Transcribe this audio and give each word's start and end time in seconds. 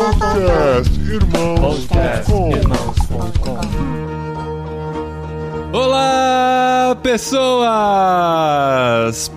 Podcast 0.00 0.88
Irmãos.com 1.12 2.50
Olá, 6.90 6.96
pessoas! 6.96 7.70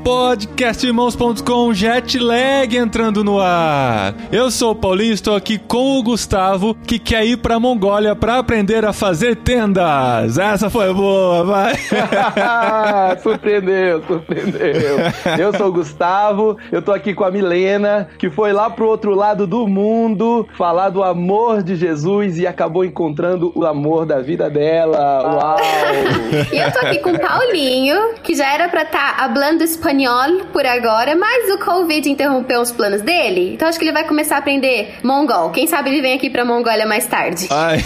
Podcastirmãos.com 0.04 1.72
Jetlag 1.72 2.76
entrando 2.76 3.24
no 3.24 3.40
ar. 3.40 4.16
Eu 4.32 4.50
sou 4.50 4.72
o 4.72 4.76
Paulinho, 4.76 5.14
estou 5.14 5.36
aqui 5.36 5.60
com 5.60 6.00
o 6.00 6.04
Gustavo, 6.04 6.74
que 6.74 6.98
quer 6.98 7.24
ir 7.28 7.38
pra 7.38 7.60
Mongólia 7.60 8.16
para 8.16 8.40
aprender 8.40 8.84
a 8.84 8.92
fazer 8.92 9.36
tendas. 9.36 10.40
Essa 10.40 10.68
foi 10.68 10.92
boa, 10.92 11.44
vai! 11.44 11.76
surpreendeu, 13.22 14.02
surpreendeu. 14.08 14.98
Eu 15.38 15.56
sou 15.56 15.68
o 15.68 15.72
Gustavo, 15.72 16.58
eu 16.72 16.82
tô 16.82 16.92
aqui 16.92 17.14
com 17.14 17.24
a 17.24 17.30
Milena, 17.30 18.10
que 18.18 18.32
foi 18.32 18.52
lá 18.52 18.68
pro 18.72 18.88
outro 18.88 19.14
lado 19.14 19.46
do 19.46 19.68
mundo 19.68 20.48
falar 20.58 20.90
do 20.90 21.04
amor 21.04 21.62
de 21.62 21.76
Jesus 21.76 22.40
e 22.40 22.48
acabou 22.48 22.84
encontrando 22.84 23.52
o 23.54 23.64
amor 23.64 24.08
da 24.08 24.20
vida 24.22 24.50
dela. 24.50 24.98
Uau! 25.36 25.58
E 26.52 26.58
eu 26.58 26.72
tô 26.72 26.80
aqui 26.80 27.00
com 27.00 27.12
o 27.12 27.20
Paulinho, 27.44 28.14
que 28.24 28.36
já 28.36 28.54
era 28.54 28.70
pra 28.70 28.84
estar 28.84 29.18
tá 29.18 29.26
hablando 29.26 29.64
espanhol 29.64 30.46
por 30.54 30.66
agora, 30.66 31.14
mas 31.14 31.52
o 31.52 31.58
Covid 31.58 32.10
interrompeu 32.10 32.62
os 32.62 32.72
planos 32.72 33.02
dele. 33.02 33.54
Então 33.54 33.68
acho 33.68 33.78
que 33.78 33.84
ele 33.84 33.92
vai 33.92 34.06
começar 34.06 34.36
a 34.36 34.40
aprender 34.40 34.96
mongol. 35.04 35.50
Quem 35.50 35.68
sabe 35.68 35.90
ele 35.90 36.02
vem 36.02 36.16
aqui 36.16 36.30
pra 36.30 36.46
Mongólia 36.46 36.86
mais 36.86 37.06
tarde. 37.06 37.48
Ai, 37.50 37.80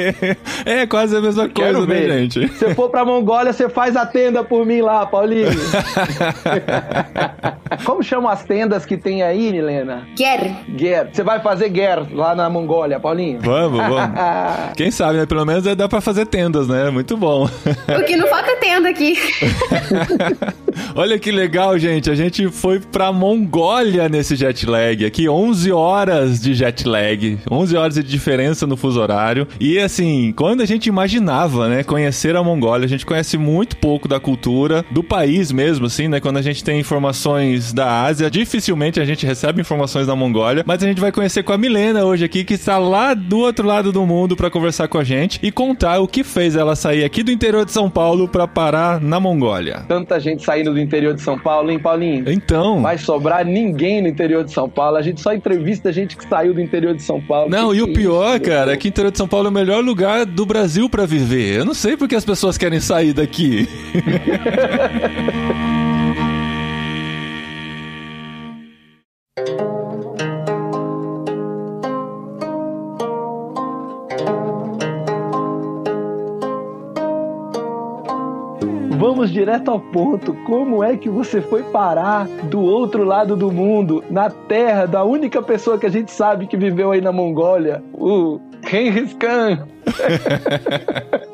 é 0.64 0.86
quase 0.86 1.14
a 1.14 1.20
mesma 1.20 1.46
coisa, 1.48 1.86
né, 1.86 2.20
gente? 2.20 2.48
Se 2.54 2.74
for 2.74 2.88
pra 2.88 3.04
Mongólia, 3.04 3.52
você 3.52 3.68
faz 3.68 3.96
a 3.96 4.06
tenda 4.06 4.42
por 4.42 4.64
mim 4.64 4.80
lá, 4.80 5.04
Paulinho. 5.04 5.50
Como 7.84 8.02
chamam 8.02 8.30
as 8.30 8.44
tendas 8.44 8.86
que 8.86 8.96
tem 8.96 9.22
aí, 9.22 9.52
Milena? 9.52 10.06
Ger. 10.16 10.52
Ger. 10.76 11.10
Você 11.12 11.22
vai 11.22 11.40
fazer 11.40 11.74
Ger 11.74 12.06
lá 12.14 12.34
na 12.34 12.48
Mongólia, 12.48 12.98
Paulinho? 12.98 13.40
Vamos, 13.42 13.78
vamos. 13.78 14.10
Quem 14.76 14.90
sabe, 14.90 15.18
né? 15.18 15.26
Pelo 15.26 15.44
menos 15.44 15.64
dá 15.76 15.88
pra 15.88 16.00
fazer 16.00 16.26
tendas, 16.26 16.68
né? 16.68 16.90
Muito 16.90 17.16
bom. 17.16 17.44
O 17.44 18.04
que 18.04 18.16
não 18.16 18.28
falta 18.28 18.56
tenda 18.56 18.85
aqui. 18.86 19.18
Olha 20.94 21.18
que 21.18 21.30
legal, 21.30 21.78
gente. 21.78 22.10
A 22.10 22.14
gente 22.14 22.48
foi 22.48 22.80
pra 22.80 23.12
Mongólia 23.12 24.08
nesse 24.08 24.36
jet 24.36 24.66
lag. 24.66 25.04
Aqui, 25.04 25.28
11 25.28 25.72
horas 25.72 26.40
de 26.40 26.54
jet 26.54 26.86
lag. 26.86 27.38
11 27.50 27.76
horas 27.76 27.94
de 27.94 28.02
diferença 28.02 28.66
no 28.66 28.76
fuso 28.76 29.00
horário. 29.00 29.46
E 29.58 29.78
assim, 29.78 30.32
quando 30.36 30.62
a 30.62 30.66
gente 30.66 30.86
imaginava, 30.86 31.68
né, 31.68 31.82
conhecer 31.82 32.36
a 32.36 32.42
Mongólia, 32.42 32.84
a 32.84 32.88
gente 32.88 33.06
conhece 33.06 33.36
muito 33.38 33.76
pouco 33.76 34.08
da 34.08 34.20
cultura, 34.20 34.84
do 34.90 35.02
país 35.02 35.50
mesmo, 35.50 35.86
assim, 35.86 36.08
né? 36.08 36.20
Quando 36.20 36.36
a 36.38 36.42
gente 36.42 36.62
tem 36.62 36.80
informações 36.80 37.72
da 37.72 38.02
Ásia, 38.04 38.30
dificilmente 38.30 39.00
a 39.00 39.04
gente 39.04 39.26
recebe 39.26 39.60
informações 39.60 40.06
da 40.06 40.14
Mongólia. 40.14 40.64
Mas 40.66 40.82
a 40.82 40.86
gente 40.86 41.00
vai 41.00 41.12
conhecer 41.12 41.42
com 41.42 41.52
a 41.52 41.58
Milena 41.58 42.04
hoje 42.04 42.24
aqui, 42.24 42.44
que 42.44 42.54
está 42.54 42.78
lá 42.78 43.14
do 43.14 43.38
outro 43.38 43.66
lado 43.66 43.92
do 43.92 44.04
mundo 44.06 44.36
para 44.36 44.50
conversar 44.50 44.88
com 44.88 44.98
a 44.98 45.04
gente 45.04 45.40
e 45.42 45.50
contar 45.50 46.00
o 46.00 46.08
que 46.08 46.22
fez 46.22 46.56
ela 46.56 46.76
sair 46.76 47.04
aqui 47.04 47.22
do 47.22 47.30
interior 47.30 47.64
de 47.64 47.72
São 47.72 47.88
Paulo 47.88 48.28
para 48.28 48.46
parar 48.46 48.75
na 49.00 49.20
Mongólia. 49.20 49.84
Tanta 49.88 50.18
gente 50.20 50.44
saindo 50.44 50.72
do 50.72 50.78
interior 50.78 51.14
de 51.14 51.20
São 51.20 51.38
Paulo, 51.38 51.70
hein, 51.70 51.78
Paulinho? 51.78 52.30
Então. 52.30 52.82
Vai 52.82 52.98
sobrar 52.98 53.44
ninguém 53.44 54.02
no 54.02 54.08
interior 54.08 54.44
de 54.44 54.52
São 54.52 54.68
Paulo. 54.68 54.96
A 54.96 55.02
gente 55.02 55.20
só 55.20 55.34
entrevista 55.34 55.92
gente 55.92 56.16
que 56.16 56.28
saiu 56.28 56.54
do 56.54 56.60
interior 56.60 56.94
de 56.94 57.02
São 57.02 57.20
Paulo. 57.20 57.50
Não, 57.50 57.70
que 57.70 57.76
e 57.76 57.84
que 57.84 57.90
o 57.90 57.92
pior, 57.92 58.36
isso? 58.36 58.50
cara, 58.50 58.72
é 58.72 58.76
que 58.76 58.88
o 58.88 58.90
interior 58.90 59.10
de 59.10 59.18
São 59.18 59.28
Paulo 59.28 59.46
é 59.46 59.50
o 59.50 59.54
melhor 59.54 59.82
lugar 59.82 60.24
do 60.24 60.46
Brasil 60.46 60.88
para 60.88 61.06
viver. 61.06 61.58
Eu 61.58 61.64
não 61.64 61.74
sei 61.74 61.96
porque 61.96 62.14
as 62.14 62.24
pessoas 62.24 62.58
querem 62.58 62.80
sair 62.80 63.12
daqui. 63.12 63.66
Vamos 79.26 79.32
direto 79.32 79.70
ao 79.72 79.80
ponto. 79.80 80.32
Como 80.46 80.84
é 80.84 80.96
que 80.96 81.08
você 81.08 81.40
foi 81.40 81.64
parar 81.64 82.28
do 82.44 82.60
outro 82.60 83.02
lado 83.02 83.34
do 83.34 83.50
mundo, 83.50 84.04
na 84.08 84.30
terra 84.30 84.86
da 84.86 85.02
única 85.02 85.42
pessoa 85.42 85.78
que 85.78 85.86
a 85.86 85.90
gente 85.90 86.12
sabe 86.12 86.46
que 86.46 86.56
viveu 86.56 86.92
aí 86.92 87.00
na 87.00 87.10
Mongólia, 87.10 87.82
o 87.92 88.38
Genghis 88.68 89.14
Khan? 89.14 89.66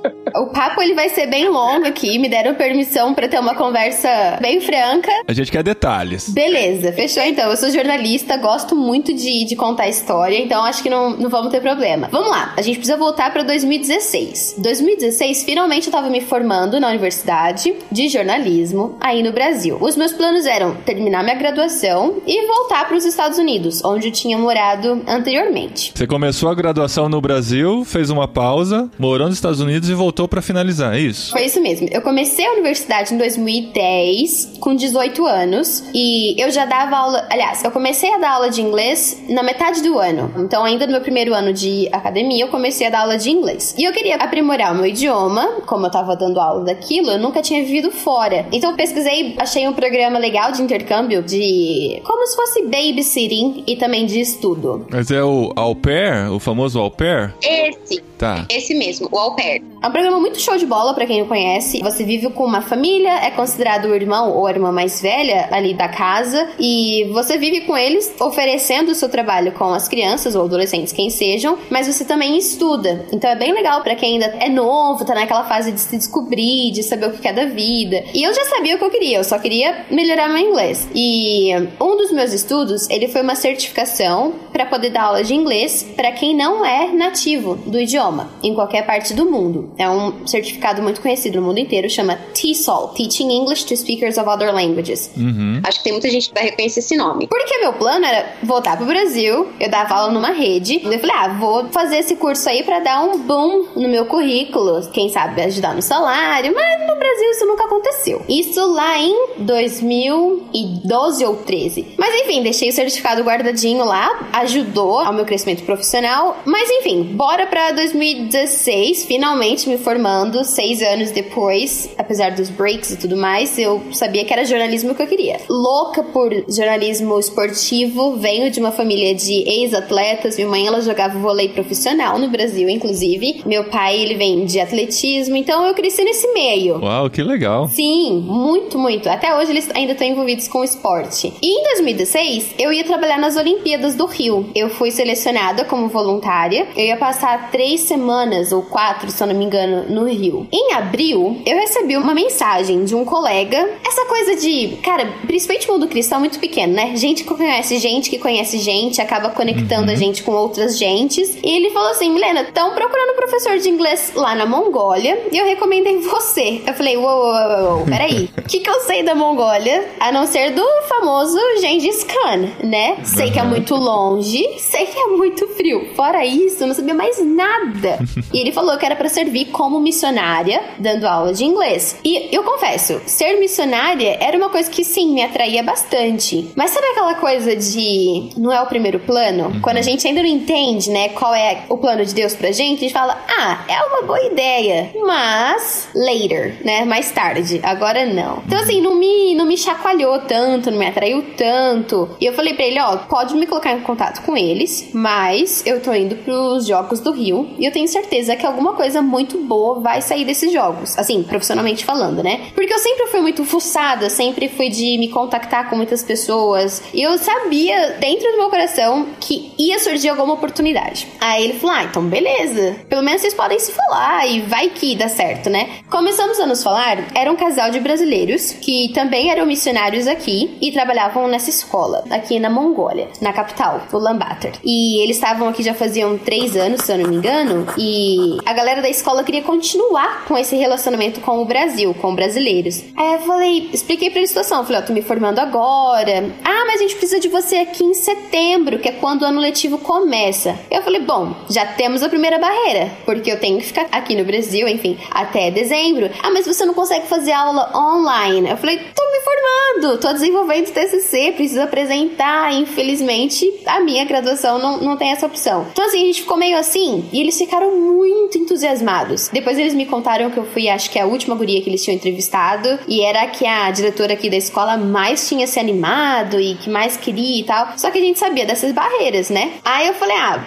O 0.43 0.47
papo 0.47 0.83
ele 0.83 0.93
vai 0.93 1.09
ser 1.09 1.29
bem 1.29 1.49
longo 1.49 1.87
aqui. 1.87 2.19
Me 2.19 2.29
deram 2.29 2.57
permissão 2.57 3.15
para 3.15 3.29
ter 3.29 3.39
uma 3.39 3.55
conversa 3.55 4.09
bem 4.41 4.61
franca. 4.61 5.09
A 5.29 5.33
gente 5.33 5.53
quer 5.53 5.63
detalhes. 5.63 6.29
Beleza, 6.29 6.93
fechou 6.93 7.23
então. 7.23 7.49
Eu 7.49 7.57
sou 7.57 7.71
jornalista, 7.71 8.37
gosto 8.37 8.75
muito 8.75 9.15
de, 9.15 9.45
de 9.45 9.55
contar 9.55 9.89
história, 9.89 10.37
então 10.37 10.65
acho 10.65 10.83
que 10.83 10.91
não, 10.91 11.11
não 11.11 11.31
vamos 11.31 11.53
ter 11.53 11.61
problema. 11.61 12.09
Vamos 12.11 12.29
lá, 12.29 12.55
a 12.57 12.63
gente 12.63 12.79
precisa 12.79 12.99
voltar 12.99 13.33
para 13.33 13.45
2016. 13.45 14.57
2016, 14.59 15.45
finalmente 15.45 15.87
eu 15.87 15.93
tava 15.93 16.11
me 16.11 16.21
formando 16.21 16.81
na 16.81 16.89
universidade 16.89 17.73
de 17.93 18.09
jornalismo 18.09 18.97
aí 19.01 19.23
no 19.23 19.31
Brasil. 19.31 19.79
Os 19.81 19.97
meus 19.97 20.13
planos 20.13 20.45
eram 20.45 20.75
terminar 20.75 21.23
minha 21.23 21.37
graduação 21.37 22.17
e 22.27 22.49
voltar 22.49 22.89
para 22.89 22.97
os 22.97 23.05
Estados 23.05 23.39
Unidos, 23.39 23.85
onde 23.85 24.09
eu 24.09 24.13
tinha 24.13 24.37
morado 24.37 25.05
anteriormente. 25.07 25.93
Você 25.95 26.05
começou 26.05 26.51
a 26.51 26.55
graduação 26.55 27.09
no 27.09 27.21
Brasil, 27.21 27.85
fez 27.85 28.11
uma 28.11 28.27
pausa, 28.27 28.91
morou 28.99 29.29
nos 29.29 29.37
Estados 29.37 29.61
Unidos 29.61 29.89
e 29.89 29.95
voltou 29.95 30.32
para 30.33 30.41
finalizar, 30.41 30.95
é 30.95 30.99
isso? 30.99 31.31
Foi 31.31 31.45
isso 31.45 31.61
mesmo. 31.61 31.87
Eu 31.93 32.01
comecei 32.01 32.47
a 32.47 32.53
universidade 32.53 33.13
em 33.13 33.19
2010, 33.19 34.53
com 34.61 34.75
18 34.75 35.27
anos, 35.27 35.85
e 35.93 36.43
eu 36.43 36.51
já 36.51 36.65
dava 36.65 36.97
aula. 36.97 37.29
Aliás, 37.31 37.63
eu 37.63 37.71
comecei 37.71 38.11
a 38.15 38.17
dar 38.17 38.31
aula 38.31 38.49
de 38.49 38.63
inglês 38.63 39.23
na 39.29 39.43
metade 39.43 39.83
do 39.83 39.99
ano. 39.99 40.33
Então, 40.39 40.65
ainda 40.65 40.87
no 40.87 40.93
meu 40.93 41.03
primeiro 41.03 41.35
ano 41.35 41.53
de 41.53 41.87
academia, 41.93 42.43
eu 42.43 42.49
comecei 42.49 42.87
a 42.87 42.91
dar 42.91 43.01
aula 43.01 43.19
de 43.19 43.29
inglês. 43.31 43.75
E 43.77 43.85
eu 43.85 43.93
queria 43.93 44.17
aprimorar 44.17 44.73
o 44.73 44.77
meu 44.77 44.87
idioma, 44.87 45.47
como 45.67 45.85
eu 45.85 45.91
tava 45.91 46.17
dando 46.17 46.41
aula 46.41 46.65
daquilo, 46.65 47.11
eu 47.11 47.19
nunca 47.19 47.43
tinha 47.43 47.63
vivido 47.63 47.91
fora. 47.91 48.47
Então, 48.51 48.71
eu 48.71 48.77
pesquisei, 48.77 49.37
achei 49.39 49.69
um 49.69 49.75
programa 49.75 50.19
legal 50.19 50.51
de 50.51 50.63
intercâmbio, 50.63 51.23
de. 51.23 52.01
como 52.05 52.27
se 52.27 52.35
fosse 52.35 52.63
babysitting 52.63 53.65
e 53.67 53.77
também 53.77 54.07
de 54.07 54.19
estudo. 54.19 54.87
Mas 54.91 55.11
é 55.11 55.23
o 55.23 55.53
au 55.55 55.77
pair, 55.77 56.33
o 56.33 56.39
famoso 56.39 56.81
au 56.81 56.91
pair? 56.91 57.35
Esse. 57.43 58.01
Tá. 58.17 58.47
Esse 58.49 58.73
mesmo, 58.73 59.09
o 59.11 59.19
au 59.19 59.37
pair. 59.37 59.61
É 59.83 59.89
um 59.89 59.91
programa 59.91 60.22
muito 60.23 60.41
show 60.41 60.57
de 60.57 60.65
bola 60.65 60.95
para 60.95 61.05
quem 61.05 61.21
não 61.21 61.27
conhece. 61.27 61.81
Você 61.83 62.05
vive 62.05 62.31
com 62.31 62.45
uma 62.45 62.63
família, 62.63 63.25
é 63.25 63.31
considerado 63.31 63.87
o 63.87 63.95
irmão 63.95 64.31
ou 64.31 64.47
a 64.47 64.51
irmã 64.51 64.71
mais 64.71 65.03
velha 65.03 65.49
ali 65.51 65.75
da 65.75 65.89
casa 65.89 66.49
e 66.61 67.11
você 67.13 67.37
vive 67.37 67.63
com 67.63 67.77
eles 67.77 68.15
oferecendo 68.21 68.93
o 68.93 68.95
seu 68.95 69.09
trabalho 69.09 69.51
com 69.53 69.75
as 69.75 69.89
crianças 69.89 70.37
ou 70.37 70.45
adolescentes, 70.45 70.93
quem 70.93 71.11
sejam, 71.11 71.59
mas 71.69 71.89
você 71.89 72.05
também 72.05 72.39
estuda. 72.39 73.05
Então 73.13 73.29
é 73.29 73.35
bem 73.35 73.53
legal 73.53 73.83
para 73.83 73.97
quem 73.97 74.13
ainda 74.15 74.27
é 74.39 74.49
novo, 74.49 75.05
tá 75.05 75.15
naquela 75.15 75.45
fase 75.45 75.73
de 75.73 75.81
se 75.81 75.97
descobrir, 75.97 76.71
de 76.71 76.85
saber 76.85 77.07
o 77.07 77.13
que 77.13 77.27
é 77.27 77.33
da 77.33 77.47
vida. 77.47 78.05
E 78.15 78.23
eu 78.23 78.33
já 78.33 78.45
sabia 78.45 78.77
o 78.77 78.79
que 78.79 78.85
eu 78.85 78.91
queria, 78.91 79.19
eu 79.19 79.25
só 79.25 79.39
queria 79.41 79.87
melhorar 79.91 80.29
meu 80.29 80.39
inglês. 80.39 80.89
E 80.95 81.51
um 81.81 81.97
dos 81.97 82.13
meus 82.13 82.33
estudos, 82.33 82.89
ele 82.89 83.09
foi 83.09 83.23
uma 83.23 83.35
certificação 83.35 84.35
para 84.53 84.67
poder 84.67 84.91
dar 84.91 85.05
aula 85.05 85.25
de 85.25 85.35
inglês 85.35 85.85
para 85.97 86.13
quem 86.13 86.37
não 86.37 86.65
é 86.65 86.93
nativo 86.93 87.57
do 87.67 87.81
idioma 87.81 88.31
em 88.43 88.55
qualquer 88.55 88.87
parte 88.87 89.15
do 89.15 89.29
mundo. 89.29 89.73
É 89.77 89.89
um 89.89 90.02
certificado 90.27 90.83
muito 90.83 91.01
conhecido 91.01 91.41
no 91.41 91.47
mundo 91.47 91.59
inteiro, 91.59 91.89
chama 91.89 92.17
TESOL, 92.35 92.89
Teaching 92.89 93.31
English 93.31 93.67
to 93.67 93.77
Speakers 93.77 94.19
of 94.19 94.29
Other 94.29 94.55
Languages. 94.55 95.11
Uhum. 95.17 95.61
Acho 95.65 95.79
que 95.79 95.85
tem 95.85 95.93
muita 95.93 96.11
gente 96.11 96.29
que 96.29 96.35
vai 96.35 96.45
reconhecer 96.45 96.81
esse 96.81 96.97
nome. 96.97 97.27
Porque 97.27 97.59
meu 97.59 97.73
plano 97.73 98.05
era 98.05 98.35
voltar 98.43 98.77
pro 98.77 98.87
Brasil, 98.87 99.49
eu 99.59 99.71
dava 99.71 99.95
aula 99.95 100.13
numa 100.13 100.31
rede, 100.31 100.81
eu 100.83 100.99
falei, 100.99 101.17
ah, 101.17 101.29
vou 101.39 101.69
fazer 101.69 101.99
esse 101.99 102.17
curso 102.17 102.49
aí 102.49 102.63
para 102.63 102.81
dar 102.81 103.03
um 103.03 103.19
boom 103.19 103.67
no 103.77 103.89
meu 103.89 104.07
currículo, 104.07 104.89
quem 104.93 105.09
sabe 105.09 105.43
ajudar 105.43 105.75
no 105.75 105.83
salário, 105.83 106.55
mas 106.55 106.81
no 106.87 106.97
Brasil 106.97 107.31
isso 107.31 107.47
nunca 107.47 107.65
aconteceu. 107.65 108.25
Isso 108.29 108.65
lá 108.73 108.99
em 108.99 109.37
2012 109.39 111.25
ou 111.25 111.37
13. 111.37 111.95
Mas 111.97 112.15
enfim, 112.23 112.43
deixei 112.43 112.69
o 112.69 112.73
certificado 112.73 113.23
guardadinho 113.23 113.85
lá, 113.85 114.29
ajudou 114.33 115.01
ao 115.01 115.13
meu 115.13 115.25
crescimento 115.25 115.63
profissional, 115.65 116.39
mas 116.45 116.71
enfim, 116.71 117.03
bora 117.03 117.47
pra 117.47 117.73
2016, 117.73 119.05
finalmente 119.05 119.69
me 119.69 119.79
formando, 119.93 120.43
seis 120.43 120.81
anos 120.81 121.11
depois, 121.11 121.91
apesar 121.99 122.31
dos 122.31 122.49
breaks 122.49 122.93
e 122.93 122.97
tudo 122.97 123.15
mais, 123.15 123.59
eu 123.59 123.83
sabia 123.93 124.25
que 124.25 124.33
era 124.33 124.43
jornalismo 124.43 124.95
que 124.95 125.03
eu 125.03 125.07
queria. 125.07 125.39
Louca 125.51 126.03
por 126.03 126.33
jornalismo 126.49 127.19
esportivo, 127.19 128.17
venho 128.17 128.51
de 128.51 128.59
uma 128.59 128.73
família 128.73 129.15
de 129.15 129.35
ex-atletas, 129.47 130.37
minha 130.37 130.49
mãe 130.49 130.67
ela 130.67 130.81
jogava 130.81 131.19
vôlei 131.19 131.51
profissional 131.51 132.19
no 132.19 132.31
Brasil, 132.31 132.71
inclusive. 132.71 133.43
Meu 133.45 133.65
pai, 133.65 134.01
ele 134.01 134.15
vem 134.15 134.47
de 134.47 134.59
atletismo, 134.59 135.37
então 135.37 135.67
eu 135.67 135.75
cresci 135.75 136.03
nesse 136.03 136.27
meio. 136.33 136.83
Uau, 136.83 137.11
que 137.11 137.23
legal. 137.23 137.69
Sim, 137.69 138.25
muito, 138.27 138.79
muito. 138.79 139.11
Até 139.11 139.37
hoje 139.37 139.51
eles 139.51 139.69
ainda 139.75 139.93
estão 139.93 140.07
envolvidos 140.07 140.49
com 140.49 140.61
o 140.61 140.65
esporte. 140.65 141.35
E 141.43 141.61
em 141.61 141.63
2016, 141.75 142.55
eu 142.59 142.73
ia 142.73 142.85
trabalhar 142.85 143.19
nas 143.19 143.37
Olimpíadas 143.37 143.95
do 143.95 144.07
Rio. 144.07 144.49
Eu 144.55 144.71
fui 144.71 144.91
selecionada 144.91 145.67
como 145.67 145.89
voluntária. 145.89 146.67
Eu 146.75 146.87
ia 146.87 146.97
passar 146.97 147.51
três 147.51 147.81
semanas 147.81 148.53
ou 148.53 148.63
quatro, 148.63 149.11
se 149.11 149.23
eu 149.23 149.27
não 149.27 149.35
me 149.35 149.45
engano, 149.45 149.82
no, 149.89 150.03
no 150.03 150.09
Rio. 150.09 150.47
Em 150.53 150.73
abril, 150.73 151.41
eu 151.47 151.57
recebi 151.59 151.97
uma 151.97 152.15
mensagem 152.15 152.85
de 152.85 152.95
um 152.95 153.05
colega. 153.05 153.69
Essa 153.87 154.05
coisa 154.07 154.37
de, 154.37 154.77
cara, 154.83 155.07
principalmente 155.27 155.69
o 155.69 155.73
mundo 155.73 155.89
cristão 155.89 156.19
é 156.19 156.21
muito 156.21 156.39
pequeno, 156.39 156.73
né? 156.73 156.97
Gente 156.97 157.25
que 157.25 157.35
conhece 157.35 157.79
gente 157.79 158.11
que 158.11 158.19
conhece 158.19 158.59
gente, 158.59 159.01
acaba 159.01 159.31
conectando 159.31 159.89
uhum. 159.89 159.93
a 159.93 159.95
gente 159.95 160.23
com 160.23 160.33
outras 160.33 160.79
gentes. 160.79 161.37
E 161.43 161.51
ele 161.51 161.71
falou 161.71 161.91
assim: 161.91 162.11
Milena, 162.11 162.43
estão 162.43 162.75
procurando 162.75 163.13
um 163.13 163.17
professor 163.17 163.59
de 163.59 163.69
inglês 163.69 164.13
lá 164.15 164.35
na 164.35 164.47
Mongólia 164.47 165.29
e 165.31 165.39
eu 165.39 165.47
recomendei 165.47 165.99
você. 165.99 166.63
Eu 166.67 166.75
falei: 166.75 166.97
uou, 166.97 167.07
uou, 167.07 167.35
uou, 167.35 167.77
uou 167.79 167.85
peraí. 167.87 168.31
O 168.39 168.43
que, 168.49 168.61
que 168.61 168.71
eu 168.71 168.81
sei 168.81 169.03
da 169.03 169.15
Mongólia? 169.15 169.89
A 170.01 170.13
não 170.13 170.27
ser 170.27 170.51
do 170.53 170.65
famoso 170.89 171.39
Gengis 171.61 172.05
Khan, 172.05 172.51
né? 172.63 172.99
Sei 173.05 173.31
que 173.31 173.39
é 173.39 173.45
muito 173.45 173.75
longe, 173.75 174.43
sei 174.59 174.87
que 174.87 174.99
é 174.99 175.07
muito 175.09 175.47
frio. 175.49 175.95
Fora 175.95 176.25
isso, 176.25 176.63
eu 176.63 176.69
não 176.69 176.75
sabia 176.75 176.95
mais 176.95 177.25
nada. 177.25 177.99
e 178.33 178.39
ele 178.39 178.53
falou 178.53 178.77
que 178.77 178.87
era 178.87 178.97
para 178.97 179.09
servir 179.09 179.47
como 179.47 179.72
missionária, 179.81 180.63
dando 180.79 181.07
aula 181.07 181.33
de 181.33 181.45
inglês. 181.45 181.97
E 182.05 182.35
eu 182.35 182.43
confesso, 182.43 183.01
ser 183.07 183.39
missionária 183.39 184.17
era 184.21 184.37
uma 184.37 184.49
coisa 184.49 184.71
que 184.71 184.85
sim 184.85 185.13
me 185.13 185.23
atraía 185.23 185.63
bastante. 185.63 186.51
Mas 186.57 186.71
sabe 186.71 186.87
aquela 186.89 187.15
coisa 187.15 187.57
de 187.57 188.31
não 188.37 188.53
é 188.53 188.61
o 188.61 188.67
primeiro 188.67 189.01
plano? 189.01 189.47
Uhum. 189.47 189.61
Quando 189.61 189.79
a 189.79 189.83
gente 189.83 190.07
ainda 190.07 190.23
não 190.23 190.29
entende, 190.29 190.91
né, 190.91 191.09
qual 191.11 191.35
é 191.35 191.65
o 191.69 191.79
plano 191.79 192.05
de 192.05 192.15
Deus 192.15 192.35
pra 192.35 192.53
gente, 192.53 192.79
a 192.79 192.81
gente 192.83 192.93
fala: 192.93 193.19
"Ah, 193.29 193.65
é 193.69 193.83
uma 193.85 194.03
boa 194.03 194.23
ideia, 194.25 194.91
mas 195.05 195.89
later, 195.95 196.57
né, 196.65 196.85
mais 196.85 197.11
tarde. 197.11 197.61
Agora 197.63 198.05
não". 198.07 198.43
Então 198.47 198.59
assim, 198.59 198.81
não 198.81 198.95
me 198.95 199.35
não 199.35 199.47
me 199.47 199.57
chacoalhou 199.57 200.19
tanto, 200.21 200.71
não 200.71 200.79
me 200.79 200.87
atraiu 200.87 201.23
tanto. 201.37 202.17
E 202.21 202.27
eu 202.27 202.33
falei 202.33 202.55
para 202.55 202.65
ele, 202.65 202.81
ó, 202.81 202.97
pode 202.97 203.35
me 203.35 203.47
colocar 203.47 203.73
em 203.73 203.81
contato 203.81 204.23
com 204.23 204.37
eles, 204.37 204.91
mas 204.93 205.63
eu 205.67 205.81
tô 205.81 205.93
indo 205.95 206.17
pros 206.17 206.67
jogos 206.67 207.01
do 207.01 207.13
Rio 207.13 207.51
e 207.59 207.65
eu 207.65 207.73
tenho 207.73 207.89
certeza 207.89 208.37
que 208.37 208.47
alguma 208.47 208.75
coisa 208.75 209.03
muito 209.03 209.39
boa 209.39 209.62
vai 209.81 210.03
sair 210.03 210.25
desses 210.25 210.53
jogos, 210.53 210.99
assim, 210.99 211.23
profissionalmente 211.23 211.85
falando, 211.85 212.23
né? 212.23 212.41
Porque 212.55 212.73
eu 212.73 212.79
sempre 212.79 213.07
fui 213.07 213.21
muito 213.21 213.45
fuçada, 213.45 214.09
sempre 214.11 214.49
fui 214.49 214.69
de 214.69 214.99
me 214.99 215.09
contactar 215.09 215.69
com 215.69 215.77
muitas 215.77 216.03
pessoas 216.03 216.83
e 216.93 217.03
eu 217.03 217.17
sabia 217.19 217.97
dentro 218.01 218.31
do 218.33 218.39
meu 218.39 218.51
coração 218.51 219.07
que 219.21 219.53
ia 219.59 219.79
surgir 219.79 220.09
alguma 220.09 220.35
oportunidade. 220.35 221.07
Aí 221.21 221.45
ele 221.45 221.59
falou: 221.59 221.77
"Ah, 221.77 221.85
então 221.85 222.05
beleza. 222.05 222.77
Pelo 222.89 223.03
menos 223.03 223.21
vocês 223.21 223.35
podem 223.35 223.59
se 223.59 223.73
falar 223.73 224.27
e 224.27 224.41
vai 224.41 224.69
que 224.69 224.95
dá 224.97 225.09
certo, 225.09 225.49
né?" 225.49 225.81
Começamos 225.91 226.39
a 226.41 226.47
nos 226.47 226.63
falar, 226.63 226.99
era 227.15 227.31
um 227.31 227.37
casal 227.37 227.71
de 227.71 227.81
brasileiros 227.81 228.53
que 228.53 228.91
também 228.93 229.31
eram 229.31 229.47
missionários 229.47 230.07
aqui 230.07 230.57
e 230.61 230.73
trabalhavam 230.73 231.29
nessa 231.29 231.51
escola, 231.51 232.05
aqui 232.11 232.39
na 232.39 232.51
Mongólia, 232.51 233.09
na 233.21 233.33
capital, 233.33 233.83
Ulaanbaatar. 233.93 234.53
E 234.65 235.03
eles 235.03 235.17
estavam 235.17 235.49
aqui 235.49 235.63
já 235.63 235.75
faziam 235.75 236.19
três 236.19 236.57
anos, 236.57 236.83
se 236.83 236.93
eu 236.93 236.99
não 236.99 237.09
me 237.09 237.17
engano, 237.17 237.67
e 237.79 238.39
a 238.45 238.53
galera 238.53 238.83
da 238.83 238.89
escola 238.89 239.25
queria 239.25 239.43
continuar 239.53 240.25
com 240.25 240.39
esse 240.39 240.57
relacionamento 240.57 241.21
com 241.21 241.43
o 241.43 241.45
Brasil, 241.45 241.95
com 242.01 242.15
brasileiros. 242.15 242.83
Aí 242.97 243.13
eu 243.13 243.21
falei, 243.21 243.69
expliquei 243.71 244.09
pra 244.09 244.21
eles 244.21 244.31
a 244.31 244.43
situação, 244.43 244.65
falei, 244.65 244.81
ó, 244.81 244.83
oh, 244.83 244.87
tô 244.87 244.95
me 244.95 245.03
formando 245.03 245.41
agora. 245.41 246.33
Ah, 246.43 246.65
mas 246.67 246.77
a 246.77 246.83
gente 246.85 246.97
precisa 246.97 247.21
de 247.21 247.29
você 247.29 247.57
aqui 247.57 247.85
em 247.85 247.93
setembro, 247.93 248.79
que 248.79 248.89
é 248.89 248.93
quando 248.93 249.23
o 249.23 249.25
ano 249.27 249.39
letivo 249.39 249.77
começa. 249.77 250.59
Eu 250.71 250.81
falei, 250.83 251.03
bom, 251.03 251.35
já 251.51 251.67
temos 251.67 252.03
a 252.03 252.09
primeira 252.09 252.39
barreira, 252.39 252.91
porque 253.05 253.31
eu 253.31 253.39
tenho 253.39 253.59
que 253.59 253.67
ficar 253.67 253.89
aqui 253.93 254.15
no 254.15 254.25
Brasil, 254.25 254.67
enfim, 254.67 254.97
até 255.11 255.51
dezembro. 255.51 256.09
Ah, 256.23 256.31
mas 256.31 256.47
você 256.47 256.65
não 256.65 256.73
consegue 256.73 257.07
fazer 257.07 257.33
aula 257.33 257.71
online. 257.77 258.49
Eu 258.49 258.57
falei, 258.57 258.79
tô 258.79 259.03
me 259.13 259.21
formando, 259.21 260.01
tô 260.01 260.13
desenvolvendo 260.15 260.73
TCC, 260.73 261.33
preciso 261.33 261.61
apresentar. 261.61 262.55
Infelizmente, 262.55 263.53
a 263.67 263.81
minha 263.81 264.07
graduação 264.07 264.59
não, 264.59 264.79
não 264.79 264.97
tem 264.97 265.11
essa 265.11 265.27
opção. 265.27 265.67
Então, 265.73 265.85
assim, 265.85 266.03
a 266.03 266.07
gente 266.07 266.23
ficou 266.23 266.39
meio 266.39 266.57
assim 266.57 267.05
e 267.13 267.21
eles 267.21 267.37
ficaram 267.37 267.77
muito 267.77 268.39
entusiasmados. 268.39 269.29
Depois 269.43 269.59
eles 269.59 269.75
me 269.75 269.87
contaram 269.87 270.31
que 270.31 270.39
eu 270.39 270.45
fui, 270.45 270.69
acho 270.69 270.89
que 270.89 271.01
a 271.01 271.05
última 271.05 271.35
guria 271.35 271.61
que 271.61 271.69
eles 271.69 271.83
tinham 271.83 271.97
entrevistado 271.97 272.79
e 272.87 273.03
era 273.03 273.27
que 273.27 273.45
a 273.45 273.73
diretora 273.73 274.13
aqui 274.13 274.31
da 274.31 274.37
escola 274.37 274.77
mais 274.77 275.29
tinha 275.29 275.49
se 275.49 275.59
animado 275.59 276.41
e 276.41 276.55
que 276.55 276.71
mais 276.71 276.97
queria 276.97 277.41
e 277.41 277.43
tal. 277.43 277.73
Só 277.77 277.91
que 277.91 277.99
a 277.99 278.01
gente 278.01 278.21
sabia 278.21 278.47
dessas 278.47 278.71
barreiras, 278.71 279.31
né? 279.31 279.55
Aí 279.65 279.89
eu 279.89 279.95
falei, 279.95 280.17
ah, 280.17 280.47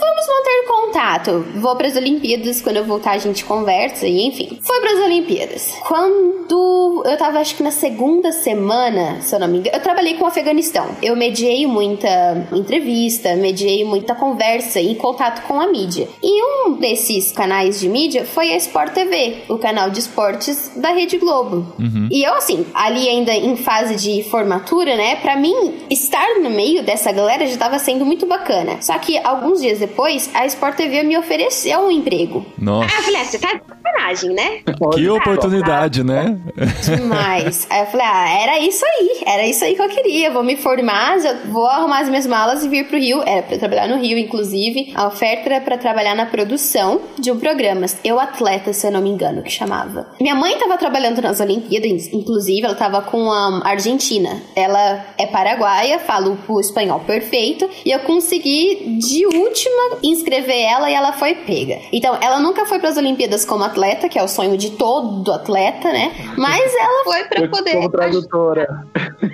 vamos 0.00 0.26
manter 0.28 0.66
contato. 0.68 1.46
Vou 1.56 1.76
para 1.76 1.88
as 1.88 1.96
Olimpíadas, 1.96 2.60
quando 2.60 2.76
eu 2.76 2.84
voltar 2.84 3.12
a 3.12 3.18
gente 3.18 3.44
conversa 3.44 4.06
e 4.06 4.26
enfim. 4.26 4.58
Foi 4.62 4.80
para 4.80 4.92
as 4.92 5.00
Olimpíadas. 5.00 5.72
Quando 5.86 7.02
eu 7.04 7.16
tava, 7.16 7.38
acho 7.38 7.56
que 7.56 7.62
na 7.62 7.70
segunda 7.70 8.32
semana, 8.32 9.20
se 9.20 9.34
eu 9.34 9.40
não 9.40 9.48
me 9.48 9.58
engano, 9.58 9.76
eu 9.76 9.82
trabalhei 9.82 10.14
com 10.14 10.24
o 10.24 10.28
Afeganistão. 10.28 10.86
Eu 11.02 11.16
mediei 11.16 11.66
muita 11.66 12.46
entrevista, 12.52 13.34
mediei 13.36 13.84
muita 13.84 14.14
conversa 14.14 14.80
e 14.80 14.94
contato 14.94 15.46
com 15.46 15.60
a 15.60 15.66
mídia. 15.66 16.08
E 16.22 16.44
um 16.44 16.74
desses 16.78 17.32
canais 17.32 17.80
de 17.80 17.88
mídia 17.88 18.24
foi 18.36 18.52
a 18.52 18.56
Sport 18.58 18.92
TV, 18.92 19.44
o 19.48 19.56
canal 19.56 19.88
de 19.88 19.98
esportes 19.98 20.72
da 20.76 20.90
Rede 20.90 21.16
Globo. 21.16 21.72
Uhum. 21.78 22.06
E 22.12 22.22
eu, 22.22 22.34
assim, 22.34 22.66
ali 22.74 23.08
ainda 23.08 23.32
em 23.32 23.56
fase 23.56 23.96
de 23.96 24.22
formatura, 24.24 24.94
né, 24.94 25.16
para 25.16 25.36
mim, 25.36 25.78
estar 25.88 26.38
no 26.42 26.50
meio 26.50 26.82
dessa 26.82 27.10
galera 27.10 27.46
já 27.46 27.56
tava 27.56 27.78
sendo 27.78 28.04
muito 28.04 28.26
bacana. 28.26 28.76
Só 28.82 28.98
que 28.98 29.16
alguns 29.24 29.62
dias 29.62 29.78
depois, 29.78 30.28
a 30.34 30.44
Sport 30.44 30.76
TV 30.76 31.02
me 31.02 31.16
ofereceu 31.16 31.80
um 31.86 31.90
emprego. 31.90 32.44
Nossa. 32.58 32.94
Ah, 32.94 32.98
eu 32.98 33.04
falei, 33.04 33.20
ah, 33.22 33.24
você 33.24 33.38
tá 33.38 33.54
de 33.54 33.62
sacanagem, 33.66 34.30
né? 34.34 34.60
Que 34.94 35.08
oportunidade, 35.08 36.04
né? 36.04 36.38
Demais. 36.84 37.66
Aí 37.70 37.80
eu 37.80 37.86
falei, 37.86 38.06
ah, 38.06 38.42
era 38.42 38.58
isso 38.60 38.84
aí, 38.84 39.22
era 39.24 39.46
isso 39.46 39.64
aí 39.64 39.74
que 39.74 39.80
eu 39.80 39.88
queria. 39.88 40.30
Vou 40.30 40.44
me 40.44 40.56
formar, 40.56 41.18
já 41.20 41.32
vou 41.46 41.66
arrumar 41.66 42.00
as 42.00 42.08
minhas 42.10 42.26
malas 42.26 42.62
e 42.62 42.68
vir 42.68 42.86
pro 42.86 42.98
Rio. 42.98 43.22
Era 43.24 43.42
pra 43.42 43.56
trabalhar 43.56 43.88
no 43.88 43.96
Rio, 43.96 44.18
inclusive. 44.18 44.92
A 44.94 45.06
oferta 45.06 45.48
era 45.48 45.60
pra 45.62 45.78
trabalhar 45.78 46.14
na 46.14 46.26
produção 46.26 47.00
de 47.18 47.32
um 47.32 47.38
programa. 47.38 47.86
Eu 48.04 48.15
Atleta, 48.18 48.72
se 48.72 48.86
eu 48.86 48.90
não 48.90 49.00
me 49.00 49.10
engano, 49.10 49.42
que 49.42 49.50
chamava. 49.50 50.06
Minha 50.20 50.34
mãe 50.34 50.56
tava 50.58 50.76
trabalhando 50.76 51.20
nas 51.20 51.40
Olimpíadas, 51.40 52.12
inclusive, 52.12 52.66
ela 52.66 52.74
tava 52.74 53.02
com 53.02 53.30
a 53.30 53.62
Argentina. 53.64 54.42
Ela 54.54 55.04
é 55.18 55.26
paraguaia, 55.26 55.98
fala 55.98 56.36
o 56.48 56.60
espanhol 56.60 57.00
perfeito. 57.00 57.68
E 57.84 57.90
eu 57.90 58.00
consegui, 58.00 58.98
de 58.98 59.26
última, 59.26 59.98
inscrever 60.02 60.60
ela 60.60 60.90
e 60.90 60.94
ela 60.94 61.12
foi 61.12 61.34
pega. 61.34 61.78
Então, 61.92 62.16
ela 62.20 62.40
nunca 62.40 62.66
foi 62.66 62.78
para 62.78 62.88
as 62.88 62.96
Olimpíadas 62.96 63.44
como 63.44 63.64
atleta, 63.64 64.08
que 64.08 64.18
é 64.18 64.22
o 64.22 64.28
sonho 64.28 64.56
de 64.56 64.70
todo 64.72 65.32
atleta, 65.32 65.92
né? 65.92 66.12
Mas 66.36 66.74
ela 66.74 67.04
foi 67.04 67.24
para 67.24 67.48
poder. 67.48 67.76
Como 67.76 67.90
tradutora. 67.90 68.66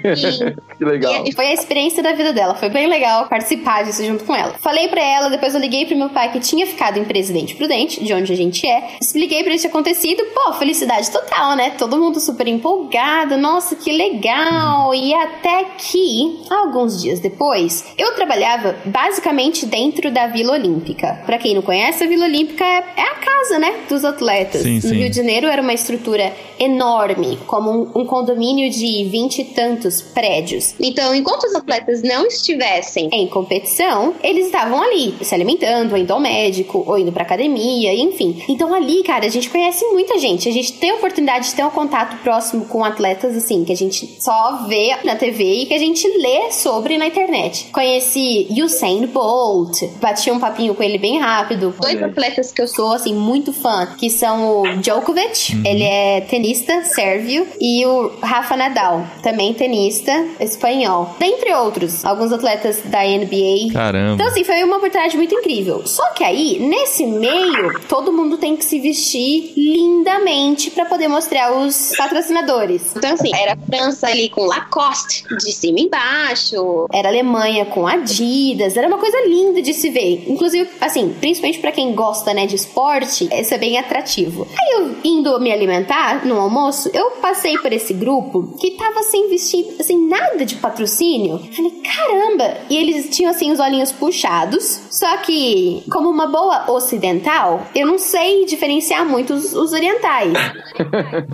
que 0.79 0.84
legal. 0.84 1.25
E 1.26 1.32
foi 1.32 1.46
a 1.46 1.55
experiência 1.55 2.02
da 2.02 2.12
vida 2.12 2.32
dela. 2.32 2.55
Foi 2.55 2.69
bem 2.69 2.87
legal 2.87 3.29
participar 3.29 3.84
disso 3.84 4.05
junto 4.05 4.25
com 4.25 4.34
ela. 4.34 4.55
Falei 4.61 4.88
para 4.88 5.02
ela, 5.02 5.29
depois 5.29 5.55
eu 5.55 5.61
liguei 5.61 5.87
pro 5.87 5.96
meu 5.96 6.11
pai 6.11 6.32
que 6.32 6.40
tinha 6.40 6.67
ficado 6.67 6.99
em 6.99 7.05
Presidente 7.05 7.55
Prudente, 7.55 8.02
de 8.02 8.12
onde 8.12 8.32
a 8.32 8.37
gente 8.37 8.67
é. 8.67 8.71
Expliquei 9.00 9.38
para 9.42 9.48
ele 9.48 9.56
que 9.56 9.60
tinha 9.60 9.70
acontecido. 9.70 10.24
Pô, 10.34 10.52
felicidade 10.54 11.10
total, 11.10 11.56
né? 11.56 11.70
Todo 11.70 11.98
mundo 11.98 12.20
super 12.20 12.46
empolgado. 12.48 13.36
Nossa, 13.36 13.76
que 13.76 13.92
legal. 13.92 14.94
E 14.94 15.14
até 15.14 15.64
que, 15.78 16.40
alguns 16.50 17.00
dias 17.00 17.20
depois, 17.20 17.84
eu 17.98 18.14
trabalhava 18.14 18.76
basicamente 18.84 19.66
dentro 19.66 20.10
da 20.10 20.26
Vila 20.26 20.54
Olímpica. 20.54 21.22
Para 21.26 21.38
quem 21.38 21.55
não 21.55 21.62
conhece, 21.62 22.05
a 22.05 22.06
Vila 22.06 22.26
Olímpica 22.26 22.64
é 22.64 23.02
a 23.02 23.14
casa, 23.14 23.58
né, 23.58 23.81
dos 23.88 24.05
atletas. 24.05 24.62
Sim, 24.62 24.76
no 24.76 24.82
sim. 24.82 24.94
Rio 24.94 25.10
de 25.10 25.17
Janeiro 25.17 25.46
era 25.46 25.60
uma 25.60 25.72
estrutura 25.72 26.32
enorme, 26.58 27.38
como 27.46 27.70
um, 27.70 28.02
um 28.02 28.06
condomínio 28.06 28.70
de 28.70 29.05
vinte 29.05 29.41
e 29.41 29.44
tantos 29.44 30.00
prédios. 30.00 30.74
Então, 30.79 31.14
enquanto 31.14 31.44
os 31.44 31.55
atletas 31.55 32.02
não 32.02 32.26
estivessem 32.26 33.08
em 33.12 33.26
competição, 33.26 34.14
eles 34.22 34.46
estavam 34.46 34.81
ali, 34.81 35.14
se 35.22 35.34
alimentando, 35.34 35.93
ou 35.93 35.98
indo 35.98 36.12
ao 36.12 36.20
médico, 36.20 36.84
ou 36.86 36.98
indo 36.98 37.10
pra 37.10 37.22
academia, 37.22 37.94
enfim. 37.94 38.43
Então, 38.48 38.61
ali, 38.74 39.02
cara, 39.02 39.24
a 39.24 39.28
gente 39.31 39.48
conhece 39.48 39.84
muita 39.86 40.19
gente. 40.19 40.48
A 40.48 40.52
gente 40.52 40.74
tem 40.74 40.90
a 40.90 40.94
oportunidade 40.96 41.48
de 41.48 41.54
ter 41.54 41.64
um 41.64 41.70
contato 41.70 42.16
próximo 42.22 42.66
com 42.66 42.84
atletas, 42.84 43.34
assim, 43.36 43.64
que 43.64 43.72
a 43.72 43.76
gente 43.76 44.16
só 44.20 44.64
vê 44.69 44.94
na 45.04 45.16
TV 45.16 45.42
e 45.62 45.66
que 45.66 45.74
a 45.74 45.78
gente 45.78 46.06
lê 46.19 46.50
sobre 46.50 46.98
na 46.98 47.06
internet. 47.06 47.69
Conheci 47.72 48.46
Usain 48.62 49.06
Bolt, 49.06 49.82
bati 50.00 50.31
um 50.31 50.38
papinho 50.38 50.74
com 50.74 50.82
ele 50.82 50.98
bem 50.98 51.19
rápido. 51.19 51.74
Dois 51.81 52.02
atletas 52.02 52.52
que 52.52 52.60
eu 52.60 52.69
sou, 52.69 52.92
assim, 52.92 53.14
muito 53.14 53.52
fã, 53.52 53.86
que 53.98 54.10
são 54.10 54.60
o 54.62 54.76
Djokovic, 54.76 55.54
Uhum. 55.54 55.62
ele 55.64 55.84
é 55.84 56.20
tenista 56.22 56.82
sérvio, 56.84 57.46
e 57.60 57.84
o 57.86 58.10
Rafa 58.20 58.56
Nadal, 58.56 59.06
também 59.22 59.54
tenista 59.54 60.12
espanhol. 60.40 61.14
Dentre 61.19 61.54
outros, 61.54 62.04
alguns 62.04 62.32
atletas 62.32 62.81
da 62.84 63.02
NBA. 63.04 63.72
Caramba. 63.72 64.14
Então, 64.14 64.26
assim, 64.26 64.44
foi 64.44 64.62
uma 64.64 64.76
oportunidade 64.76 65.16
muito 65.16 65.34
incrível. 65.34 65.82
Só 65.86 66.06
que 66.12 66.24
aí, 66.24 66.58
nesse 66.58 67.06
meio, 67.06 67.78
todo 67.88 68.12
mundo 68.12 68.36
tem 68.36 68.51
que 68.56 68.64
se 68.64 68.78
vestir 68.80 69.52
lindamente 69.56 70.70
pra 70.70 70.84
poder 70.84 71.08
mostrar 71.08 71.52
os 71.56 71.92
patrocinadores. 71.96 72.94
Então, 72.96 73.14
assim, 73.14 73.30
era 73.34 73.56
França 73.56 74.08
ali 74.08 74.28
com 74.28 74.44
Lacoste 74.44 75.24
de 75.36 75.52
cima 75.52 75.80
embaixo, 75.80 76.86
era 76.92 77.08
Alemanha 77.08 77.64
com 77.66 77.86
Adidas, 77.86 78.76
era 78.76 78.86
uma 78.88 78.98
coisa 78.98 79.16
linda 79.26 79.62
de 79.62 79.74
se 79.74 79.90
ver. 79.90 80.24
Inclusive, 80.28 80.68
assim, 80.80 81.14
principalmente 81.20 81.60
pra 81.60 81.72
quem 81.72 81.94
gosta, 81.94 82.32
né, 82.34 82.46
de 82.46 82.56
esporte, 82.56 83.28
isso 83.32 83.54
é 83.54 83.58
bem 83.58 83.78
atrativo. 83.78 84.46
Aí 84.50 84.80
eu 84.80 84.96
indo 85.04 85.38
me 85.40 85.52
alimentar 85.52 86.24
no 86.26 86.38
almoço, 86.40 86.90
eu 86.92 87.12
passei 87.12 87.56
por 87.58 87.72
esse 87.72 87.92
grupo 87.92 88.56
que 88.58 88.72
tava 88.72 89.02
sem 89.04 89.28
vestir, 89.28 89.76
assim, 89.78 90.08
nada 90.08 90.44
de 90.44 90.56
patrocínio. 90.56 91.38
Falei, 91.52 91.72
caramba! 91.82 92.58
E 92.68 92.76
eles 92.76 93.14
tinham, 93.14 93.30
assim, 93.30 93.50
os 93.50 93.60
olhinhos 93.60 93.92
puxados. 93.92 94.80
Só 94.90 95.16
que, 95.18 95.82
como 95.90 96.08
uma 96.08 96.26
boa 96.26 96.70
ocidental, 96.70 97.66
eu 97.74 97.86
não 97.86 97.98
sei 97.98 98.42
diferenciar 98.44 99.05
muito 99.05 99.34
os, 99.34 99.53
os 99.53 99.72
orientais. 99.72 100.32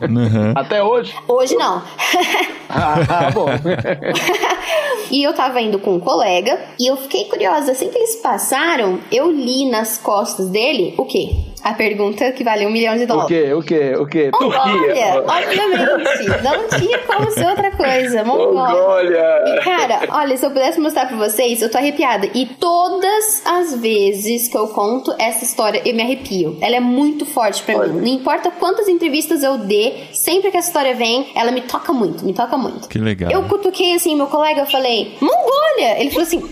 Uhum. 0.03 0.53
Até 0.55 0.83
hoje? 0.83 1.15
Hoje 1.27 1.55
não. 1.57 1.83
ah, 2.69 3.31
bom. 3.33 3.47
e 5.11 5.23
eu 5.23 5.35
tava 5.35 5.61
indo 5.61 5.79
com 5.79 5.97
um 5.97 6.01
colega 6.01 6.59
e 6.79 6.91
eu 6.91 6.97
fiquei 6.97 7.25
curiosa. 7.25 7.73
Assim 7.73 7.89
que 7.89 7.99
eles 7.99 8.17
passaram, 8.17 9.01
eu 9.11 9.31
li 9.31 9.71
nas 9.71 9.99
costas 9.99 10.49
dele 10.49 10.95
o 10.97 11.05
quê? 11.05 11.48
A 11.65 11.75
pergunta 11.75 12.33
que 12.33 12.45
vale 12.45 12.67
um 12.67 12.71
milhão 12.71 12.97
de 12.97 13.07
dólares. 13.07 13.27
O 13.27 13.29
quê? 13.29 13.55
O 13.55 13.63
quê? 13.63 13.97
O 13.97 14.07
quê? 14.07 14.31
Mongólia! 14.33 15.23
Obviamente! 15.27 16.43
Não 16.43 16.79
tinha 16.79 16.99
como 17.01 17.31
ser 17.31 17.47
outra 17.47 17.71
coisa. 17.71 18.25
Mongólia! 18.25 19.45
E, 19.47 19.61
cara, 19.63 20.01
olha, 20.11 20.37
se 20.37 20.47
eu 20.47 20.51
pudesse 20.51 20.81
mostrar 20.81 21.07
pra 21.07 21.17
vocês, 21.17 21.61
eu 21.63 21.71
tô 21.71 21.79
arrepiada. 21.79 22.29
E 22.35 22.47
todas 22.47 23.43
as 23.47 23.75
vezes 23.81 24.49
que 24.49 24.57
eu 24.57 24.69
conto 24.69 25.15
essa 25.19 25.45
história, 25.45 25.83
eu 25.85 25.95
me 25.95 26.03
arrepio. 26.03 26.57
Ela 26.61 26.77
é 26.77 26.81
muito 26.81 27.27
forte 27.27 27.63
pra 27.63 27.77
olha. 27.77 27.93
mim. 27.93 28.01
Não 28.01 28.21
importa 28.21 28.51
quantas 28.51 28.89
entrevistas 28.89 29.43
eu 29.43 29.59
dê, 29.59 29.93
sempre 30.13 30.51
que 30.51 30.57
essa 30.57 30.69
história 30.69 30.95
vem, 30.95 31.29
ela 31.35 31.51
me 31.51 31.63
toca 31.63 31.93
muito, 31.93 32.25
me 32.25 32.33
toca 32.33 32.57
muito. 32.57 32.89
Que 32.89 32.99
legal. 32.99 33.31
Eu 33.31 33.45
cutuquei 33.45 33.95
assim, 33.95 34.17
meu 34.17 34.27
colega, 34.27 34.61
eu 34.61 34.67
falei, 34.67 35.17
Mongólia! 35.21 36.01
Ele 36.01 36.11
falou 36.11 36.27
assim 36.27 36.43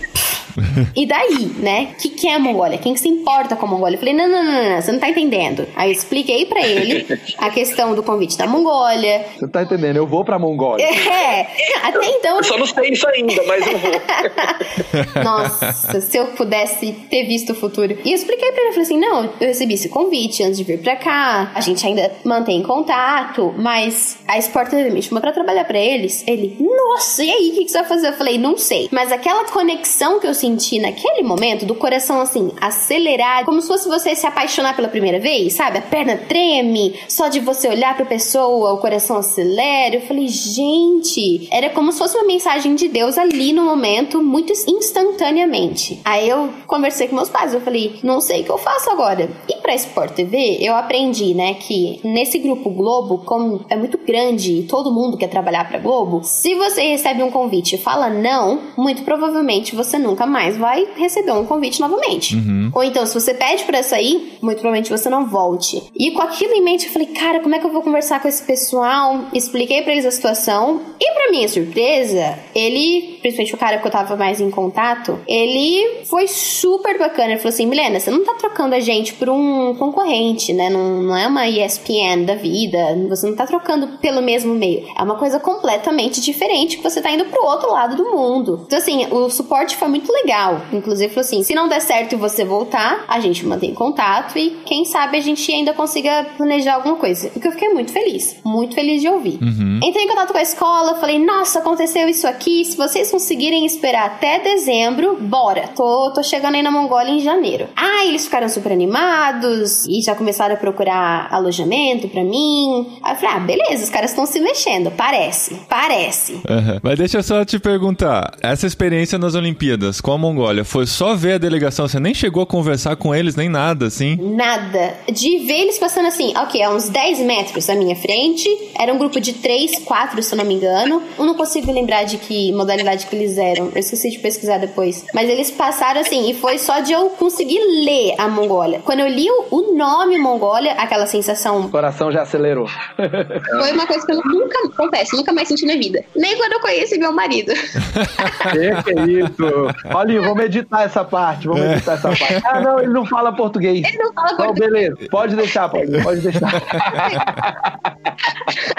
e 0.95 1.05
daí, 1.05 1.51
né? 1.59 1.89
O 1.93 2.01
que, 2.01 2.09
que 2.09 2.27
é 2.27 2.35
a 2.35 2.39
Mongólia? 2.39 2.77
Quem 2.77 2.93
que 2.93 2.99
se 2.99 3.07
importa 3.07 3.55
com 3.55 3.65
a 3.65 3.69
Mongólia? 3.69 3.95
Eu 3.95 3.99
falei, 3.99 4.13
não, 4.13 4.27
não, 4.27 4.43
não, 4.43 4.69
não, 4.69 4.81
você 4.81 4.91
não 4.91 4.99
tá 4.99 5.09
entendendo. 5.09 5.67
Aí 5.75 5.89
eu 5.89 5.91
expliquei 5.91 6.45
para 6.45 6.65
ele 6.65 7.05
a 7.37 7.49
questão 7.49 7.93
do 7.93 8.03
convite 8.03 8.37
da 8.37 8.47
Mongólia. 8.47 9.25
Você 9.37 9.47
tá 9.47 9.63
entendendo? 9.63 9.97
Eu 9.97 10.07
vou 10.07 10.25
pra 10.25 10.39
Mongólia. 10.39 10.85
É, 10.85 11.47
até 11.83 12.05
então. 12.07 12.37
Eu 12.37 12.43
só 12.43 12.57
não 12.57 12.65
sei 12.65 12.89
isso 12.89 13.07
ainda, 13.07 13.41
mas 13.45 13.65
eu 13.65 13.77
vou. 13.77 13.91
Nossa, 15.23 16.01
se 16.01 16.17
eu 16.17 16.27
pudesse 16.27 16.91
ter 17.09 17.23
visto 17.25 17.51
o 17.51 17.55
futuro. 17.55 17.97
E 18.03 18.09
eu 18.09 18.15
expliquei 18.15 18.51
pra 18.51 18.61
ele, 18.61 18.69
eu 18.69 18.73
falei 18.73 18.83
assim: 18.83 18.99
não, 18.99 19.23
eu 19.39 19.47
recebi 19.47 19.73
esse 19.73 19.89
convite 19.89 20.43
antes 20.43 20.57
de 20.57 20.63
vir 20.63 20.79
pra 20.81 20.95
cá, 20.95 21.51
a 21.53 21.61
gente 21.61 21.85
ainda 21.85 22.11
mantém 22.23 22.63
contato, 22.63 23.53
mas 23.57 24.17
a 24.27 24.37
Sport 24.39 24.73
me 24.73 25.01
chamou 25.01 25.21
pra 25.21 25.31
trabalhar 25.31 25.65
pra 25.65 25.77
eles. 25.77 26.23
Ele, 26.27 26.57
nossa, 26.59 27.23
e 27.23 27.31
aí, 27.31 27.49
o 27.49 27.53
que, 27.53 27.65
que 27.65 27.71
você 27.71 27.79
vai 27.79 27.87
fazer? 27.87 28.07
Eu 28.09 28.13
falei, 28.13 28.37
não 28.37 28.57
sei. 28.57 28.89
Mas 28.91 29.11
aquela 29.11 29.45
conexão 29.45 30.19
que 30.19 30.27
eu 30.27 30.33
senti 30.33 30.46
naquele 30.79 31.23
momento, 31.23 31.65
do 31.65 31.75
coração 31.75 32.21
assim, 32.21 32.51
acelerar, 32.59 33.45
como 33.45 33.61
se 33.61 33.67
fosse 33.67 33.87
você 33.87 34.15
se 34.15 34.25
apaixonar 34.25 34.75
pela 34.75 34.87
primeira 34.87 35.19
vez, 35.19 35.53
sabe? 35.53 35.77
A 35.77 35.81
perna 35.81 36.17
treme, 36.17 36.95
só 37.07 37.27
de 37.27 37.39
você 37.39 37.67
olhar 37.67 37.95
pra 37.95 38.05
pessoa, 38.05 38.73
o 38.73 38.77
coração 38.77 39.17
acelera. 39.17 39.95
Eu 39.95 40.01
falei, 40.01 40.27
gente, 40.27 41.47
era 41.51 41.69
como 41.69 41.91
se 41.91 41.99
fosse 41.99 42.17
uma 42.17 42.25
mensagem 42.25 42.75
de 42.75 42.87
Deus 42.87 43.17
ali 43.17 43.53
no 43.53 43.63
momento, 43.63 44.23
muito 44.23 44.53
instantaneamente. 44.67 45.99
Aí 46.05 46.29
eu 46.29 46.49
conversei 46.65 47.07
com 47.07 47.15
meus 47.15 47.29
pais, 47.29 47.53
eu 47.53 47.61
falei, 47.61 47.99
não 48.03 48.21
sei 48.21 48.41
o 48.41 48.43
que 48.43 48.51
eu 48.51 48.57
faço 48.57 48.89
agora. 48.89 49.29
E 49.49 49.55
pra 49.57 49.75
Sport 49.75 50.13
TV, 50.13 50.57
eu 50.61 50.75
aprendi, 50.75 51.33
né, 51.33 51.53
que 51.55 51.99
nesse 52.03 52.39
grupo 52.39 52.69
Globo, 52.69 53.19
como 53.19 53.65
é 53.69 53.75
muito 53.75 53.97
grande 53.97 54.59
e 54.59 54.63
todo 54.63 54.91
mundo 54.91 55.17
quer 55.17 55.27
trabalhar 55.27 55.67
pra 55.67 55.79
Globo, 55.79 56.21
se 56.23 56.55
você 56.55 56.81
recebe 56.81 57.23
um 57.23 57.31
convite 57.31 57.75
e 57.75 57.77
fala 57.77 58.09
não, 58.09 58.59
muito 58.77 59.03
provavelmente 59.03 59.75
você 59.75 59.97
nunca 59.97 60.25
mais 60.25 60.36
vai 60.57 60.87
receber 60.95 61.31
um 61.31 61.45
convite 61.45 61.79
novamente. 61.79 62.35
Uhum. 62.35 62.71
Ou 62.73 62.83
então, 62.83 63.05
se 63.05 63.13
você 63.13 63.33
pede 63.33 63.63
pra 63.63 63.81
sair, 63.83 64.37
muito 64.41 64.59
provavelmente 64.59 64.89
você 64.89 65.09
não 65.09 65.25
volte. 65.25 65.83
E 65.95 66.11
com 66.11 66.21
aquilo 66.21 66.53
em 66.53 66.63
mente, 66.63 66.85
eu 66.85 66.91
falei, 66.91 67.07
cara, 67.07 67.39
como 67.39 67.55
é 67.55 67.59
que 67.59 67.65
eu 67.65 67.71
vou 67.71 67.81
conversar 67.81 68.21
com 68.21 68.27
esse 68.27 68.43
pessoal? 68.43 69.25
Expliquei 69.33 69.81
para 69.81 69.93
eles 69.93 70.05
a 70.05 70.11
situação. 70.11 70.81
E 70.99 71.13
para 71.13 71.31
minha 71.31 71.47
surpresa, 71.47 72.37
ele, 72.55 73.17
principalmente 73.21 73.55
o 73.55 73.57
cara 73.57 73.77
que 73.77 73.87
eu 73.87 73.91
tava 73.91 74.15
mais 74.15 74.39
em 74.39 74.49
contato, 74.49 75.19
ele 75.27 76.03
foi 76.05 76.27
super 76.27 76.97
bacana. 76.97 77.31
Ele 77.31 77.37
falou 77.37 77.53
assim: 77.53 77.65
Milena, 77.65 77.99
você 77.99 78.11
não 78.11 78.23
tá 78.23 78.33
trocando 78.35 78.75
a 78.75 78.79
gente 78.79 79.13
por 79.13 79.29
um 79.29 79.75
concorrente, 79.75 80.53
né? 80.53 80.69
Não, 80.69 81.01
não 81.01 81.17
é 81.17 81.27
uma 81.27 81.47
ESPN 81.47 82.25
da 82.25 82.35
vida. 82.35 82.77
Você 83.09 83.27
não 83.27 83.35
tá 83.35 83.45
trocando 83.45 83.97
pelo 83.99 84.21
mesmo 84.21 84.53
meio. 84.53 84.85
É 84.97 85.03
uma 85.03 85.15
coisa 85.15 85.39
completamente 85.39 86.21
diferente 86.21 86.77
que 86.77 86.83
você 86.83 87.01
tá 87.01 87.11
indo 87.11 87.25
pro 87.25 87.45
outro 87.45 87.71
lado 87.71 87.95
do 87.95 88.05
mundo. 88.05 88.63
Então, 88.65 88.77
assim, 88.77 89.05
o 89.11 89.29
suporte 89.29 89.75
foi 89.77 89.87
muito 89.87 90.11
legal. 90.11 90.26
Inclusive, 90.71 91.13
falou 91.13 91.25
assim: 91.25 91.43
se 91.43 91.53
não 91.53 91.67
der 91.67 91.81
certo 91.81 92.13
e 92.13 92.15
você 92.15 92.43
voltar, 92.43 93.05
a 93.07 93.19
gente 93.19 93.45
mantém 93.45 93.73
contato 93.73 94.37
e 94.37 94.57
quem 94.65 94.85
sabe 94.85 95.17
a 95.17 95.21
gente 95.21 95.51
ainda 95.51 95.73
consiga 95.73 96.25
planejar 96.35 96.75
alguma 96.75 96.95
coisa. 96.95 97.29
Porque 97.29 97.47
eu 97.47 97.51
fiquei 97.51 97.69
muito 97.69 97.91
feliz. 97.91 98.37
Muito 98.43 98.75
feliz 98.75 99.01
de 99.01 99.07
ouvir. 99.07 99.39
Uhum. 99.41 99.79
Entrei 99.83 100.05
em 100.05 100.07
contato 100.07 100.31
com 100.31 100.37
a 100.37 100.41
escola, 100.41 100.95
falei: 100.95 101.23
nossa, 101.23 101.59
aconteceu 101.59 102.07
isso 102.09 102.27
aqui. 102.27 102.65
Se 102.65 102.75
vocês 102.75 103.11
conseguirem 103.11 103.65
esperar 103.65 104.05
até 104.05 104.39
dezembro, 104.39 105.17
bora. 105.19 105.69
Tô, 105.75 106.11
tô 106.13 106.23
chegando 106.23 106.55
aí 106.55 106.61
na 106.61 106.71
Mongólia 106.71 107.11
em 107.11 107.19
janeiro. 107.19 107.67
Ah, 107.75 108.05
eles 108.05 108.25
ficaram 108.25 108.49
super 108.49 108.71
animados 108.71 109.85
e 109.85 110.01
já 110.01 110.15
começaram 110.15 110.55
a 110.55 110.57
procurar 110.57 111.27
alojamento 111.31 112.07
pra 112.09 112.23
mim. 112.23 112.99
Aí 113.03 113.13
eu 113.13 113.17
falei: 113.17 113.35
ah, 113.35 113.39
beleza, 113.39 113.83
os 113.83 113.89
caras 113.89 114.11
estão 114.11 114.25
se 114.25 114.39
mexendo. 114.39 114.91
Parece, 114.91 115.55
parece. 115.69 116.33
Uhum. 116.33 116.79
Mas 116.81 116.97
deixa 116.97 117.19
eu 117.19 117.23
só 117.23 117.45
te 117.45 117.59
perguntar: 117.59 118.33
essa 118.41 118.67
experiência 118.67 119.17
nas 119.17 119.35
Olimpíadas 119.35 120.01
com 120.01 120.16
a 120.17 120.19
Mongólia 120.19 120.65
foi 120.65 120.85
só 120.85 121.15
ver 121.15 121.33
a 121.33 121.37
delegação? 121.37 121.87
Você 121.87 121.99
nem 121.99 122.13
chegou 122.13 122.43
a 122.43 122.45
conversar 122.45 122.95
com 122.95 123.13
eles, 123.13 123.35
nem 123.35 123.47
nada, 123.47 123.85
assim? 123.85 124.17
Nada. 124.17 124.95
De 125.11 125.45
ver 125.45 125.61
eles 125.61 125.77
passando 125.77 126.07
assim, 126.07 126.33
ok, 126.35 126.61
a 126.61 126.71
uns 126.71 126.89
10 126.89 127.19
metros 127.19 127.67
da 127.67 127.75
minha 127.75 127.95
frente. 127.95 128.49
Era 128.77 128.91
um 128.91 128.97
grupo 128.97 129.21
de 129.21 129.33
3, 129.33 129.79
4, 129.85 130.21
se 130.21 130.33
eu 130.33 130.37
não 130.37 130.45
me 130.45 130.55
engano. 130.55 131.01
Eu 131.17 131.25
não 131.25 131.35
consigo 131.35 131.71
lembrar 131.71 132.03
de 132.03 132.17
que 132.17 132.51
modalidade 132.51 133.05
que 133.05 133.15
eles 133.15 133.37
eram. 133.37 133.71
Eu 133.73 133.79
esqueci 133.79 134.09
de 134.09 134.19
pesquisar 134.19 134.57
depois. 134.57 135.05
Mas 135.13 135.29
eles 135.29 135.51
passaram 135.51 136.01
assim, 136.01 136.29
e 136.29 136.33
foi 136.33 136.57
só 136.57 136.79
de 136.79 136.91
eu 136.91 137.11
conseguir 137.11 137.59
ler 137.85 138.15
a 138.17 138.27
Mongólia. 138.27 138.81
Quando 138.83 139.01
eu 139.01 139.07
li 139.07 139.27
o 139.51 139.75
nome 139.75 140.17
Mongólia, 140.17 140.73
aquela 140.73 141.05
sensação. 141.05 141.61
O 141.61 141.69
coração 141.69 142.11
já 142.11 142.23
acelerou. 142.23 142.67
foi 142.97 143.71
uma 143.71 143.85
coisa 143.85 144.05
que 144.05 144.11
eu 144.11 144.21
nunca, 144.25 144.69
confesso, 144.75 145.15
nunca 145.15 145.31
mais 145.31 145.47
senti 145.47 145.65
na 145.65 145.75
vida. 145.75 146.03
Nem 146.15 146.35
quando 146.35 146.53
eu 146.53 146.59
conheci 146.59 146.97
meu 146.97 147.11
marido. 147.11 147.53
que, 148.51 148.83
que 148.83 148.99
é 148.99 149.03
isso? 149.05 149.67
Olha, 149.97 150.21
vou 150.21 150.35
meditar 150.35 150.85
essa 150.85 151.03
parte, 151.03 151.47
vou 151.47 151.57
meditar 151.57 151.95
essa 151.95 152.09
parte. 152.09 152.39
Ah, 152.45 152.61
não, 152.61 152.79
ele 152.79 152.93
não 152.93 153.03
fala 153.03 153.33
português. 153.33 153.83
Ele 153.83 153.97
não 153.97 154.13
fala 154.13 154.35
português. 154.35 154.59
Então, 154.59 154.71
beleza, 154.71 154.95
pode 155.09 155.35
deixar, 155.35 155.67
pode, 155.69 156.03
pode 156.03 156.21
deixar. 156.21 156.51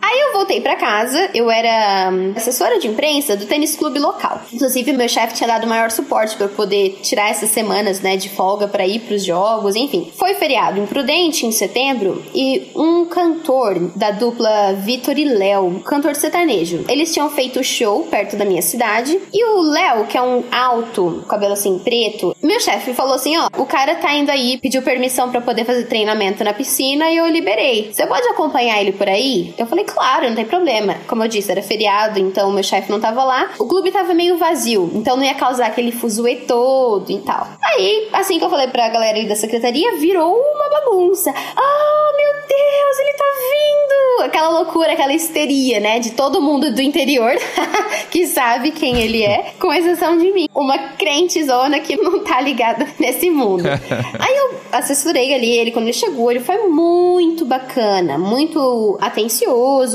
Aí 0.00 0.20
eu 0.20 0.32
voltei 0.32 0.60
para 0.60 0.76
casa, 0.76 1.30
eu 1.34 1.50
era 1.50 2.10
hum, 2.12 2.32
assessora 2.36 2.78
de 2.78 2.88
imprensa 2.88 3.36
do 3.36 3.46
tênis 3.46 3.76
clube 3.76 3.98
local. 3.98 4.40
Inclusive, 4.52 4.92
meu 4.92 5.08
chefe 5.08 5.34
tinha 5.34 5.48
dado 5.48 5.66
maior 5.66 5.90
suporte 5.90 6.36
para 6.36 6.46
eu 6.46 6.50
poder 6.50 6.98
tirar 7.02 7.30
essas 7.30 7.50
semanas, 7.50 8.00
né, 8.00 8.16
de 8.16 8.28
folga 8.28 8.68
para 8.68 8.86
ir 8.86 9.00
para 9.00 9.14
os 9.14 9.24
jogos, 9.24 9.76
enfim. 9.76 10.10
Foi 10.16 10.34
feriado 10.34 10.80
imprudente 10.80 11.46
em 11.46 11.52
setembro 11.52 12.22
e 12.34 12.70
um 12.74 13.04
cantor 13.06 13.90
da 13.96 14.10
dupla 14.10 14.74
Vitor 14.74 15.18
e 15.18 15.24
Léo, 15.24 15.80
cantor 15.80 16.14
sertanejo, 16.14 16.84
eles 16.88 17.12
tinham 17.12 17.30
feito 17.30 17.62
show 17.62 18.04
perto 18.04 18.36
da 18.36 18.44
minha 18.44 18.62
cidade 18.62 19.18
e 19.32 19.44
o 19.44 19.60
Léo, 19.62 20.06
que 20.06 20.16
é 20.16 20.22
um 20.22 20.44
alto, 20.50 21.24
cabelo 21.28 21.52
assim 21.52 21.78
preto, 21.78 22.34
meu 22.42 22.60
chefe 22.60 22.94
falou 22.94 23.14
assim, 23.14 23.36
ó, 23.36 23.48
o 23.56 23.66
cara 23.66 23.96
tá 23.96 24.14
indo 24.14 24.30
aí, 24.30 24.58
pediu 24.58 24.82
permissão 24.82 25.30
para 25.30 25.40
poder 25.40 25.64
fazer 25.64 25.84
treinamento 25.84 26.42
na 26.44 26.52
piscina 26.52 27.10
e 27.10 27.16
eu 27.16 27.26
liberei. 27.26 27.90
Você 27.92 28.06
pode 28.06 28.26
acompanhar 28.28 28.80
ele 28.80 28.92
por 28.92 29.08
aí? 29.08 29.47
Eu 29.56 29.66
falei, 29.66 29.84
claro, 29.84 30.28
não 30.28 30.36
tem 30.36 30.44
problema. 30.44 30.96
Como 31.06 31.22
eu 31.22 31.28
disse, 31.28 31.50
era 31.50 31.62
feriado, 31.62 32.18
então 32.18 32.50
meu 32.50 32.62
chefe 32.62 32.90
não 32.90 33.00
tava 33.00 33.24
lá. 33.24 33.50
O 33.58 33.66
clube 33.66 33.90
tava 33.90 34.14
meio 34.14 34.36
vazio, 34.36 34.90
então 34.94 35.16
não 35.16 35.24
ia 35.24 35.34
causar 35.34 35.66
aquele 35.66 35.92
fuzuê 35.92 36.36
todo 36.36 37.10
e 37.10 37.18
tal. 37.18 37.46
Aí, 37.62 38.08
assim 38.12 38.38
que 38.38 38.44
eu 38.44 38.50
falei 38.50 38.68
pra 38.68 38.88
galera 38.88 39.22
da 39.26 39.36
secretaria, 39.36 39.96
virou 39.96 40.34
uma 40.34 40.68
bagunça. 40.68 41.30
Oh, 41.30 42.16
meu 42.16 42.32
Deus, 42.48 42.98
ele 43.00 43.12
tá 43.16 43.24
vindo! 43.50 44.24
Aquela 44.24 44.48
loucura, 44.48 44.92
aquela 44.92 45.12
histeria, 45.12 45.80
né? 45.80 45.98
De 45.98 46.10
todo 46.12 46.42
mundo 46.42 46.72
do 46.72 46.82
interior 46.82 47.32
que 48.10 48.26
sabe 48.26 48.70
quem 48.70 49.00
ele 49.00 49.22
é, 49.22 49.52
com 49.58 49.72
exceção 49.72 50.18
de 50.18 50.32
mim. 50.32 50.48
Uma 50.54 50.78
crentezona 50.78 51.80
que 51.80 51.96
não 51.96 52.20
tá 52.20 52.40
ligada 52.40 52.86
nesse 52.98 53.30
mundo. 53.30 53.64
Aí 54.18 54.36
eu 54.36 54.58
assessorei 54.72 55.34
ali 55.34 55.50
ele 55.50 55.70
quando 55.70 55.84
ele 55.84 55.92
chegou, 55.92 56.30
ele 56.30 56.40
foi 56.40 56.68
muito 56.68 57.44
bacana, 57.44 58.18
muito 58.18 58.98
atencioso, 59.00 59.37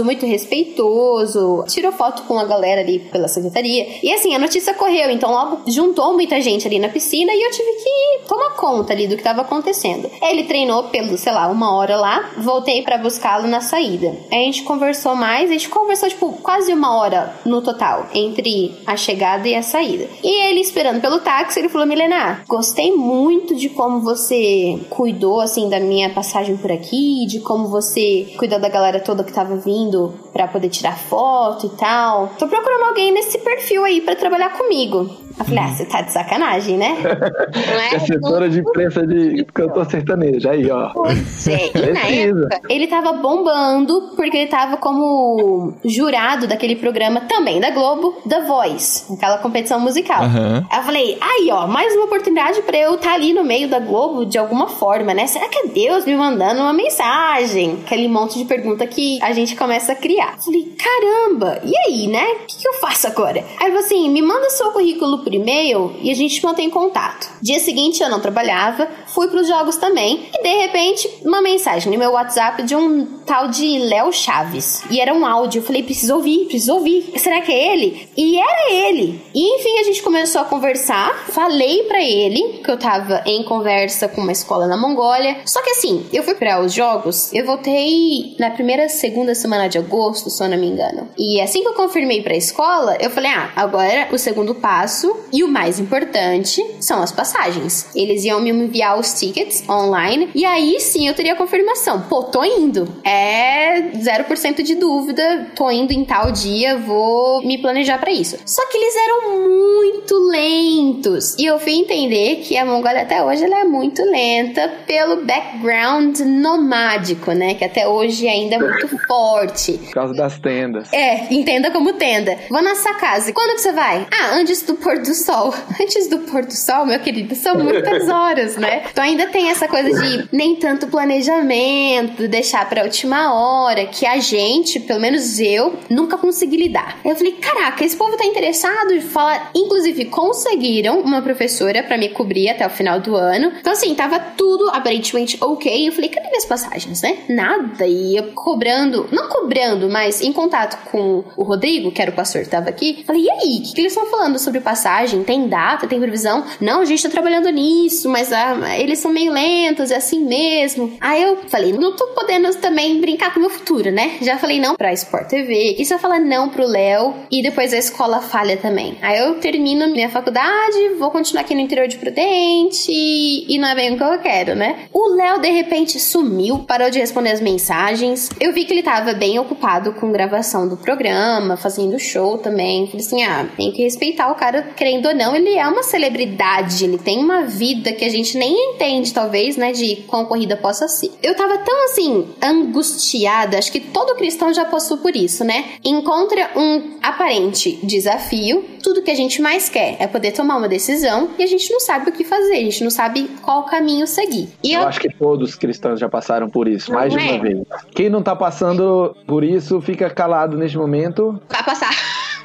muito 0.04 0.26
respeitoso, 0.26 1.66
tirou 1.68 1.92
foto 1.92 2.24
com 2.24 2.38
a 2.38 2.46
galera 2.46 2.82
ali 2.82 3.00
pela 3.00 3.28
secretaria. 3.28 3.88
E 4.02 4.12
assim, 4.12 4.34
a 4.36 4.40
notícia 4.40 4.74
correu, 4.74 5.10
então 5.10 5.32
logo 5.32 5.62
juntou 5.68 6.14
muita 6.14 6.40
gente 6.42 6.68
ali 6.68 6.80
na 6.80 6.90
piscina 6.90 7.32
e 7.34 7.42
eu 7.42 7.52
tive 7.52 7.72
que 7.72 8.28
tomar 8.28 8.52
conta 8.56 8.94
ali 8.94 9.08
do 9.08 9.18
que 9.18 9.24
tava 9.24 9.42
acontecendo. 9.42 10.10
Ele 10.22 10.44
treinou 10.44 10.84
pelo, 10.86 11.18
sei 11.18 11.34
lá, 11.34 11.48
uma 11.48 11.76
hora 11.76 11.98
lá, 11.98 12.32
voltei 12.38 12.82
para 12.82 12.98
buscá-lo 12.98 13.48
na 13.48 13.62
saída. 13.62 14.16
a 14.32 14.36
gente 14.36 14.64
conversou 14.64 15.16
mais, 15.16 15.50
a 15.50 15.54
gente 15.54 15.70
conversou, 15.70 16.10
tipo, 16.10 16.34
quase 16.42 16.74
uma 16.74 16.96
hora 16.98 17.34
no 17.46 17.62
total, 17.62 18.08
entre 18.14 18.74
a 18.86 18.96
chegada 18.96 19.48
e 19.48 19.56
a 19.56 19.62
saída. 19.62 20.08
E 20.24 20.50
ele 20.50 20.62
esperando 20.62 21.02
pelo 21.02 21.20
táxi, 21.20 21.60
ele 21.60 21.70
falou, 21.70 21.88
Milena, 21.88 22.44
gostei 22.48 22.92
muito 22.92 23.56
de 23.56 23.70
como 23.70 24.02
você 24.02 24.80
cuidou, 24.90 25.40
assim, 25.40 25.70
da 25.70 25.80
minha 25.80 26.10
passagem 26.10 26.58
por 26.58 26.72
aqui, 26.72 27.26
de 27.28 27.40
como 27.40 27.68
você 27.68 28.28
cuidou 28.38 28.60
da 28.60 28.70
galera 28.70 29.00
toda 29.00 29.24
que 29.24 29.33
tava 29.34 29.56
vindo 29.58 30.14
para 30.32 30.48
poder 30.48 30.70
tirar 30.70 30.98
foto 30.98 31.66
e 31.66 31.70
tal. 31.70 32.30
Tô 32.38 32.48
procurando 32.48 32.84
alguém 32.84 33.12
nesse 33.12 33.38
perfil 33.38 33.84
aí 33.84 34.02
para 34.02 34.16
trabalhar 34.16 34.58
comigo. 34.58 35.10
Eu 35.40 35.46
falei, 35.46 35.60
ah, 35.64 35.68
você 35.68 35.86
tá 35.86 36.02
de 36.02 36.12
sacanagem, 36.12 36.78
né? 36.78 36.96
Não 37.02 37.80
é? 37.80 37.96
Assessora 37.96 38.50
de 38.50 38.60
imprensa 38.60 39.06
de 39.06 39.46
cantor 39.54 39.86
sertanejo, 39.86 40.50
aí, 40.50 40.70
ó. 40.70 40.90
Pois 40.94 41.48
é, 41.48 41.72
e 41.76 41.92
na 41.92 42.08
época, 42.08 42.62
ele 42.70 42.88
tava 42.88 43.14
bombando 43.14 44.14
porque 44.16 44.38
ele 44.38 44.50
tava 44.50 44.78
como 44.78 45.74
jurado 45.84 46.48
daquele 46.48 46.76
programa 46.76 47.22
também 47.22 47.60
da 47.60 47.72
Globo, 47.72 48.22
The 48.28 48.42
Voice, 48.42 49.12
aquela 49.14 49.38
competição 49.40 49.80
musical. 49.80 50.22
Aí 50.70 50.80
eu 50.80 50.84
falei, 50.84 51.18
aí 51.20 51.50
ó, 51.52 51.68
mais 51.68 51.94
uma 51.96 52.06
oportunidade 52.06 52.62
pra 52.62 52.78
eu 52.78 52.96
estar 52.96 53.14
ali 53.14 53.34
no 53.34 53.44
meio 53.44 53.68
da 53.68 53.80
Globo 53.80 54.26
de 54.26 54.38
alguma 54.38 54.68
forma, 54.68 55.14
né? 55.14 55.28
Será 55.28 55.48
que 55.50 55.58
é 55.60 55.68
Deus 55.68 56.06
me 56.06 56.16
mandando 56.16 56.62
uma 56.62 56.74
mensagem? 56.74 57.80
Aquele 57.86 58.08
monte 58.08 58.38
de 58.38 58.46
pergunta 58.46 58.86
que 58.86 59.20
a 59.22 59.34
gente 59.34 59.56
começa 59.56 59.94
a 59.94 59.96
criar. 59.96 60.36
Eu 60.38 60.42
falei, 60.44 60.76
caramba, 60.78 61.60
e 61.64 61.74
aí, 61.88 62.08
né? 62.08 62.24
O 62.44 62.46
que, 62.46 62.62
que 62.62 62.68
eu 62.68 62.74
faço 62.74 63.08
agora? 63.08 63.40
Aí 63.40 63.68
ele 63.68 63.72
falou 63.72 63.80
assim, 63.80 64.10
me 64.10 64.22
manda 64.22 64.50
seu 64.50 64.72
currículo 64.72 65.23
por 65.24 65.34
e-mail 65.34 65.96
e 66.02 66.12
a 66.12 66.14
gente 66.14 66.44
mantém 66.44 66.70
contato. 66.70 67.32
Dia 67.42 67.60
seguinte 67.60 68.02
eu 68.02 68.10
não 68.10 68.20
trabalhava, 68.20 68.88
fui 69.08 69.28
pros 69.28 69.48
jogos 69.48 69.78
também 69.78 70.30
e 70.34 70.44
de 70.44 70.56
repente 70.62 71.10
uma 71.24 71.42
mensagem 71.42 71.92
no 71.92 71.98
meu 71.98 72.12
WhatsApp 72.12 72.64
de 72.64 72.76
um 72.76 73.06
tal 73.26 73.48
de 73.48 73.80
Léo 73.80 74.12
Chaves. 74.12 74.84
E 74.90 75.00
era 75.00 75.14
um 75.14 75.26
áudio, 75.26 75.60
eu 75.60 75.64
falei, 75.64 75.84
preciso 75.84 76.16
ouvir, 76.16 76.46
preciso 76.46 76.76
ouvir. 76.76 77.14
Será 77.18 77.42
que 77.42 77.52
é 77.52 77.74
ele? 77.74 78.08
E 78.16 78.38
era 78.38 78.72
ele. 78.72 79.22
E 79.34 79.56
enfim, 79.56 79.80
a 79.80 79.84
gente 79.84 80.02
começou 80.04 80.42
a 80.42 80.46
conversar, 80.46 81.26
falei 81.30 81.84
pra 81.84 82.02
ele 82.02 82.62
que 82.64 82.70
eu 82.70 82.78
tava 82.78 83.22
em 83.26 83.44
conversa 83.44 84.08
com 84.08 84.22
uma 84.22 84.32
escola 84.32 84.68
na 84.68 84.78
Mongólia. 84.78 85.38
Só 85.46 85.62
que 85.62 85.72
assim, 85.72 86.06
eu 86.12 86.24
fui 86.24 86.36
para 86.36 86.62
os 86.62 86.74
jogos, 86.74 87.32
eu 87.34 87.46
voltei 87.46 88.36
na 88.40 88.52
primeira, 88.52 88.90
segunda 88.90 89.34
semana 89.34 89.68
de 89.68 89.78
agosto, 89.78 90.30
se 90.30 90.44
eu 90.44 90.50
não 90.50 90.58
me 90.58 90.68
engano. 90.68 91.10
E 91.18 91.40
assim 91.42 91.62
que 91.62 91.70
eu 91.70 91.74
confirmei 91.74 92.22
pra 92.22 92.36
escola, 92.36 92.98
eu 93.00 93.10
falei: 93.10 93.32
ah, 93.32 93.52
agora 93.56 94.10
o 94.12 94.18
segundo 94.18 94.56
passo 94.56 95.13
e 95.32 95.44
o 95.44 95.48
mais 95.48 95.80
importante 95.80 96.64
são 96.80 97.02
as 97.02 97.12
passagens. 97.12 97.88
Eles 97.96 98.24
iam 98.24 98.40
me 98.40 98.50
enviar 98.50 99.00
os 99.00 99.14
tickets 99.20 99.68
online 99.70 100.30
e 100.36 100.46
aí 100.46 100.80
sim 100.80 101.08
eu 101.08 101.14
teria 101.14 101.34
a 101.34 101.36
confirmação. 101.36 102.02
Pô, 102.02 102.24
tô 102.24 102.44
indo. 102.44 102.88
É 103.04 103.82
0% 103.82 104.62
de 104.62 104.76
dúvida, 104.76 105.48
tô 105.56 105.70
indo 105.72 105.92
em 105.92 106.06
tal 106.06 106.32
dia, 106.32 106.78
vou 106.78 107.42
me 107.46 107.58
planejar 107.58 107.98
pra 107.98 108.12
isso. 108.12 108.38
Só 108.46 108.66
que 108.68 108.78
eles 108.78 108.96
eram 108.96 109.48
muito 109.48 110.16
lentos. 110.30 111.36
E 111.38 111.46
eu 111.46 111.60
fui 111.60 111.74
entender 111.74 112.38
que 112.44 112.58
a 112.58 112.66
Mongólia 112.66 113.02
até 113.02 113.24
hoje 113.24 113.44
ela 113.44 113.60
é 113.62 113.64
muito 113.64 114.04
lenta 114.04 114.68
pelo 114.86 115.26
background 115.26 116.20
nomádico, 116.20 117.32
né? 117.32 117.54
Que 117.56 117.66
até 117.66 117.88
hoje 117.88 118.28
ainda 118.28 118.56
é 118.56 118.60
muito 118.60 118.88
forte. 119.08 119.74
Por 119.74 119.92
causa 119.94 120.14
das 120.14 120.40
tendas. 120.40 120.92
É, 120.94 121.34
entenda 121.34 121.72
como 121.72 121.94
tenda. 121.94 122.38
Vou 122.50 122.62
nessa 122.62 122.94
casa. 122.96 123.32
Quando 123.34 123.56
que 123.56 123.62
você 123.62 123.72
vai? 123.72 124.08
Ah, 124.12 124.36
antes 124.36 124.62
do 124.64 124.76
pôr 124.76 125.00
do 125.04 125.14
sol. 125.14 125.54
Antes 125.80 126.08
do 126.08 126.20
pôr 126.20 126.46
do 126.46 126.56
sol, 126.56 126.86
meu 126.86 127.00
querido, 127.00 127.36
são 127.36 127.56
muitas 127.56 128.08
horas, 128.10 128.58
né? 128.58 128.84
Então 128.92 129.04
ainda 129.04 129.28
tem 129.28 129.50
essa 129.50 129.68
coisa 129.68 129.90
de 129.90 130.28
nem 130.32 130.56
tanto 130.56 130.88
planejamento, 130.88 132.28
deixar 132.28 132.68
pra 132.68 132.84
última 132.84 133.34
hora, 133.34 133.86
que 133.86 134.06
a 134.06 134.20
gente, 134.20 134.80
pelo 134.80 135.00
menos 135.00 135.40
eu, 135.40 135.78
nunca 135.90 136.18
consegui 136.18 136.58
lidar. 136.58 136.98
Eu 137.04 137.16
falei, 137.16 137.34
caraca, 137.34 137.84
esse 137.84 137.96
povo 137.96 138.18
tá 138.18 138.26
interessado 138.26 138.94
em 138.94 139.02
falar. 139.02 139.52
Inclusive, 139.56 140.06
conseguiram 140.06 141.00
uma 141.00 141.22
professora 141.22 141.84
pra 141.84 141.98
me 141.98 142.10
cobrir 142.10 142.50
até 142.50 142.66
o 142.66 142.70
final 142.70 143.00
do 143.00 143.16
ano. 143.16 143.52
Então, 143.60 143.74
assim, 143.74 143.94
tava 143.94 144.20
tudo 144.20 144.70
aparentemente 144.70 145.38
ok. 145.42 145.88
Eu 145.88 145.92
falei, 145.92 146.10
cadê 146.10 146.28
minhas 146.30 146.46
passagens, 146.46 147.02
né? 147.02 147.18
Nada. 147.30 147.86
E 147.86 148.16
eu 148.16 148.32
cobrando, 148.34 149.08
não 149.12 149.28
cobrando, 149.30 149.90
mas 149.90 150.22
em 150.22 150.32
contato 150.32 150.90
com 150.90 151.24
o 151.36 151.44
Rodrigo, 151.44 151.92
que 151.92 152.02
era 152.02 152.12
o 152.12 152.14
pastor 152.14 152.44
que 152.44 152.50
tava 152.50 152.70
aqui. 152.70 153.04
Falei, 153.06 153.24
e 153.24 153.30
aí, 153.30 153.60
o 153.60 153.64
que, 153.64 153.74
que 153.74 153.82
eles 153.82 153.94
estão 153.94 154.10
falando 154.10 154.40
sobre 154.40 154.60
passagem? 154.60 154.93
Tem 155.24 155.48
data, 155.48 155.88
tem 155.88 156.00
previsão? 156.00 156.44
Não, 156.60 156.82
a 156.82 156.86
gente 156.86 157.04
tá 157.04 157.10
trabalhando 157.10 157.50
nisso, 157.50 158.10
mas 158.10 158.32
ah, 158.32 158.78
eles 158.78 159.00
são 159.00 159.12
meio 159.12 159.32
lentos, 159.32 159.92
é 159.92 159.96
assim 159.96 160.24
mesmo. 160.24 160.94
Aí 161.00 161.22
eu 161.22 161.38
falei, 161.48 161.74
não 161.74 161.96
tô 161.96 162.08
podendo 162.08 162.54
também 162.58 163.00
brincar 163.00 163.34
com 163.34 163.40
o 163.40 163.42
meu 163.42 163.50
futuro, 163.50 163.92
né? 163.92 164.18
Já 164.22 164.38
falei 164.38 164.60
não 164.60 164.76
pra 164.76 164.94
Sport 164.94 165.28
TV. 165.28 165.76
E 165.78 165.94
eu 165.94 166.00
falar 166.00 166.20
não 166.20 166.50
pro 166.50 166.66
Léo 166.66 167.14
e 167.32 167.42
depois 167.42 167.74
a 167.74 167.78
escola 167.78 168.20
falha 168.20 168.58
também? 168.58 168.98
Aí 169.02 169.20
eu 169.20 169.36
termino 169.36 169.88
minha 169.88 170.10
faculdade, 170.10 170.96
vou 170.98 171.12
continuar 171.12 171.42
aqui 171.42 171.54
no 171.54 171.62
interior 171.62 171.88
de 171.88 171.98
Prudente 171.98 172.92
e 172.92 173.58
não 173.58 173.68
é 173.68 173.76
bem 173.76 173.94
o 173.94 173.98
que 173.98 174.04
eu 174.04 174.18
quero, 174.20 174.56
né? 174.56 174.88
O 174.92 175.16
Léo 175.16 175.40
de 175.40 175.50
repente 175.50 176.00
sumiu, 176.00 176.60
parou 176.60 176.90
de 176.90 177.00
responder 177.00 177.32
as 177.32 177.42
mensagens. 177.42 178.30
Eu 178.40 178.54
vi 178.54 178.66
que 178.66 178.74
ele 178.74 178.84
tava 178.84 179.14
bem 179.14 179.38
ocupado 179.40 179.94
com 179.94 180.12
gravação 180.12 180.68
do 180.68 180.78
programa, 180.78 181.56
fazendo 181.58 182.00
show 182.00 182.38
também. 182.38 182.88
Falei 182.88 183.06
assim: 183.06 183.24
ah, 183.24 183.48
tem 183.56 183.72
que 183.72 183.84
respeitar 183.84 184.32
o 184.32 184.36
cara, 184.36 184.64
querendo 184.84 185.06
ou 185.06 185.16
não, 185.16 185.34
ele 185.34 185.56
é 185.56 185.66
uma 185.66 185.82
celebridade, 185.82 186.84
ele 186.84 186.98
tem 186.98 187.18
uma 187.18 187.44
vida 187.44 187.94
que 187.94 188.04
a 188.04 188.10
gente 188.10 188.38
nem 188.38 188.74
entende, 188.74 189.14
talvez, 189.14 189.56
né, 189.56 189.72
de 189.72 190.04
quão 190.08 190.26
corrida 190.26 190.58
possa 190.58 190.90
ser. 190.90 191.10
Eu 191.24 191.34
tava 191.38 191.58
tão 191.60 191.86
assim, 191.86 192.28
angustiada, 192.42 193.58
acho 193.58 193.72
que 193.72 193.80
todo 193.80 194.14
cristão 194.16 194.54
já 194.54 194.66
passou 194.66 194.98
por 194.98 195.16
isso, 195.16 195.46
né? 195.46 195.64
Encontra 195.86 196.50
um 196.58 196.98
aparente 197.02 197.80
desafio, 197.82 198.66
tudo 198.84 199.02
que 199.02 199.10
a 199.10 199.16
gente 199.16 199.42
mais 199.42 199.70
quer 199.70 199.96
é 200.00 200.06
poder 200.06 200.34
tomar 200.34 200.58
uma 200.58 200.68
decisão 200.68 201.30
e 201.40 201.44
a 201.44 201.48
gente 201.48 201.72
não 201.72 201.80
sabe 201.80 202.10
o 202.10 202.12
que 202.12 202.26
fazer, 202.26 202.56
a 202.56 202.64
gente 202.64 202.84
não 202.84 202.92
sabe 202.92 203.30
qual 203.42 203.64
caminho 203.64 204.06
seguir. 204.06 204.50
E 204.62 204.74
Eu 204.74 204.82
eu, 204.82 204.88
acho 204.90 205.00
que 205.00 205.10
todos 205.10 205.52
os 205.52 205.56
cristãos 205.56 205.98
já 205.98 206.10
passaram 206.10 206.50
por 206.50 206.68
isso, 206.68 206.92
mais 206.92 207.14
de 207.14 207.20
é? 207.20 207.22
uma 207.22 207.40
vez. 207.40 207.60
Quem 207.96 208.10
não 208.10 208.22
tá 208.22 208.36
passando 208.36 209.16
por 209.26 209.46
isso, 209.46 209.80
fica 209.80 210.10
calado 210.10 210.58
neste 210.58 210.78
momento. 210.78 211.42
vai 211.50 211.64
passar. 211.64 211.94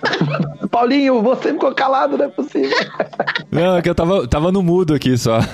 Paulinho, 0.71 1.23
você 1.23 1.53
ficou 1.53 1.75
calado, 1.75 2.17
não 2.17 2.25
é 2.27 2.29
possível. 2.29 2.77
Não, 3.51 3.77
é 3.77 3.83
que 3.83 3.89
eu 3.89 3.95
tava, 3.95 4.27
tava 4.27 4.53
no 4.53 4.63
mudo 4.63 4.95
aqui 4.95 5.17
só. 5.17 5.39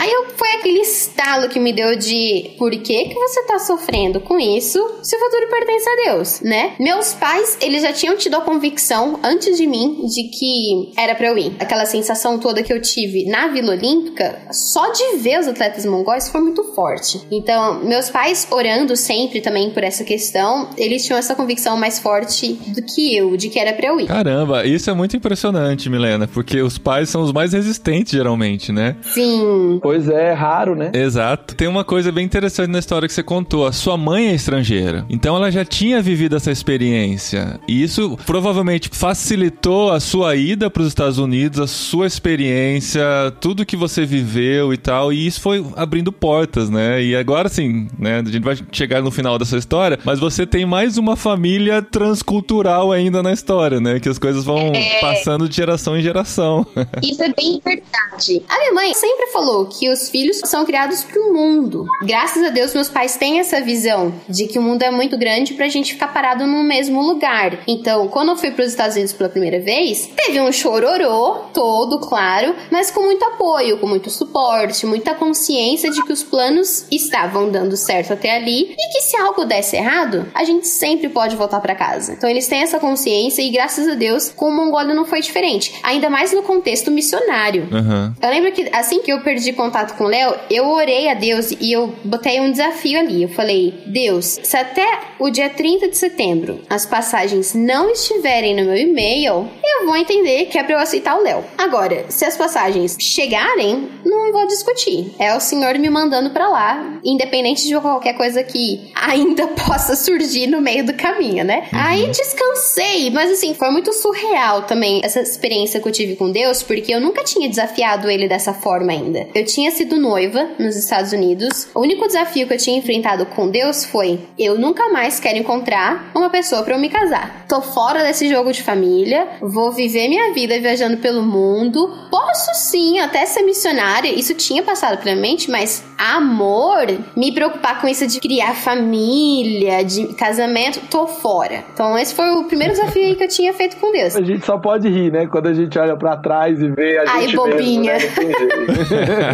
Aí 0.00 0.10
eu, 0.10 0.30
foi 0.34 0.52
aquele 0.52 0.80
estalo 0.80 1.46
que 1.50 1.60
me 1.60 1.74
deu 1.74 1.94
de 1.94 2.52
por 2.56 2.70
que 2.70 3.04
que 3.04 3.14
você 3.14 3.42
tá 3.42 3.58
sofrendo 3.58 4.18
com 4.18 4.40
isso 4.40 4.78
se 5.02 5.14
o 5.14 5.18
futuro 5.18 5.46
pertence 5.50 5.90
a 5.90 6.10
Deus, 6.10 6.40
né? 6.40 6.72
Meus 6.80 7.12
pais, 7.12 7.58
eles 7.60 7.82
já 7.82 7.92
tinham 7.92 8.16
tido 8.16 8.34
a 8.36 8.40
convicção 8.40 9.20
antes 9.22 9.58
de 9.58 9.66
mim 9.66 10.06
de 10.06 10.22
que 10.30 10.90
era 10.96 11.14
pra 11.14 11.26
eu 11.26 11.36
ir. 11.36 11.54
Aquela 11.60 11.84
sensação 11.84 12.38
toda 12.38 12.62
que 12.62 12.72
eu 12.72 12.80
tive 12.80 13.26
na 13.26 13.48
Vila 13.48 13.72
Olímpica, 13.72 14.40
só 14.50 14.90
de 14.90 15.18
ver 15.18 15.38
os 15.38 15.46
atletas 15.46 15.84
mongóis 15.84 16.30
foi 16.30 16.40
muito 16.40 16.64
forte. 16.72 17.20
Então, 17.30 17.84
meus 17.84 18.08
pais 18.08 18.48
orando 18.50 18.96
sempre 18.96 19.42
também 19.42 19.68
por 19.68 19.84
essa 19.84 20.02
questão, 20.02 20.70
eles 20.78 21.04
tinham 21.04 21.18
essa 21.18 21.34
convicção 21.34 21.76
mais 21.76 21.98
forte 21.98 22.54
do 22.54 22.80
que 22.82 23.14
eu, 23.14 23.36
de 23.36 23.50
que 23.50 23.58
era 23.58 23.74
pra 23.74 23.88
eu 23.88 24.00
ir. 24.00 24.06
Caramba, 24.06 24.64
isso 24.64 24.88
é 24.88 24.94
muito 24.94 25.14
impressionante, 25.14 25.90
Milena, 25.90 26.26
porque 26.26 26.62
os 26.62 26.78
pais 26.78 27.10
são 27.10 27.20
os 27.20 27.32
mais 27.34 27.52
resistentes, 27.52 28.12
geralmente, 28.12 28.72
né? 28.72 28.96
Sim, 29.02 29.78
Pois 29.90 30.08
é, 30.08 30.32
raro, 30.32 30.76
né? 30.76 30.92
Exato. 30.94 31.56
Tem 31.56 31.66
uma 31.66 31.82
coisa 31.82 32.12
bem 32.12 32.24
interessante 32.24 32.70
na 32.70 32.78
história 32.78 33.08
que 33.08 33.12
você 33.12 33.24
contou. 33.24 33.66
A 33.66 33.72
sua 33.72 33.96
mãe 33.96 34.28
é 34.28 34.34
estrangeira. 34.36 35.04
Então 35.10 35.34
ela 35.34 35.50
já 35.50 35.64
tinha 35.64 36.00
vivido 36.00 36.36
essa 36.36 36.52
experiência. 36.52 37.58
E 37.66 37.82
isso 37.82 38.16
provavelmente 38.24 38.88
facilitou 38.92 39.90
a 39.90 39.98
sua 39.98 40.36
ida 40.36 40.70
para 40.70 40.82
os 40.82 40.86
Estados 40.86 41.18
Unidos, 41.18 41.58
a 41.58 41.66
sua 41.66 42.06
experiência, 42.06 43.02
tudo 43.40 43.66
que 43.66 43.76
você 43.76 44.06
viveu 44.06 44.72
e 44.72 44.76
tal. 44.76 45.12
E 45.12 45.26
isso 45.26 45.40
foi 45.40 45.66
abrindo 45.74 46.12
portas, 46.12 46.70
né? 46.70 47.02
E 47.02 47.16
agora 47.16 47.48
sim, 47.48 47.88
né? 47.98 48.20
A 48.20 48.30
gente 48.30 48.44
vai 48.44 48.56
chegar 48.70 49.02
no 49.02 49.10
final 49.10 49.40
dessa 49.40 49.56
história, 49.56 49.98
mas 50.04 50.20
você 50.20 50.46
tem 50.46 50.64
mais 50.64 50.98
uma 50.98 51.16
família 51.16 51.82
transcultural 51.82 52.92
ainda 52.92 53.24
na 53.24 53.32
história, 53.32 53.80
né? 53.80 53.98
Que 53.98 54.08
as 54.08 54.20
coisas 54.20 54.44
vão 54.44 54.70
passando 55.00 55.48
de 55.48 55.56
geração 55.56 55.98
em 55.98 56.00
geração. 56.00 56.64
Isso 57.02 57.24
é 57.24 57.32
bem 57.32 57.60
verdade. 57.64 58.40
A 58.48 58.56
minha 58.56 58.72
mãe 58.72 58.94
sempre 58.94 59.26
falou 59.32 59.66
que 59.66 59.79
os 59.88 60.10
filhos 60.10 60.40
são 60.44 60.64
criados 60.64 61.02
pro 61.02 61.32
mundo. 61.32 61.86
Graças 62.02 62.44
a 62.44 62.50
Deus, 62.50 62.74
meus 62.74 62.88
pais 62.88 63.16
têm 63.16 63.38
essa 63.38 63.60
visão 63.60 64.12
de 64.28 64.46
que 64.46 64.58
o 64.58 64.62
mundo 64.62 64.82
é 64.82 64.90
muito 64.90 65.16
grande 65.16 65.54
pra 65.54 65.68
gente 65.68 65.94
ficar 65.94 66.08
parado 66.08 66.46
no 66.46 66.62
mesmo 66.62 67.00
lugar. 67.00 67.58
Então, 67.66 68.08
quando 68.08 68.30
eu 68.30 68.36
fui 68.36 68.50
pros 68.50 68.68
Estados 68.68 68.96
Unidos 68.96 69.12
pela 69.12 69.28
primeira 69.28 69.60
vez, 69.60 70.10
teve 70.16 70.40
um 70.40 70.52
chororô 70.52 71.44
todo, 71.52 72.00
claro, 72.00 72.54
mas 72.70 72.90
com 72.90 73.02
muito 73.02 73.24
apoio, 73.24 73.78
com 73.78 73.86
muito 73.86 74.10
suporte, 74.10 74.86
muita 74.86 75.14
consciência 75.14 75.90
de 75.90 76.04
que 76.04 76.12
os 76.12 76.22
planos 76.22 76.86
estavam 76.90 77.50
dando 77.50 77.76
certo 77.76 78.12
até 78.12 78.36
ali 78.36 78.74
e 78.78 78.92
que 78.92 79.00
se 79.02 79.16
algo 79.16 79.44
desse 79.44 79.76
errado, 79.76 80.26
a 80.34 80.44
gente 80.44 80.66
sempre 80.66 81.08
pode 81.08 81.36
voltar 81.36 81.60
pra 81.60 81.74
casa. 81.74 82.12
Então, 82.12 82.28
eles 82.28 82.46
têm 82.46 82.62
essa 82.62 82.78
consciência 82.78 83.42
e 83.42 83.50
graças 83.50 83.88
a 83.88 83.94
Deus, 83.94 84.30
com 84.30 84.46
o 84.46 84.54
Mongólia 84.54 84.94
não 84.94 85.04
foi 85.04 85.20
diferente. 85.20 85.74
Ainda 85.82 86.10
mais 86.10 86.32
no 86.32 86.42
contexto 86.42 86.90
missionário. 86.90 87.68
Aham. 87.72 88.14
Eu 88.20 88.28
lembro 88.28 88.52
que 88.52 88.68
assim 88.72 89.00
que 89.00 89.12
eu 89.12 89.20
perdi 89.20 89.52
contato 89.52 89.69
contato 89.70 89.96
com 89.96 90.04
o 90.04 90.08
Léo, 90.08 90.34
eu 90.50 90.68
orei 90.68 91.08
a 91.08 91.14
Deus 91.14 91.52
e 91.52 91.72
eu 91.72 91.94
botei 92.04 92.40
um 92.40 92.50
desafio 92.50 92.98
ali. 92.98 93.22
Eu 93.22 93.28
falei, 93.28 93.72
Deus, 93.86 94.40
se 94.42 94.56
até 94.56 94.86
o 95.18 95.30
dia 95.30 95.48
30 95.48 95.88
de 95.88 95.96
setembro 95.96 96.60
as 96.68 96.84
passagens 96.84 97.54
não 97.54 97.90
estiverem 97.90 98.56
no 98.56 98.64
meu 98.64 98.76
e-mail, 98.76 99.48
eu 99.62 99.86
vou 99.86 99.96
entender 99.96 100.46
que 100.46 100.58
é 100.58 100.64
pra 100.64 100.74
eu 100.74 100.78
aceitar 100.78 101.16
o 101.16 101.22
Léo. 101.22 101.44
Agora, 101.56 102.06
se 102.08 102.24
as 102.24 102.36
passagens 102.36 102.96
chegarem, 102.98 103.88
não 104.04 104.32
vou 104.32 104.46
discutir. 104.48 105.14
É 105.18 105.34
o 105.36 105.40
Senhor 105.40 105.78
me 105.78 105.88
mandando 105.88 106.30
para 106.30 106.48
lá, 106.48 107.00
independente 107.04 107.66
de 107.66 107.78
qualquer 107.80 108.14
coisa 108.14 108.42
que 108.42 108.90
ainda 108.94 109.46
possa 109.66 109.94
surgir 109.94 110.48
no 110.48 110.60
meio 110.60 110.84
do 110.84 110.94
caminho, 110.94 111.44
né? 111.44 111.68
Uhum. 111.72 111.78
Aí 111.78 112.06
descansei, 112.08 113.10
mas 113.10 113.30
assim, 113.30 113.54
foi 113.54 113.70
muito 113.70 113.92
surreal 113.92 114.62
também 114.62 115.00
essa 115.04 115.20
experiência 115.20 115.80
que 115.80 115.86
eu 115.86 115.92
tive 115.92 116.16
com 116.16 116.30
Deus, 116.30 116.62
porque 116.62 116.92
eu 116.92 117.00
nunca 117.00 117.22
tinha 117.22 117.48
desafiado 117.48 118.10
ele 118.10 118.26
dessa 118.26 118.52
forma 118.52 118.90
ainda. 118.90 119.28
Eu 119.34 119.44
tinha 119.44 119.59
sido 119.68 119.98
noiva 119.98 120.46
nos 120.60 120.76
Estados 120.76 121.12
Unidos. 121.12 121.68
O 121.74 121.80
único 121.80 122.06
desafio 122.06 122.46
que 122.46 122.54
eu 122.54 122.58
tinha 122.58 122.78
enfrentado 122.78 123.26
com 123.26 123.50
Deus 123.50 123.84
foi: 123.84 124.20
eu 124.38 124.56
nunca 124.56 124.88
mais 124.90 125.18
quero 125.18 125.38
encontrar 125.38 126.12
uma 126.14 126.30
pessoa 126.30 126.62
para 126.62 126.76
eu 126.76 126.78
me 126.78 126.88
casar. 126.88 127.44
Tô 127.48 127.60
fora 127.60 128.04
desse 128.04 128.28
jogo 128.28 128.52
de 128.52 128.62
família, 128.62 129.26
vou 129.40 129.72
viver 129.72 130.08
minha 130.08 130.32
vida 130.32 130.60
viajando 130.60 130.98
pelo 130.98 131.20
mundo. 131.20 131.92
Posso 132.08 132.54
sim 132.54 133.00
até 133.00 133.26
ser 133.26 133.42
missionária, 133.42 134.08
isso 134.08 134.34
tinha 134.34 134.62
passado 134.62 135.02
pela 135.02 135.16
mente, 135.16 135.50
mas 135.50 135.82
amor, 135.98 136.86
me 137.16 137.32
preocupar 137.32 137.80
com 137.80 137.88
isso 137.88 138.06
de 138.06 138.20
criar 138.20 138.54
família, 138.54 139.82
de 139.82 140.14
casamento, 140.14 140.80
tô 140.88 141.08
fora. 141.08 141.64
Então 141.74 141.98
esse 141.98 142.14
foi 142.14 142.30
o 142.30 142.44
primeiro 142.44 142.72
desafio 142.74 143.16
que 143.16 143.24
eu 143.24 143.28
tinha 143.28 143.52
feito 143.52 143.76
com 143.78 143.90
Deus. 143.90 144.14
A 144.14 144.22
gente 144.22 144.46
só 144.46 144.58
pode 144.58 144.88
rir, 144.88 145.10
né? 145.10 145.26
Quando 145.26 145.48
a 145.48 145.54
gente 145.54 145.76
olha 145.76 145.96
para 145.96 146.16
trás 146.16 146.60
e 146.60 146.68
vê 146.68 146.98
a 146.98 147.04
Ai, 147.08 147.22
gente 147.22 147.36
bobinha. 147.36 147.94
Mesmo, 147.94 148.22
né? 148.22 148.34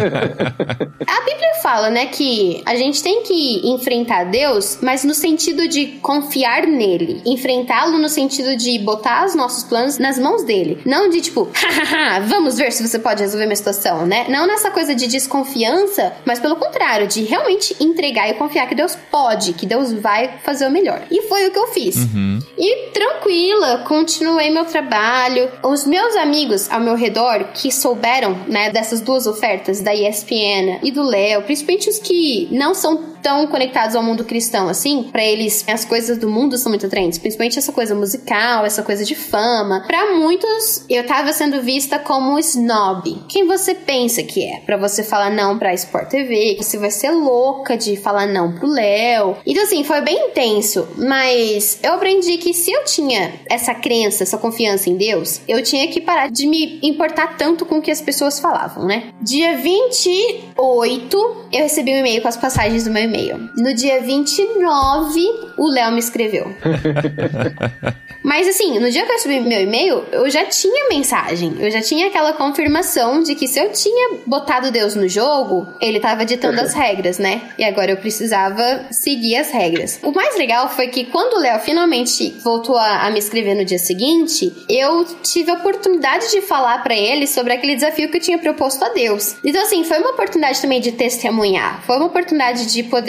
a 1.07 1.21
Bíblia 1.21 1.53
fala, 1.61 1.89
né, 1.89 2.07
que 2.07 2.61
a 2.65 2.75
gente 2.75 3.01
tem 3.03 3.23
que 3.23 3.67
enfrentar 3.67 4.25
Deus, 4.25 4.79
mas 4.81 5.03
no 5.03 5.13
sentido 5.13 5.67
de 5.67 5.87
confiar 6.01 6.65
nele. 6.65 7.21
Enfrentá-lo 7.25 7.97
no 7.97 8.09
sentido 8.09 8.55
de 8.55 8.77
botar 8.79 9.25
os 9.25 9.35
nossos 9.35 9.63
planos 9.63 9.97
nas 9.97 10.17
mãos 10.17 10.43
dele. 10.43 10.79
Não 10.85 11.09
de 11.09 11.21
tipo, 11.21 11.49
hahaha, 11.53 12.21
vamos 12.21 12.57
ver 12.57 12.71
se 12.71 12.87
você 12.87 12.99
pode 12.99 13.21
resolver 13.21 13.45
minha 13.45 13.55
situação, 13.55 14.05
né? 14.05 14.25
Não 14.29 14.47
nessa 14.47 14.71
coisa 14.71 14.95
de 14.95 15.07
desconfiança, 15.07 16.13
mas 16.25 16.39
pelo 16.39 16.55
contrário, 16.55 17.07
de 17.07 17.23
realmente 17.23 17.75
entregar 17.79 18.29
e 18.29 18.33
confiar 18.35 18.67
que 18.67 18.75
Deus 18.75 18.95
pode, 19.11 19.53
que 19.53 19.65
Deus 19.65 19.91
vai 19.93 20.39
fazer 20.43 20.67
o 20.67 20.71
melhor. 20.71 21.03
E 21.11 21.23
foi 21.23 21.47
o 21.47 21.51
que 21.51 21.59
eu 21.59 21.67
fiz. 21.67 21.95
Uhum. 21.95 22.39
E 22.57 22.91
tranquila, 22.91 23.79
continuei 23.87 24.49
meu 24.49 24.65
trabalho. 24.65 25.49
Os 25.63 25.85
meus 25.85 26.15
amigos 26.15 26.69
ao 26.69 26.79
meu 26.79 26.95
redor 26.95 27.45
que 27.53 27.71
souberam, 27.71 28.37
né, 28.47 28.69
dessas 28.69 29.01
duas 29.01 29.27
ofertas 29.27 29.81
da 29.81 29.93
ESPN 29.97 30.79
e 30.83 30.91
do 30.91 31.03
Léo, 31.03 31.41
principalmente 31.43 31.89
os 31.89 31.99
que 31.99 32.47
não 32.51 32.73
são 32.73 33.16
tão 33.27 33.45
conectados 33.47 33.93
ao 33.93 34.01
mundo 34.01 34.23
cristão 34.23 34.69
assim, 34.69 35.03
para 35.11 35.21
eles 35.21 35.65
as 35.67 35.83
coisas 35.83 36.17
do 36.17 36.29
mundo 36.29 36.57
são 36.57 36.69
muito 36.69 36.85
atraentes, 36.85 37.19
principalmente 37.19 37.59
essa 37.59 37.73
coisa 37.73 37.93
musical, 37.93 38.65
essa 38.65 38.81
coisa 38.81 39.03
de 39.03 39.15
fama. 39.15 39.83
Para 39.85 40.13
muitos, 40.15 40.85
eu 40.89 41.05
tava 41.05 41.33
sendo 41.33 41.61
vista 41.61 41.99
como 41.99 42.39
snob. 42.39 43.25
Quem 43.27 43.45
você 43.45 43.75
pensa 43.75 44.23
que 44.23 44.45
é? 44.45 44.61
Para 44.61 44.77
você 44.77 45.03
falar 45.03 45.29
não 45.29 45.59
para 45.59 45.73
Sport 45.73 46.07
TV, 46.07 46.55
você 46.57 46.77
vai 46.77 46.89
ser 46.89 47.11
louca 47.11 47.75
de 47.75 47.97
falar 47.97 48.27
não 48.27 48.53
pro 48.53 48.65
Léo. 48.65 49.35
Então 49.45 49.63
assim, 49.63 49.83
foi 49.83 49.99
bem 49.99 50.29
intenso, 50.29 50.87
mas 50.95 51.79
eu 51.83 51.95
aprendi 51.95 52.37
que 52.37 52.53
se 52.53 52.71
eu 52.71 52.85
tinha 52.85 53.33
essa 53.49 53.75
crença, 53.75 54.23
essa 54.23 54.37
confiança 54.37 54.89
em 54.89 54.95
Deus, 54.95 55.41
eu 55.49 55.61
tinha 55.61 55.85
que 55.89 55.99
parar 55.99 56.31
de 56.31 56.47
me 56.47 56.79
importar 56.81 57.35
tanto 57.35 57.65
com 57.65 57.79
o 57.79 57.81
que 57.81 57.91
as 57.91 57.99
pessoas 57.99 58.39
falavam, 58.39 58.85
né? 58.85 59.09
Dia 59.21 59.57
28, 59.57 61.17
eu 61.51 61.63
recebi 61.63 61.91
um 61.91 61.97
e-mail 61.97 62.21
com 62.21 62.29
as 62.29 62.37
passagens 62.37 62.85
do 62.85 62.91
meu 62.91 63.03
e-mail. 63.03 63.16
No 63.55 63.73
dia 63.73 64.01
29, 64.01 65.51
o 65.57 65.67
Léo 65.67 65.91
me 65.91 65.99
escreveu. 65.99 66.53
Mas 68.27 68.45
assim, 68.45 68.77
no 68.77 68.91
dia 68.91 69.05
que 69.05 69.09
eu 69.09 69.15
recebi 69.15 69.39
meu 69.39 69.61
e-mail, 69.61 70.03
eu 70.11 70.29
já 70.29 70.43
tinha 70.45 70.89
mensagem. 70.89 71.55
Eu 71.61 71.71
já 71.71 71.81
tinha 71.81 72.07
aquela 72.07 72.33
confirmação 72.33 73.23
de 73.23 73.35
que 73.35 73.47
se 73.47 73.57
eu 73.57 73.71
tinha 73.71 74.17
botado 74.25 74.69
Deus 74.69 74.95
no 74.95 75.07
jogo, 75.07 75.65
ele 75.79 75.97
tava 75.97 76.25
ditando 76.25 76.59
as 76.59 76.73
regras, 76.73 77.17
né? 77.17 77.41
E 77.57 77.63
agora 77.63 77.91
eu 77.91 77.95
precisava 77.95 78.85
seguir 78.91 79.37
as 79.37 79.49
regras. 79.51 80.01
O 80.03 80.11
mais 80.11 80.37
legal 80.37 80.67
foi 80.69 80.89
que 80.89 81.05
quando 81.05 81.35
o 81.35 81.39
Léo 81.39 81.57
finalmente 81.61 82.35
voltou 82.43 82.75
a, 82.75 83.07
a, 83.07 83.09
me 83.09 83.17
escrever 83.17 83.55
no 83.55 83.63
dia 83.63 83.79
seguinte, 83.79 84.53
eu 84.67 85.05
tive 85.23 85.49
a 85.49 85.53
oportunidade 85.53 86.29
de 86.29 86.41
falar 86.41 86.83
para 86.83 86.97
ele 86.97 87.27
sobre 87.27 87.53
aquele 87.53 87.75
desafio 87.75 88.09
que 88.09 88.17
eu 88.17 88.21
tinha 88.21 88.37
proposto 88.37 88.83
a 88.83 88.89
Deus. 88.89 89.37
Então, 89.41 89.61
assim, 89.61 89.85
foi 89.85 89.99
uma 89.99 90.11
oportunidade 90.11 90.61
também 90.61 90.81
de 90.81 90.91
testemunhar. 90.91 91.81
Foi 91.83 91.95
uma 91.95 92.07
oportunidade 92.07 92.65
de 92.65 92.83
poder 92.83 93.06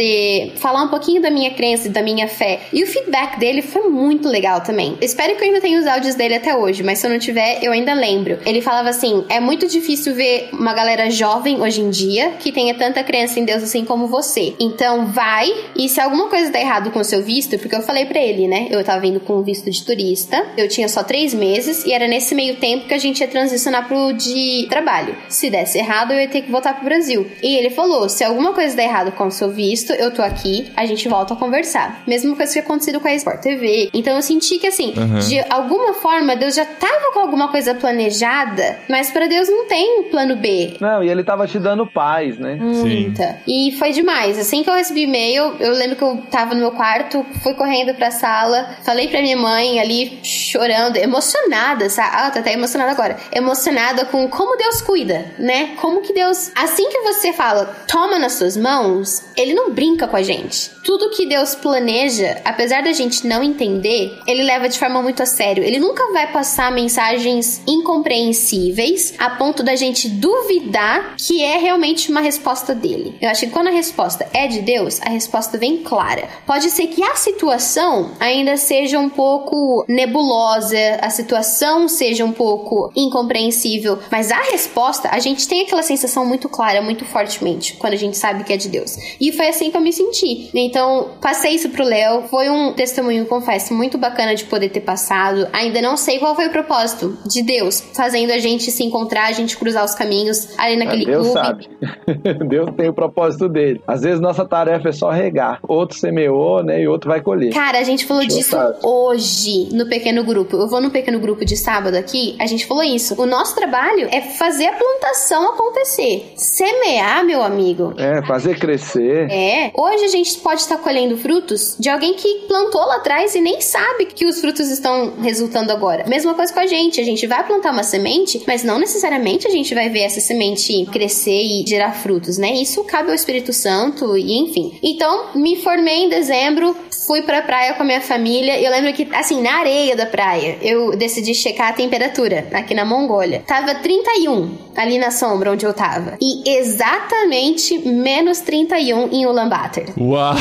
falar 0.57 0.83
um 0.83 0.89
pouquinho 0.89 1.21
da 1.21 1.31
minha 1.31 1.51
crença 1.51 1.89
e 1.89 1.91
da 1.91 2.03
minha 2.03 2.29
fé. 2.29 2.61
E 2.73 2.83
o 2.83 2.87
feedback 2.87 3.39
dele 3.39 3.63
foi 3.63 3.89
muito 3.89 4.29
legal 4.29 4.61
também 4.61 4.97
espero 5.01 5.35
que 5.37 5.43
eu 5.43 5.49
ainda 5.49 5.61
tenha 5.61 5.81
os 5.81 5.87
áudios 5.87 6.15
dele 6.15 6.35
até 6.35 6.55
hoje, 6.55 6.83
mas 6.83 6.99
se 6.99 7.07
eu 7.07 7.11
não 7.11 7.19
tiver, 7.19 7.59
eu 7.63 7.73
ainda 7.73 7.95
lembro. 7.95 8.39
Ele 8.45 8.61
falava 8.61 8.89
assim: 8.89 9.25
é 9.29 9.41
muito 9.41 9.67
difícil 9.67 10.15
ver 10.15 10.49
uma 10.53 10.73
galera 10.73 11.11
jovem 11.11 11.61
hoje 11.61 11.81
em 11.81 11.91
dia 11.91 12.33
que 12.39 12.53
tenha 12.53 12.75
tanta 12.75 13.03
crença 13.03 13.41
em 13.41 13.45
Deus 13.45 13.63
assim 13.63 13.85
como 13.85 14.07
você. 14.07 14.55
Então 14.61 15.07
vai, 15.07 15.53
e 15.75 15.89
se 15.89 16.01
alguma 16.01 16.29
coisa 16.29 16.53
tá 16.53 16.61
errado 16.61 16.91
com 16.91 17.01
o 17.01 17.05
seu 17.05 17.23
visto, 17.23 17.59
porque 17.59 17.75
eu 17.75 17.83
falei 17.83 18.07
para 18.07 18.21
ele, 18.21 18.47
né? 18.47 18.69
Eu 18.71 18.83
tava 18.85 19.01
vindo 19.01 19.21
com 19.21 19.43
visto 19.43 19.71
de 19.71 19.85
turista, 19.85 20.47
eu 20.57 20.69
tinha 20.69 20.89
só 20.89 21.03
três 21.03 21.35
meses, 21.35 21.85
e 21.85 21.93
era 21.93 22.07
nesse 22.07 22.35
meio 22.35 22.57
tempo 22.57 22.87
que 22.87 22.95
a 22.95 22.99
gente 22.99 23.21
ia 23.21 23.29
transicionar 23.29 23.89
pro 23.89 24.13
de 24.13 24.67
trabalho. 24.69 25.17
Se 25.29 25.51
desse 25.51 25.79
errado, 25.79 26.13
eu 26.13 26.21
ia 26.21 26.29
ter 26.29 26.43
que 26.43 26.51
voltar 26.51 26.75
pro 26.75 26.85
Brasil. 26.85 27.27
E 27.43 27.57
ele 27.57 27.71
falou: 27.71 28.09
se 28.09 28.23
alguma 28.25 28.53
coisa 28.53 28.77
der 28.77 28.85
errado 28.85 29.13
com 29.13 29.27
o 29.27 29.31
seu 29.33 29.51
visto, 29.51 29.78
eu 29.99 30.13
tô 30.13 30.23
aqui, 30.23 30.71
a 30.77 30.85
gente 30.87 31.09
volta 31.09 31.35
a 31.35 31.37
conversar. 31.37 32.03
Mesma 32.07 32.35
coisa 32.37 32.53
que 32.53 32.59
acontecido 32.59 33.01
com 33.01 33.09
a 33.09 33.15
Sport 33.15 33.41
TV. 33.41 33.91
Então 33.93 34.15
eu 34.17 34.23
senti 34.23 34.59
que 34.59 34.67
assim, 34.67 34.95
Uhum. 34.99 35.19
De 35.21 35.39
alguma 35.49 35.95
forma, 35.95 36.35
Deus 36.37 36.55
já 36.55 36.63
estava 36.63 37.13
com 37.13 37.21
alguma 37.21 37.49
coisa 37.49 37.75
planejada, 37.75 38.79
mas 38.89 39.11
para 39.11 39.27
Deus 39.27 39.49
não 39.49 39.67
tem 39.67 40.01
um 40.01 40.05
plano 40.05 40.37
B. 40.37 40.77
Não, 40.81 41.03
e 41.03 41.09
ele 41.09 41.23
tava 41.23 41.47
te 41.47 41.59
dando 41.59 41.87
paz, 41.87 42.39
né? 42.39 42.57
Muita. 42.57 43.41
Sim. 43.45 43.69
E 43.69 43.77
foi 43.79 43.93
demais. 43.93 44.39
Assim 44.39 44.63
que 44.63 44.71
eu 44.71 44.75
recebi 44.75 45.03
e-mail, 45.03 45.55
eu 45.61 45.73
lembro 45.73 45.97
que 45.97 46.03
eu 46.03 46.23
tava 46.31 46.55
no 46.55 46.61
meu 46.61 46.73
quarto, 46.73 47.25
fui 47.43 47.55
correndo 47.55 47.95
pra 47.95 48.11
sala, 48.11 48.77
falei 48.83 49.09
pra 49.09 49.21
minha 49.21 49.37
mãe 49.37 49.79
ali, 49.81 50.19
chorando, 50.23 50.97
emocionada, 50.97 51.89
sabe? 51.89 52.09
Ah, 52.13 52.31
tá 52.31 52.41
até 52.41 52.53
emocionada 52.53 52.91
agora. 52.91 53.17
Emocionada 53.33 54.05
com 54.07 54.29
como 54.29 54.57
Deus 54.57 54.81
cuida, 54.83 55.33
né? 55.39 55.75
Como 55.81 56.03
que 56.03 56.13
Deus. 56.13 56.51
Assim 56.55 56.89
que 56.89 57.01
você 57.01 57.33
fala, 57.33 57.67
toma 57.87 58.19
nas 58.19 58.33
suas 58.33 58.57
mãos, 58.57 59.25
ele 59.37 59.55
não 59.55 59.68
brinca 59.71 60.07
com 60.07 60.17
a 60.17 60.23
gente. 60.23 60.71
Tudo 60.85 61.11
que 61.11 61.27
Deus 61.27 61.55
planeja, 61.55 62.41
apesar 62.45 62.83
da 62.83 62.93
gente 62.93 63.27
não 63.27 63.43
entender, 63.43 64.19
ele 64.27 64.43
leva 64.43 64.69
de 64.69 64.79
forma 64.79 65.03
muito 65.03 65.23
a 65.23 65.27
sério. 65.27 65.63
Ele 65.63 65.79
nunca 65.79 66.13
vai 66.13 66.31
passar 66.33 66.73
mensagens 66.73 67.63
incompreensíveis 67.67 69.15
a 69.19 69.31
ponto 69.31 69.63
da 69.63 69.77
gente 69.77 70.09
duvidar 70.09 71.15
que 71.17 71.43
é 71.43 71.59
realmente 71.59 72.11
uma 72.11 72.21
resposta 72.21 72.75
dele. 72.75 73.15
Eu 73.21 73.29
acho 73.29 73.47
que 73.47 73.53
quando 73.53 73.69
a 73.69 73.73
resposta 73.73 74.27
é 74.33 74.47
de 74.47 74.61
Deus, 74.61 75.01
a 75.03 75.11
resposta 75.11 75.59
vem 75.59 75.79
clara. 75.79 76.29
Pode 76.47 76.71
ser 76.71 76.87
que 76.87 77.03
a 77.03 77.15
situação 77.17 78.13
ainda 78.19 78.57
seja 78.57 78.99
um 78.99 79.09
pouco 79.09 79.85
nebulosa, 79.89 80.99
a 81.01 81.11
situação 81.11 81.89
seja 81.89 82.25
um 82.25 82.33
pouco 82.33 82.91
incompreensível, 82.95 83.99
mas 84.11 84.31
a 84.31 84.41
resposta, 84.51 85.09
a 85.11 85.19
gente 85.19 85.47
tem 85.47 85.63
aquela 85.63 85.83
sensação 85.83 86.25
muito 86.25 86.49
clara, 86.49 86.81
muito 86.81 87.05
fortemente, 87.05 87.75
quando 87.75 87.95
a 87.95 87.97
gente 87.97 88.17
sabe 88.17 88.45
que 88.45 88.53
é 88.53 88.57
de 88.57 88.69
Deus. 88.69 88.97
E 89.21 89.33
foi 89.33 89.49
assim 89.49 89.58
que 89.71 89.77
eu 89.77 89.81
me 89.81 89.93
senti. 89.93 90.51
Então, 90.55 91.11
passei 91.21 91.53
isso 91.53 91.69
pro 91.69 91.85
Léo, 91.85 92.23
foi 92.29 92.49
um 92.49 92.73
testemunho, 92.73 93.27
confesso, 93.27 93.75
muito 93.75 93.99
bacana 93.99 94.35
de 94.35 94.45
poder 94.45 94.71
ter 94.71 94.79
ter 94.79 94.81
passado. 94.81 95.47
Ainda 95.53 95.83
não 95.83 95.97
sei 95.97 96.19
qual 96.19 96.35
foi 96.35 96.47
o 96.47 96.51
propósito 96.51 97.17
de 97.27 97.43
Deus 97.43 97.81
fazendo 97.95 98.33
a 98.33 98.39
gente 98.39 98.71
se 98.71 98.85
encontrar, 98.85 99.27
a 99.27 99.33
gente 99.33 99.57
cruzar 99.57 99.85
os 99.85 99.95
caminhos 99.95 100.49
ali 100.59 100.77
naquele 100.77 101.05
Deus 101.05 101.29
clube. 101.29 101.41
sabe. 101.41 101.69
Deus 102.49 102.71
tem 102.77 102.89
o 102.89 102.93
propósito 102.93 103.49
dele. 103.49 103.83
Às 103.87 104.03
vezes 104.03 104.21
nossa 104.21 104.45
tarefa 104.45 104.89
é 104.89 104.93
só 104.93 105.11
regar. 105.11 105.59
Outro 105.67 105.99
semeou, 105.99 106.63
né? 106.63 106.81
E 106.81 106.89
outro 106.89 107.11
vai 107.11 107.21
colher. 107.21 107.53
Cara, 107.53 107.79
a 107.79 107.83
gente 107.83 108.07
falou 108.07 108.23
Deus 108.23 108.35
disso 108.35 108.51
sabe. 108.51 108.79
hoje 108.83 109.69
no 109.73 109.89
pequeno 109.89 110.25
grupo. 110.25 110.57
Eu 110.57 110.69
vou 110.69 110.81
no 110.81 110.91
pequeno 110.91 111.19
grupo 111.19 111.45
de 111.45 111.57
sábado 111.57 111.97
aqui, 111.97 112.37
a 112.39 112.47
gente 112.47 112.67
falou 112.67 112.83
isso. 112.83 113.21
O 113.21 113.27
nosso 113.27 113.55
trabalho 113.55 114.09
é 114.11 114.21
fazer 114.21 114.67
a 114.67 114.73
plantação 114.73 115.55
acontecer. 115.55 116.33
Semear, 116.37 117.25
meu 117.25 117.43
amigo. 117.43 117.95
É, 117.97 118.23
fazer 118.27 118.59
crescer. 118.59 119.29
É, 119.31 119.48
É. 119.49 119.71
Hoje 119.75 120.05
a 120.05 120.09
gente 120.09 120.37
pode 120.39 120.61
estar 120.61 120.77
colhendo 120.79 121.17
frutos 121.17 121.75
de 121.79 121.89
alguém 121.89 122.15
que 122.15 122.47
plantou 122.47 122.83
lá 122.83 122.97
atrás 122.97 123.35
e 123.35 123.41
nem 123.41 123.61
sabe 123.61 124.07
que 124.07 124.27
os 124.27 124.41
frutos 124.41 124.69
estão 124.69 125.15
resultando 125.21 125.73
agora. 125.73 126.05
Mesma 126.07 126.35
coisa 126.35 126.53
com 126.53 126.61
a 126.61 126.67
gente. 126.67 127.01
A 127.01 127.05
gente 127.05 127.27
vai 127.27 127.47
plantar 127.47 127.73
uma 127.73 127.83
semente, 127.83 128.43
mas 128.47 128.63
não 128.63 128.79
necessariamente 128.79 129.47
a 129.47 129.51
gente 129.51 129.75
vai 129.75 129.89
ver 129.89 130.01
essa 130.01 130.21
semente 130.21 130.87
crescer 130.93 131.43
e 131.43 131.65
gerar 131.67 131.93
frutos, 131.93 132.37
né? 132.37 132.53
Isso 132.53 132.85
cabe 132.85 133.09
ao 133.09 133.15
Espírito 133.15 133.53
Santo 133.53 134.17
e 134.17 134.39
enfim. 134.39 134.79
Então, 134.83 135.31
me 135.35 135.57
formei 135.57 136.05
em 136.05 136.09
dezembro, 136.09 136.77
fui 137.07 137.23
pra 137.23 137.41
praia 137.41 137.75
com 137.75 137.83
a 137.83 137.87
minha 137.87 138.01
família. 138.01 138.61
Eu 138.61 138.71
lembro 138.71 138.93
que, 138.93 139.09
assim, 139.15 139.41
na 139.41 139.61
areia 139.61 139.97
da 139.97 140.07
praia, 140.07 140.59
eu 140.61 140.97
decidi 140.97 141.35
checar 141.35 141.69
a 141.69 141.73
temperatura 141.73 142.47
aqui 142.53 142.75
na 142.75 142.85
Mongólia. 142.85 143.43
Tava 143.47 143.75
31 143.77 144.68
ali 144.79 144.97
na 144.97 145.11
sombra 145.11 145.51
onde 145.51 145.67
eu 145.67 145.75
tava. 145.75 146.17
E 146.21 146.49
exatamente 146.49 147.79
menos 147.87 148.41
31 148.41 149.09
em 149.13 149.27
Ulaanbaatar. 149.27 149.87
Uau! 149.99 150.35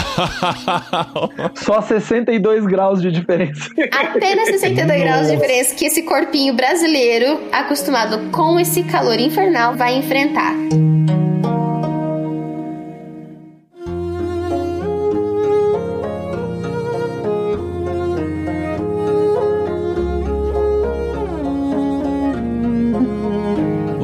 Só 1.55 1.81
62 1.81 2.65
graus 2.65 3.01
de 3.01 3.11
diferença. 3.11 3.69
Apenas 3.91 4.47
62 4.49 5.01
graus 5.01 5.27
de 5.27 5.35
diferença 5.35 5.75
que 5.75 5.85
esse 5.85 6.03
corpinho 6.03 6.53
brasileiro, 6.53 7.39
acostumado 7.51 8.29
com 8.31 8.59
esse 8.59 8.83
calor 8.83 9.19
infernal, 9.19 9.75
vai 9.75 9.95
enfrentar. 9.95 10.53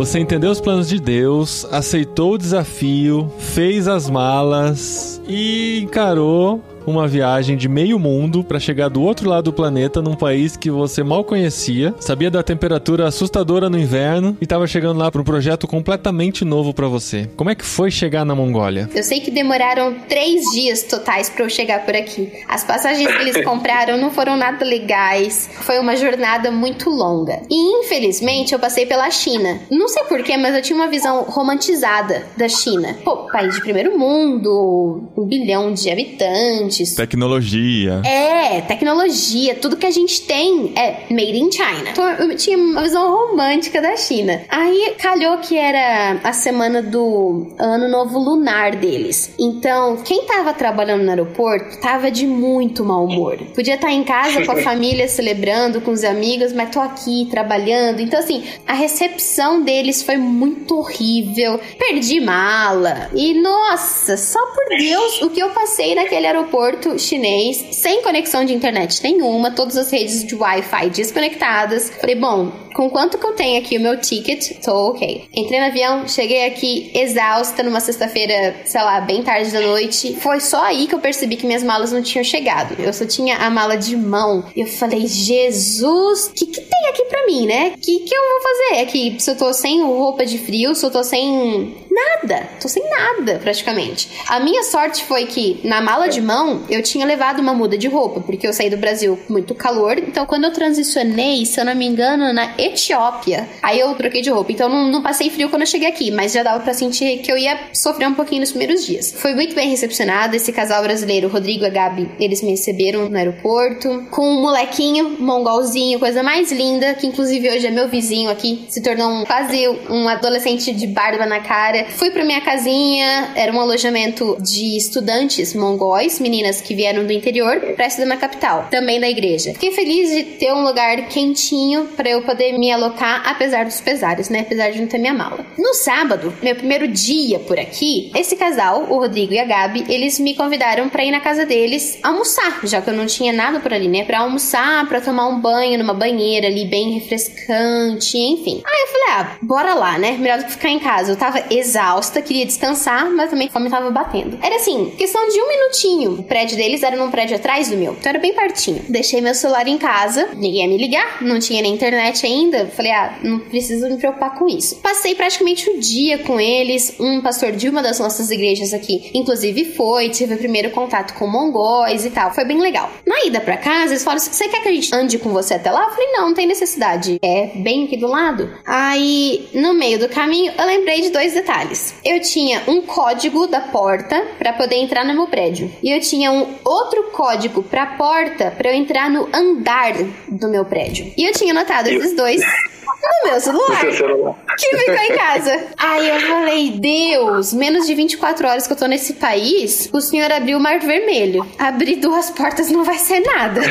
Você 0.03 0.19
entendeu 0.19 0.51
os 0.51 0.59
planos 0.59 0.89
de 0.89 0.99
Deus, 0.99 1.65
aceitou 1.71 2.33
o 2.33 2.37
desafio, 2.37 3.31
fez 3.39 3.87
as 3.87 4.09
malas 4.09 5.21
e 5.25 5.79
encarou 5.81 6.61
uma 6.85 7.07
viagem 7.07 7.57
de 7.57 7.67
meio 7.67 7.99
mundo 7.99 8.43
para 8.43 8.59
chegar 8.59 8.89
do 8.89 9.01
outro 9.01 9.29
lado 9.29 9.43
do 9.43 9.53
planeta 9.53 10.01
num 10.01 10.15
país 10.15 10.55
que 10.55 10.71
você 10.71 11.03
mal 11.03 11.23
conhecia, 11.23 11.93
sabia 11.99 12.31
da 12.31 12.41
temperatura 12.41 13.07
assustadora 13.07 13.69
no 13.69 13.77
inverno 13.77 14.37
e 14.39 14.45
estava 14.45 14.65
chegando 14.65 14.99
lá 14.99 15.11
para 15.11 15.21
um 15.21 15.23
projeto 15.23 15.67
completamente 15.67 16.45
novo 16.45 16.73
para 16.73 16.87
você. 16.87 17.29
Como 17.35 17.49
é 17.49 17.55
que 17.55 17.65
foi 17.65 17.91
chegar 17.91 18.25
na 18.25 18.33
Mongólia? 18.33 18.89
Eu 18.95 19.03
sei 19.03 19.19
que 19.19 19.29
demoraram 19.29 19.95
três 20.07 20.45
dias 20.51 20.83
totais 20.83 21.29
para 21.29 21.43
eu 21.43 21.49
chegar 21.49 21.85
por 21.85 21.95
aqui. 21.95 22.31
As 22.47 22.63
passagens 22.63 23.07
que 23.07 23.21
eles 23.21 23.41
compraram 23.43 23.97
não 23.97 24.11
foram 24.11 24.37
nada 24.37 24.63
legais. 24.65 25.49
Foi 25.61 25.79
uma 25.79 25.95
jornada 25.95 26.51
muito 26.51 26.89
longa. 26.89 27.41
E 27.49 27.79
infelizmente 27.79 28.53
eu 28.53 28.59
passei 28.59 28.85
pela 28.85 29.09
China. 29.11 29.59
Não 29.69 29.87
sei 29.87 30.03
porquê, 30.05 30.37
mas 30.37 30.55
eu 30.55 30.61
tinha 30.61 30.75
uma 30.75 30.87
visão 30.87 31.23
romantizada 31.23 32.23
da 32.37 32.47
China. 32.47 32.97
Pô, 33.03 33.27
país 33.31 33.55
de 33.55 33.61
primeiro 33.61 33.97
mundo, 33.97 35.03
um 35.17 35.25
bilhão 35.25 35.73
de 35.73 35.89
habitantes. 35.89 36.72
Tecnologia. 36.95 38.01
É, 38.05 38.61
tecnologia, 38.61 39.55
tudo 39.55 39.77
que 39.77 39.85
a 39.85 39.91
gente 39.91 40.21
tem 40.21 40.73
é 40.75 41.05
made 41.09 41.37
in 41.37 41.51
China. 41.51 41.89
Então 41.91 42.09
eu 42.09 42.35
tinha 42.35 42.57
uma 42.57 42.81
visão 42.81 43.11
romântica 43.11 43.81
da 43.81 43.95
China. 43.95 44.41
Aí 44.49 44.95
calhou 44.99 45.37
que 45.37 45.57
era 45.57 46.19
a 46.23 46.33
semana 46.33 46.81
do 46.81 47.47
ano 47.59 47.87
novo 47.89 48.17
lunar 48.19 48.75
deles. 48.75 49.33
Então, 49.39 49.97
quem 49.97 50.25
tava 50.25 50.53
trabalhando 50.53 51.03
no 51.03 51.09
aeroporto 51.09 51.79
tava 51.79 52.09
de 52.09 52.25
muito 52.25 52.83
mau 52.83 53.05
humor. 53.05 53.37
Podia 53.53 53.75
estar 53.75 53.91
em 53.91 54.03
casa 54.03 54.45
com 54.45 54.51
a 54.51 54.61
família 54.63 55.07
celebrando, 55.07 55.81
com 55.81 55.91
os 55.91 56.03
amigos, 56.03 56.53
mas 56.53 56.69
tô 56.69 56.79
aqui 56.79 57.27
trabalhando. 57.29 57.99
Então, 57.99 58.19
assim, 58.19 58.43
a 58.67 58.73
recepção 58.73 59.61
deles 59.61 60.01
foi 60.01 60.17
muito 60.17 60.77
horrível. 60.77 61.59
Perdi 61.77 62.19
mala. 62.19 63.09
E 63.13 63.33
nossa, 63.41 64.17
só 64.17 64.39
por 64.47 64.77
Deus, 64.77 65.21
o 65.21 65.29
que 65.29 65.41
eu 65.41 65.49
passei 65.49 65.95
naquele 65.95 66.27
aeroporto 66.27 66.62
chinês, 66.97 67.57
sem 67.71 68.01
conexão 68.01 68.45
de 68.45 68.53
internet 68.53 69.01
nenhuma, 69.03 69.51
todas 69.51 69.77
as 69.77 69.91
redes 69.91 70.23
de 70.25 70.35
Wi-Fi 70.35 70.89
desconectadas. 70.89 71.89
Falei, 71.89 72.15
bom, 72.15 72.51
com 72.73 72.89
quanto 72.89 73.17
que 73.17 73.25
eu 73.25 73.33
tenho 73.33 73.59
aqui 73.59 73.77
o 73.77 73.81
meu 73.81 73.99
ticket, 73.99 74.59
tô 74.63 74.89
ok. 74.89 75.25
Entrei 75.33 75.59
no 75.59 75.67
avião, 75.67 76.07
cheguei 76.07 76.45
aqui 76.45 76.91
exausta 76.93 77.61
numa 77.63 77.79
sexta-feira, 77.79 78.55
sei 78.65 78.81
lá, 78.81 78.99
bem 79.01 79.21
tarde 79.21 79.51
da 79.51 79.61
noite. 79.61 80.17
Foi 80.19 80.39
só 80.39 80.63
aí 80.63 80.87
que 80.87 80.95
eu 80.95 80.99
percebi 80.99 81.35
que 81.35 81.45
minhas 81.45 81.63
malas 81.63 81.91
não 81.91 82.01
tinham 82.01 82.23
chegado. 82.23 82.75
Eu 82.79 82.91
só 82.91 83.05
tinha 83.05 83.37
a 83.37 83.49
mala 83.49 83.77
de 83.77 83.95
mão. 83.95 84.43
E 84.55 84.61
eu 84.61 84.67
falei, 84.67 85.05
Jesus, 85.07 86.27
o 86.27 86.33
que, 86.33 86.47
que 86.47 86.61
tem 86.61 86.89
aqui 86.89 87.05
pra 87.05 87.25
mim, 87.27 87.45
né? 87.45 87.73
O 87.75 87.79
que, 87.79 87.99
que 87.99 88.15
eu 88.15 88.21
vou 88.21 88.41
fazer 88.41 88.81
aqui? 88.81 89.15
Se 89.19 89.31
eu 89.31 89.37
tô 89.37 89.53
sem 89.53 89.83
roupa 89.83 90.25
de 90.25 90.37
frio, 90.39 90.73
se 90.73 90.85
eu 90.85 90.91
tô 90.91 91.03
sem 91.03 91.75
nada. 91.91 92.49
Tô 92.59 92.67
sem 92.67 92.83
nada, 92.89 93.39
praticamente. 93.39 94.09
A 94.27 94.39
minha 94.39 94.63
sorte 94.63 95.03
foi 95.03 95.25
que 95.25 95.59
na 95.63 95.81
mala 95.81 96.07
de 96.07 96.21
mão 96.21 96.52
eu 96.69 96.81
tinha 96.81 97.05
levado 97.05 97.39
uma 97.39 97.53
muda 97.53 97.77
de 97.77 97.87
roupa, 97.87 98.19
porque 98.21 98.47
eu 98.47 98.53
saí 98.53 98.69
do 98.69 98.77
Brasil 98.77 99.17
muito 99.29 99.55
calor. 99.55 99.97
Então, 99.97 100.25
quando 100.25 100.45
eu 100.45 100.53
transicionei, 100.53 101.45
se 101.45 101.59
eu 101.59 101.65
não 101.65 101.75
me 101.75 101.85
engano, 101.85 102.33
na 102.33 102.53
Etiópia, 102.57 103.47
aí 103.61 103.79
eu 103.79 103.93
troquei 103.95 104.21
de 104.21 104.29
roupa. 104.29 104.51
Então, 104.51 104.69
não, 104.69 104.89
não 104.89 105.01
passei 105.01 105.29
frio 105.29 105.49
quando 105.49 105.63
eu 105.63 105.67
cheguei 105.67 105.87
aqui, 105.87 106.11
mas 106.11 106.33
já 106.33 106.43
dava 106.43 106.63
pra 106.63 106.73
sentir 106.73 107.19
que 107.19 107.31
eu 107.31 107.37
ia 107.37 107.59
sofrer 107.73 108.07
um 108.07 108.13
pouquinho 108.13 108.41
nos 108.41 108.51
primeiros 108.51 108.85
dias. 108.85 109.13
Foi 109.17 109.33
muito 109.33 109.55
bem 109.55 109.69
recepcionado. 109.69 110.35
Esse 110.35 110.51
casal 110.51 110.81
brasileiro, 110.83 111.27
Rodrigo 111.27 111.65
e 111.65 111.69
Gabi, 111.69 112.09
eles 112.19 112.41
me 112.41 112.51
receberam 112.51 113.09
no 113.09 113.17
aeroporto 113.17 114.05
com 114.09 114.27
um 114.27 114.41
molequinho, 114.41 115.17
mongolzinho, 115.19 115.99
coisa 115.99 116.23
mais 116.23 116.51
linda, 116.51 116.93
que 116.93 117.07
inclusive 117.07 117.49
hoje 117.49 117.67
é 117.67 117.71
meu 117.71 117.87
vizinho 117.87 118.29
aqui, 118.29 118.65
se 118.69 118.81
tornou 118.81 119.09
um, 119.09 119.25
quase 119.25 119.67
um 119.89 120.07
adolescente 120.07 120.73
de 120.73 120.87
barba 120.87 121.25
na 121.25 121.39
cara. 121.39 121.85
Fui 121.89 122.11
pra 122.11 122.23
minha 122.23 122.41
casinha, 122.41 123.31
era 123.35 123.51
um 123.51 123.59
alojamento 123.59 124.37
de 124.39 124.77
estudantes 124.77 125.53
mongóis, 125.53 126.19
meninas 126.43 126.61
que 126.61 126.75
vieram 126.75 127.05
do 127.05 127.13
interior, 127.13 127.59
pra 127.75 127.87
estudar 127.87 128.07
na 128.07 128.17
capital, 128.17 128.67
também 128.69 128.99
da 128.99 129.09
igreja. 129.09 129.53
Fiquei 129.53 129.71
feliz 129.71 130.11
de 130.11 130.23
ter 130.23 130.51
um 130.53 130.63
lugar 130.63 131.07
quentinho 131.07 131.85
para 131.95 132.09
eu 132.09 132.21
poder 132.21 132.57
me 132.57 132.71
alocar, 132.71 133.23
apesar 133.25 133.65
dos 133.65 133.79
pesares, 133.79 134.29
né? 134.29 134.41
Apesar 134.41 134.71
de 134.71 134.81
não 134.81 134.87
ter 134.87 134.97
minha 134.97 135.13
mala. 135.13 135.45
No 135.57 135.73
sábado, 135.73 136.33
meu 136.41 136.55
primeiro 136.55 136.87
dia 136.87 137.39
por 137.39 137.57
aqui, 137.57 138.11
esse 138.15 138.35
casal, 138.35 138.87
o 138.89 138.99
Rodrigo 138.99 139.33
e 139.33 139.39
a 139.39 139.45
Gabi, 139.45 139.85
eles 139.87 140.19
me 140.19 140.35
convidaram 140.35 140.89
para 140.89 141.05
ir 141.05 141.11
na 141.11 141.21
casa 141.21 141.45
deles 141.45 141.97
almoçar, 142.03 142.59
já 142.65 142.81
que 142.81 142.89
eu 142.89 142.93
não 142.93 143.05
tinha 143.05 143.31
nada 143.31 143.59
por 143.59 143.73
ali, 143.73 143.87
né? 143.87 144.03
Pra 144.03 144.19
almoçar, 144.19 144.87
pra 144.87 144.99
tomar 144.99 145.27
um 145.27 145.39
banho 145.39 145.77
numa 145.77 145.93
banheira 145.93 146.47
ali 146.47 146.65
bem 146.65 146.91
refrescante, 146.91 148.17
enfim. 148.17 148.61
Aí 148.65 148.81
eu 148.81 148.87
falei, 148.87 149.07
ah, 149.11 149.37
bora 149.41 149.73
lá, 149.73 149.97
né? 149.97 150.17
Melhor 150.17 150.39
do 150.39 150.45
que 150.45 150.51
ficar 150.51 150.69
em 150.69 150.79
casa. 150.79 151.11
Eu 151.11 151.15
tava 151.15 151.43
exausta, 151.49 152.21
queria 152.21 152.45
descansar, 152.45 153.09
mas 153.09 153.29
também 153.29 153.47
a 153.47 153.51
fome 153.51 153.69
tava 153.69 153.89
batendo. 153.91 154.37
Era 154.41 154.55
assim, 154.55 154.91
questão 154.97 155.27
de 155.29 155.39
um 155.39 155.47
minutinho. 155.47 156.23
Prédio 156.33 156.57
deles 156.57 156.81
era 156.81 156.97
num 156.97 157.11
prédio 157.11 157.35
atrás 157.35 157.69
do 157.69 157.77
meu, 157.77 157.93
então 157.93 158.09
era 158.09 158.17
bem 158.17 158.33
pertinho. 158.33 158.83
Deixei 158.89 159.21
meu 159.21 159.35
celular 159.35 159.67
em 159.67 159.77
casa, 159.77 160.29
ninguém 160.33 160.63
ia 160.63 160.67
me 160.67 160.79
ligar, 160.79 161.21
não 161.21 161.37
tinha 161.37 161.61
nem 161.61 161.75
internet 161.75 162.25
ainda. 162.25 162.65
Falei, 162.75 162.91
ah, 162.91 163.19
não 163.21 163.37
preciso 163.37 163.87
me 163.87 163.97
preocupar 163.97 164.33
com 164.33 164.47
isso. 164.47 164.77
Passei 164.77 165.13
praticamente 165.13 165.69
o 165.69 165.79
dia 165.79 166.17
com 166.17 166.39
eles. 166.39 166.95
Um 166.99 167.21
pastor 167.21 167.51
de 167.51 167.69
uma 167.69 167.83
das 167.83 167.99
nossas 167.99 168.31
igrejas 168.31 168.73
aqui, 168.73 169.11
inclusive, 169.13 169.63
foi, 169.75 170.09
tive 170.09 170.33
o 170.33 170.37
primeiro 170.39 170.71
contato 170.71 171.13
com 171.13 171.27
mongóis 171.27 172.03
e 172.03 172.09
tal. 172.09 172.33
Foi 172.33 172.45
bem 172.45 172.59
legal. 172.59 172.89
Na 173.05 173.27
ida 173.27 173.39
pra 173.39 173.55
casa, 173.55 173.93
eles 173.93 174.03
falaram: 174.03 174.19
você 174.19 174.47
quer 174.47 174.63
que 174.63 174.69
a 174.69 174.73
gente 174.73 174.95
ande 174.95 175.19
com 175.19 175.29
você 175.29 175.53
até 175.53 175.69
lá? 175.69 175.83
Eu 175.83 175.91
falei, 175.91 176.11
não, 176.13 176.27
não 176.29 176.33
tem 176.33 176.47
necessidade. 176.47 177.19
É 177.21 177.51
bem 177.57 177.85
aqui 177.85 177.95
do 177.95 178.07
lado. 178.07 178.51
Aí, 178.65 179.49
no 179.53 179.75
meio 179.75 179.99
do 179.99 180.09
caminho, 180.09 180.51
eu 180.57 180.65
lembrei 180.65 180.99
de 181.01 181.11
dois 181.11 181.33
detalhes. 181.33 181.93
Eu 182.03 182.19
tinha 182.21 182.63
um 182.67 182.81
código 182.81 183.45
da 183.45 183.61
porta 183.61 184.19
para 184.39 184.53
poder 184.53 184.77
entrar 184.77 185.05
no 185.05 185.13
meu 185.13 185.27
prédio. 185.27 185.71
E 185.83 185.91
eu 185.91 186.01
tinha 186.01 186.22
um 186.31 186.55
outro 186.63 187.03
código 187.11 187.63
pra 187.63 187.85
porta 187.85 188.51
para 188.51 188.69
eu 188.69 188.75
entrar 188.75 189.09
no 189.09 189.27
andar 189.33 189.93
do 190.27 190.47
meu 190.49 190.65
prédio. 190.65 191.11
E 191.17 191.27
eu 191.27 191.33
tinha 191.33 191.51
anotado 191.51 191.89
esses 191.89 192.15
dois 192.15 192.41
no 193.23 193.31
meu 193.31 193.39
celular. 193.41 193.81
seu 193.81 193.93
celular. 193.93 194.35
Que 194.57 194.77
ficou 194.77 194.95
em 194.95 195.15
casa. 195.15 195.67
Aí 195.77 196.09
eu 196.09 196.19
falei, 196.21 196.71
Deus, 196.71 197.53
menos 197.53 197.87
de 197.87 197.95
24 197.95 198.47
horas 198.47 198.67
que 198.67 198.73
eu 198.73 198.77
tô 198.77 198.85
nesse 198.85 199.13
país, 199.13 199.89
o 199.91 200.01
senhor 200.01 200.31
abriu 200.31 200.57
o 200.57 200.61
mar 200.61 200.79
vermelho. 200.79 201.45
Abrir 201.57 201.97
duas 201.97 202.29
portas 202.29 202.69
não 202.69 202.83
vai 202.83 202.97
ser 202.97 203.21
nada. 203.21 203.61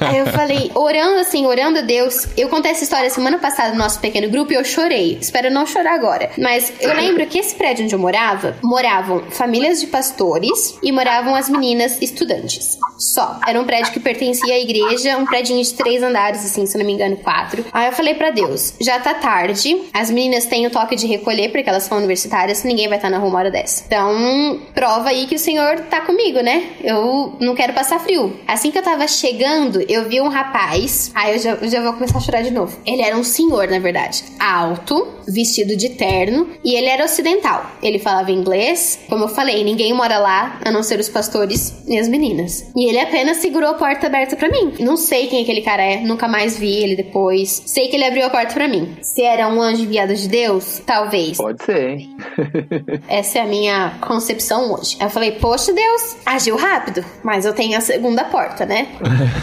Aí 0.00 0.18
eu 0.18 0.26
falei, 0.26 0.70
orando 0.74 1.20
assim, 1.20 1.46
orando 1.46 1.78
a 1.78 1.82
Deus. 1.82 2.26
Eu 2.36 2.48
contei 2.48 2.72
essa 2.72 2.84
história 2.84 3.10
semana 3.10 3.38
passada 3.38 3.70
no 3.70 3.78
nosso 3.78 4.00
pequeno 4.00 4.28
grupo 4.30 4.52
e 4.52 4.56
eu 4.56 4.64
chorei. 4.64 5.18
Espero 5.20 5.50
não 5.50 5.66
chorar 5.66 5.94
agora. 5.94 6.30
Mas 6.38 6.72
eu 6.80 6.94
lembro 6.94 7.26
que 7.26 7.38
esse 7.38 7.54
prédio 7.54 7.84
onde 7.84 7.94
eu 7.94 7.98
morava, 7.98 8.56
moravam 8.62 9.24
famílias 9.30 9.80
de 9.80 9.86
pastores 9.86 10.78
e 10.82 10.90
moravam 10.92 11.34
as 11.34 11.48
meninas 11.48 12.00
estudantes. 12.00 12.78
Só. 12.98 13.38
Era 13.46 13.60
um 13.60 13.64
prédio 13.64 13.92
que 13.92 14.00
pertencia 14.00 14.54
à 14.54 14.58
igreja, 14.58 15.16
um 15.16 15.26
prédio 15.26 15.60
de 15.62 15.74
três 15.74 16.02
andares, 16.02 16.44
assim, 16.44 16.66
se 16.66 16.76
não 16.78 16.84
me 16.84 16.92
engano, 16.92 17.16
quatro. 17.16 17.64
Aí 17.72 17.86
eu 17.86 17.92
falei 17.92 18.14
pra 18.14 18.30
Deus, 18.30 18.74
já 18.80 18.95
tá 19.00 19.14
tarde, 19.14 19.82
as 19.92 20.10
meninas 20.10 20.46
têm 20.46 20.66
o 20.66 20.70
toque 20.70 20.96
de 20.96 21.06
recolher, 21.06 21.50
porque 21.50 21.68
elas 21.68 21.84
são 21.84 21.98
universitárias, 21.98 22.64
ninguém 22.64 22.88
vai 22.88 22.98
estar 22.98 23.10
na 23.10 23.18
rua 23.18 23.28
uma 23.28 23.38
hora 23.38 23.50
dessa. 23.50 23.84
Então, 23.86 24.60
prova 24.74 25.10
aí 25.10 25.26
que 25.26 25.34
o 25.34 25.38
Senhor 25.38 25.80
tá 25.90 26.00
comigo, 26.00 26.40
né? 26.40 26.70
Eu 26.82 27.36
não 27.40 27.54
quero 27.54 27.72
passar 27.72 28.00
frio. 28.00 28.38
Assim 28.46 28.70
que 28.70 28.78
eu 28.78 28.82
tava 28.82 29.06
chegando, 29.08 29.84
eu 29.88 30.08
vi 30.08 30.20
um 30.20 30.28
rapaz. 30.28 31.10
Aí 31.14 31.34
eu 31.34 31.38
já, 31.38 31.50
eu 31.52 31.68
já 31.68 31.82
vou 31.82 31.92
começar 31.92 32.18
a 32.18 32.20
chorar 32.20 32.42
de 32.42 32.50
novo. 32.50 32.78
Ele 32.86 33.02
era 33.02 33.16
um 33.16 33.24
senhor, 33.24 33.68
na 33.68 33.78
verdade. 33.78 34.24
Alto, 34.38 35.06
vestido 35.26 35.76
de 35.76 35.90
terno, 35.90 36.48
e 36.64 36.74
ele 36.74 36.86
era 36.86 37.04
ocidental. 37.04 37.70
Ele 37.82 37.98
falava 37.98 38.30
inglês. 38.30 38.98
Como 39.08 39.24
eu 39.24 39.28
falei, 39.28 39.64
ninguém 39.64 39.92
mora 39.92 40.18
lá, 40.18 40.60
a 40.64 40.70
não 40.70 40.82
ser 40.82 40.98
os 41.00 41.08
pastores 41.08 41.74
e 41.86 41.98
as 41.98 42.08
meninas. 42.08 42.66
E 42.76 42.88
ele 42.88 42.98
apenas 42.98 43.38
segurou 43.38 43.70
a 43.70 43.74
porta 43.74 44.06
aberta 44.06 44.36
para 44.36 44.48
mim. 44.48 44.74
Não 44.80 44.96
sei 44.96 45.26
quem 45.26 45.42
aquele 45.42 45.62
cara 45.62 45.82
é, 45.82 46.00
nunca 46.00 46.28
mais 46.28 46.58
vi 46.58 46.82
ele 46.82 46.96
depois. 46.96 47.62
Sei 47.66 47.88
que 47.88 47.96
ele 47.96 48.04
abriu 48.04 48.26
a 48.26 48.30
porta 48.30 48.54
para 48.54 48.68
mim. 48.68 48.85
Se 49.02 49.22
era 49.22 49.48
um 49.48 49.60
anjo 49.60 49.82
enviado 49.82 50.14
de 50.14 50.28
Deus, 50.28 50.82
talvez. 50.84 51.36
Pode 51.36 51.62
ser, 51.64 51.90
hein? 51.90 52.16
Essa 53.08 53.38
é 53.38 53.42
a 53.42 53.46
minha 53.46 53.98
concepção 54.00 54.72
hoje. 54.72 54.96
Eu 55.00 55.10
falei, 55.10 55.32
poxa 55.32 55.72
Deus, 55.72 56.16
agiu 56.24 56.56
rápido, 56.56 57.04
mas 57.22 57.44
eu 57.44 57.52
tenho 57.52 57.76
a 57.76 57.80
segunda 57.80 58.24
porta, 58.24 58.64
né? 58.66 58.88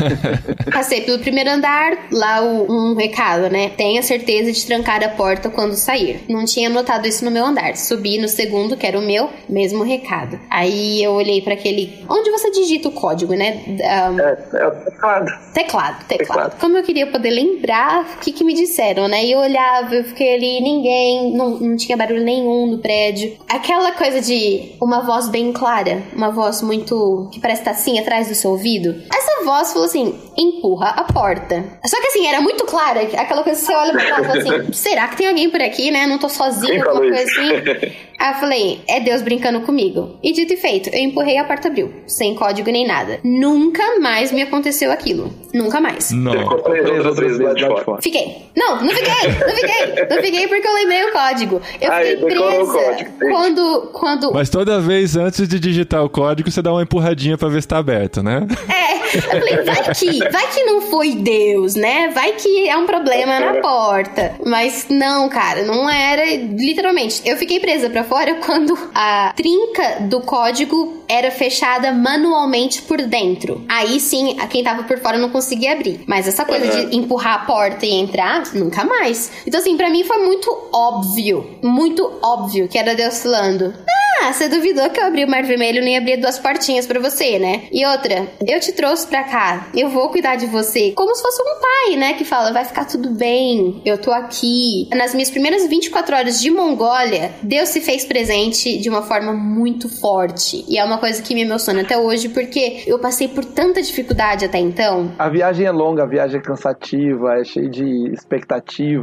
Passei 0.71 1.01
pelo 1.01 1.19
primeiro 1.19 1.49
andar, 1.49 1.97
lá 2.11 2.41
o, 2.41 2.71
um 2.71 2.95
recado, 2.95 3.49
né? 3.49 3.69
Tenha 3.69 4.01
certeza 4.01 4.51
de 4.51 4.65
trancar 4.65 5.03
a 5.03 5.09
porta 5.09 5.49
quando 5.49 5.75
sair. 5.75 6.23
Não 6.29 6.45
tinha 6.45 6.69
notado 6.69 7.07
isso 7.07 7.23
no 7.25 7.31
meu 7.31 7.45
andar. 7.45 7.75
Subi 7.75 8.17
no 8.17 8.27
segundo, 8.27 8.77
que 8.77 8.85
era 8.85 8.97
o 8.97 9.01
meu, 9.01 9.29
mesmo 9.47 9.83
recado. 9.83 10.39
Aí 10.49 11.03
eu 11.03 11.11
olhei 11.11 11.41
para 11.41 11.53
aquele. 11.53 12.03
Onde 12.09 12.29
você 12.31 12.51
digita 12.51 12.89
o 12.89 12.91
código, 12.91 13.33
né? 13.33 13.61
Um... 13.67 14.19
É, 14.19 14.37
é 14.53 14.67
o 14.67 14.71
teclado. 14.71 15.31
Teclado, 15.53 16.05
teclado. 16.05 16.07
Teclado. 16.07 16.59
Como 16.59 16.77
eu 16.77 16.83
queria 16.83 17.07
poder 17.07 17.29
lembrar 17.29 18.01
o 18.01 18.19
que, 18.19 18.31
que 18.31 18.43
me 18.43 18.53
disseram, 18.53 19.07
né? 19.07 19.25
E 19.25 19.32
eu 19.33 19.39
olhava, 19.39 19.95
eu 19.95 20.03
fiquei 20.03 20.35
ali, 20.35 20.61
ninguém, 20.61 21.35
não, 21.35 21.51
não 21.59 21.75
tinha 21.75 21.97
barulho 21.97 22.23
nenhum 22.23 22.67
no 22.67 22.77
prédio. 22.77 23.37
Aquela 23.49 23.91
coisa 23.91 24.21
de 24.21 24.75
uma 24.81 25.01
voz 25.01 25.27
bem 25.27 25.51
clara, 25.51 26.01
uma 26.15 26.31
voz 26.31 26.61
muito. 26.61 27.29
que 27.31 27.39
parece 27.39 27.61
estar 27.61 27.71
assim 27.71 27.99
atrás 27.99 28.27
do 28.27 28.35
seu 28.35 28.51
ouvido. 28.51 28.95
Essa 29.13 29.43
voz 29.43 29.73
falou 29.73 29.87
assim: 29.87 30.15
empurra 30.37 30.89
a 30.89 31.03
porta. 31.03 31.63
Só 31.85 31.99
que 31.99 32.07
assim, 32.07 32.27
era 32.27 32.41
muito 32.41 32.65
clara, 32.65 33.01
aquela 33.01 33.43
coisa 33.43 33.59
que 33.59 33.65
você 33.65 33.75
olha 33.75 33.91
pra 33.91 34.05
trás 34.05 34.21
e 34.21 34.27
fala 34.27 34.57
assim: 34.57 34.71
será 34.73 35.07
que 35.07 35.17
tem 35.17 35.27
alguém 35.27 35.49
por 35.49 35.61
aqui, 35.61 35.91
né? 35.91 36.05
Não 36.07 36.17
tô 36.17 36.29
sozinha, 36.29 36.83
alguma 36.83 36.99
coisa 36.99 37.23
isso? 37.23 37.41
assim. 37.41 37.93
Aí 38.19 38.31
eu 38.31 38.39
falei, 38.39 38.81
é 38.87 39.01
Deus 39.01 39.21
brincando 39.21 39.59
comigo. 39.61 40.17
E 40.23 40.31
dito 40.31 40.53
e 40.53 40.57
feito, 40.57 40.89
eu 40.89 40.99
empurrei 40.99 41.37
a 41.37 41.43
porta 41.43 41.67
abriu, 41.67 41.93
sem 42.07 42.33
código 42.35 42.71
nem 42.71 42.87
nada. 42.87 43.19
Nunca 43.21 43.99
mais 43.99 44.31
me 44.31 44.41
aconteceu 44.41 44.91
aquilo. 44.93 45.33
Nunca 45.53 45.81
mais. 45.81 46.11
Não. 46.11 46.31
ficou 46.31 46.59
preso 46.59 46.83
Preso 46.83 47.09
outras 47.09 47.19
vezes 47.19 47.39
lá 47.39 47.53
de 47.53 47.83
fora. 47.83 48.01
Fiquei. 48.01 48.45
Não, 48.55 48.81
não 48.81 48.89
fiquei, 48.89 49.22
não 49.29 49.55
fiquei. 49.55 50.05
Não 50.09 50.21
fiquei 50.23 50.47
porque 50.47 50.67
eu 50.67 50.73
lembrei 50.73 51.03
o 51.05 51.11
código. 51.11 51.61
Eu 51.81 51.91
Ah, 51.91 51.99
fiquei 51.99 52.15
o 52.15 52.25
presa 52.25 52.73
código, 52.73 53.11
quando, 53.19 53.89
quando 53.93 54.33
Mas 54.33 54.49
toda 54.49 54.79
vez 54.79 55.15
antes 55.15 55.47
de 55.47 55.59
digitar 55.59 56.03
o 56.03 56.09
código, 56.09 56.49
você 56.51 56.61
dá 56.61 56.71
uma 56.71 56.83
empurradinha 56.83 57.37
pra 57.37 57.47
ver 57.49 57.61
se 57.61 57.67
tá 57.67 57.77
aberto, 57.77 58.21
né? 58.23 58.45
É, 58.69 59.17
eu 59.17 59.21
falei, 59.21 59.57
vai 59.63 59.93
que, 59.93 60.29
vai 60.29 60.47
que 60.51 60.63
não 60.63 60.81
foi 60.81 61.11
Deus, 61.15 61.75
né? 61.75 62.09
Vai 62.13 62.33
que 62.33 62.67
é 62.67 62.75
um 62.77 62.85
problema 62.85 63.39
na 63.39 63.61
porta. 63.61 64.35
Mas 64.45 64.87
não, 64.89 65.29
cara, 65.29 65.63
não 65.63 65.89
era. 65.89 66.23
Literalmente, 66.35 67.21
eu 67.25 67.37
fiquei 67.37 67.59
presa 67.59 67.89
pra 67.89 68.03
fora 68.03 68.35
quando 68.35 68.77
a 68.93 69.33
trinca 69.35 69.97
do 70.01 70.21
código 70.21 71.03
era 71.07 71.29
fechada 71.31 71.91
manualmente 71.91 72.81
por 72.81 73.01
dentro. 73.01 73.63
Aí 73.67 73.99
sim, 73.99 74.37
a 74.39 74.47
quem 74.47 74.63
tava 74.63 74.83
por 74.83 74.97
fora 74.99 75.17
não 75.17 75.29
conseguia 75.29 75.73
abrir. 75.73 76.01
Mas 76.07 76.27
essa 76.27 76.43
coisa 76.45 76.67
de 76.67 76.95
empurrar 76.95 77.35
a 77.35 77.39
porta 77.39 77.85
e 77.85 77.91
entrar, 77.91 78.43
nunca 78.53 78.83
mais. 78.83 79.12
Então, 79.45 79.59
assim, 79.59 79.77
pra 79.77 79.89
mim 79.89 80.03
foi 80.03 80.19
muito 80.19 80.49
óbvio, 80.73 81.57
muito 81.61 82.19
óbvio 82.21 82.67
que 82.67 82.77
era 82.77 82.95
Deus 82.95 83.21
falando. 83.21 83.73
Ah, 84.21 84.31
você 84.31 84.47
duvidou 84.47 84.89
que 84.89 85.01
eu 85.01 85.05
abri 85.05 85.25
o 85.25 85.29
Mar 85.29 85.43
Vermelho 85.43 85.79
e 85.79 85.81
nem 85.81 85.97
abri 85.97 86.15
duas 86.15 86.39
portinhas 86.39 86.87
pra 86.87 86.97
você, 86.97 87.37
né? 87.37 87.63
E 87.69 87.85
outra, 87.85 88.25
eu 88.47 88.57
te 88.57 88.71
trouxe 88.71 89.05
pra 89.05 89.23
cá, 89.23 89.67
eu 89.75 89.89
vou 89.89 90.07
cuidar 90.09 90.37
de 90.37 90.45
você. 90.45 90.91
Como 90.91 91.13
se 91.13 91.21
fosse 91.21 91.41
um 91.41 91.59
pai, 91.59 91.97
né? 91.97 92.13
Que 92.13 92.23
fala, 92.23 92.53
vai 92.53 92.63
ficar 92.63 92.85
tudo 92.85 93.09
bem, 93.09 93.81
eu 93.83 93.97
tô 93.97 94.11
aqui. 94.11 94.87
Nas 94.95 95.13
minhas 95.13 95.29
primeiras 95.29 95.67
24 95.67 96.15
horas 96.15 96.39
de 96.39 96.49
Mongólia, 96.49 97.33
Deus 97.43 97.67
se 97.67 97.81
fez 97.81 98.05
presente 98.05 98.77
de 98.77 98.89
uma 98.89 99.01
forma 99.01 99.33
muito 99.33 99.89
forte. 99.89 100.63
E 100.69 100.77
é 100.77 100.85
uma 100.85 100.99
coisa 100.99 101.21
que 101.21 101.35
me 101.35 101.41
emociona 101.41 101.81
até 101.81 101.97
hoje, 101.97 102.29
porque 102.29 102.83
eu 102.87 102.99
passei 102.99 103.27
por 103.27 103.43
tanta 103.43 103.81
dificuldade 103.81 104.45
até 104.45 104.57
então. 104.57 105.11
A 105.19 105.27
viagem 105.27 105.65
é 105.65 105.71
longa, 105.71 106.03
a 106.03 106.07
viagem 106.07 106.39
é 106.39 106.41
cansativa, 106.41 107.39
é 107.39 107.43
cheia 107.43 107.69
de 107.69 108.09
expectativa, 108.13 109.02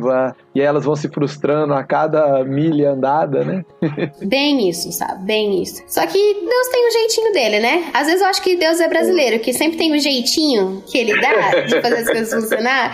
e 0.55 0.61
elas 0.61 0.85
vão 0.85 0.97
se 0.97 1.09
frustrando 1.09 1.75
a 1.75 1.85
cada 1.85 2.45
milha 2.45 2.91
andada, 2.91 3.45
né? 3.45 3.65
Bem 4.23 4.69
isso, 4.69 4.91
sabe? 4.93 5.25
Bem 5.25 5.63
isso. 5.63 5.83
Só 5.87 6.07
que 6.07 6.19
Deus 6.19 6.69
tem 6.69 6.89
um 6.89 6.91
jeitinho 6.91 7.33
dele, 7.33 7.61
né? 7.61 7.91
Às 7.95 8.07
vezes 8.07 8.23
eu 8.23 8.29
acho 8.29 8.43
que 8.43 8.57
Deus 8.57 8.81
é 8.81 8.89
brasileiro, 8.89 9.39
que 9.41 9.53
sempre 9.53 9.79
tem 9.79 9.93
um 9.93 9.99
jeitinho 9.99 10.83
que 10.87 10.99
ele 10.99 11.21
dá 11.21 11.61
de 11.63 11.81
fazer 11.81 11.97
as 11.97 12.07
coisas 12.07 12.33
funcionar. 12.33 12.93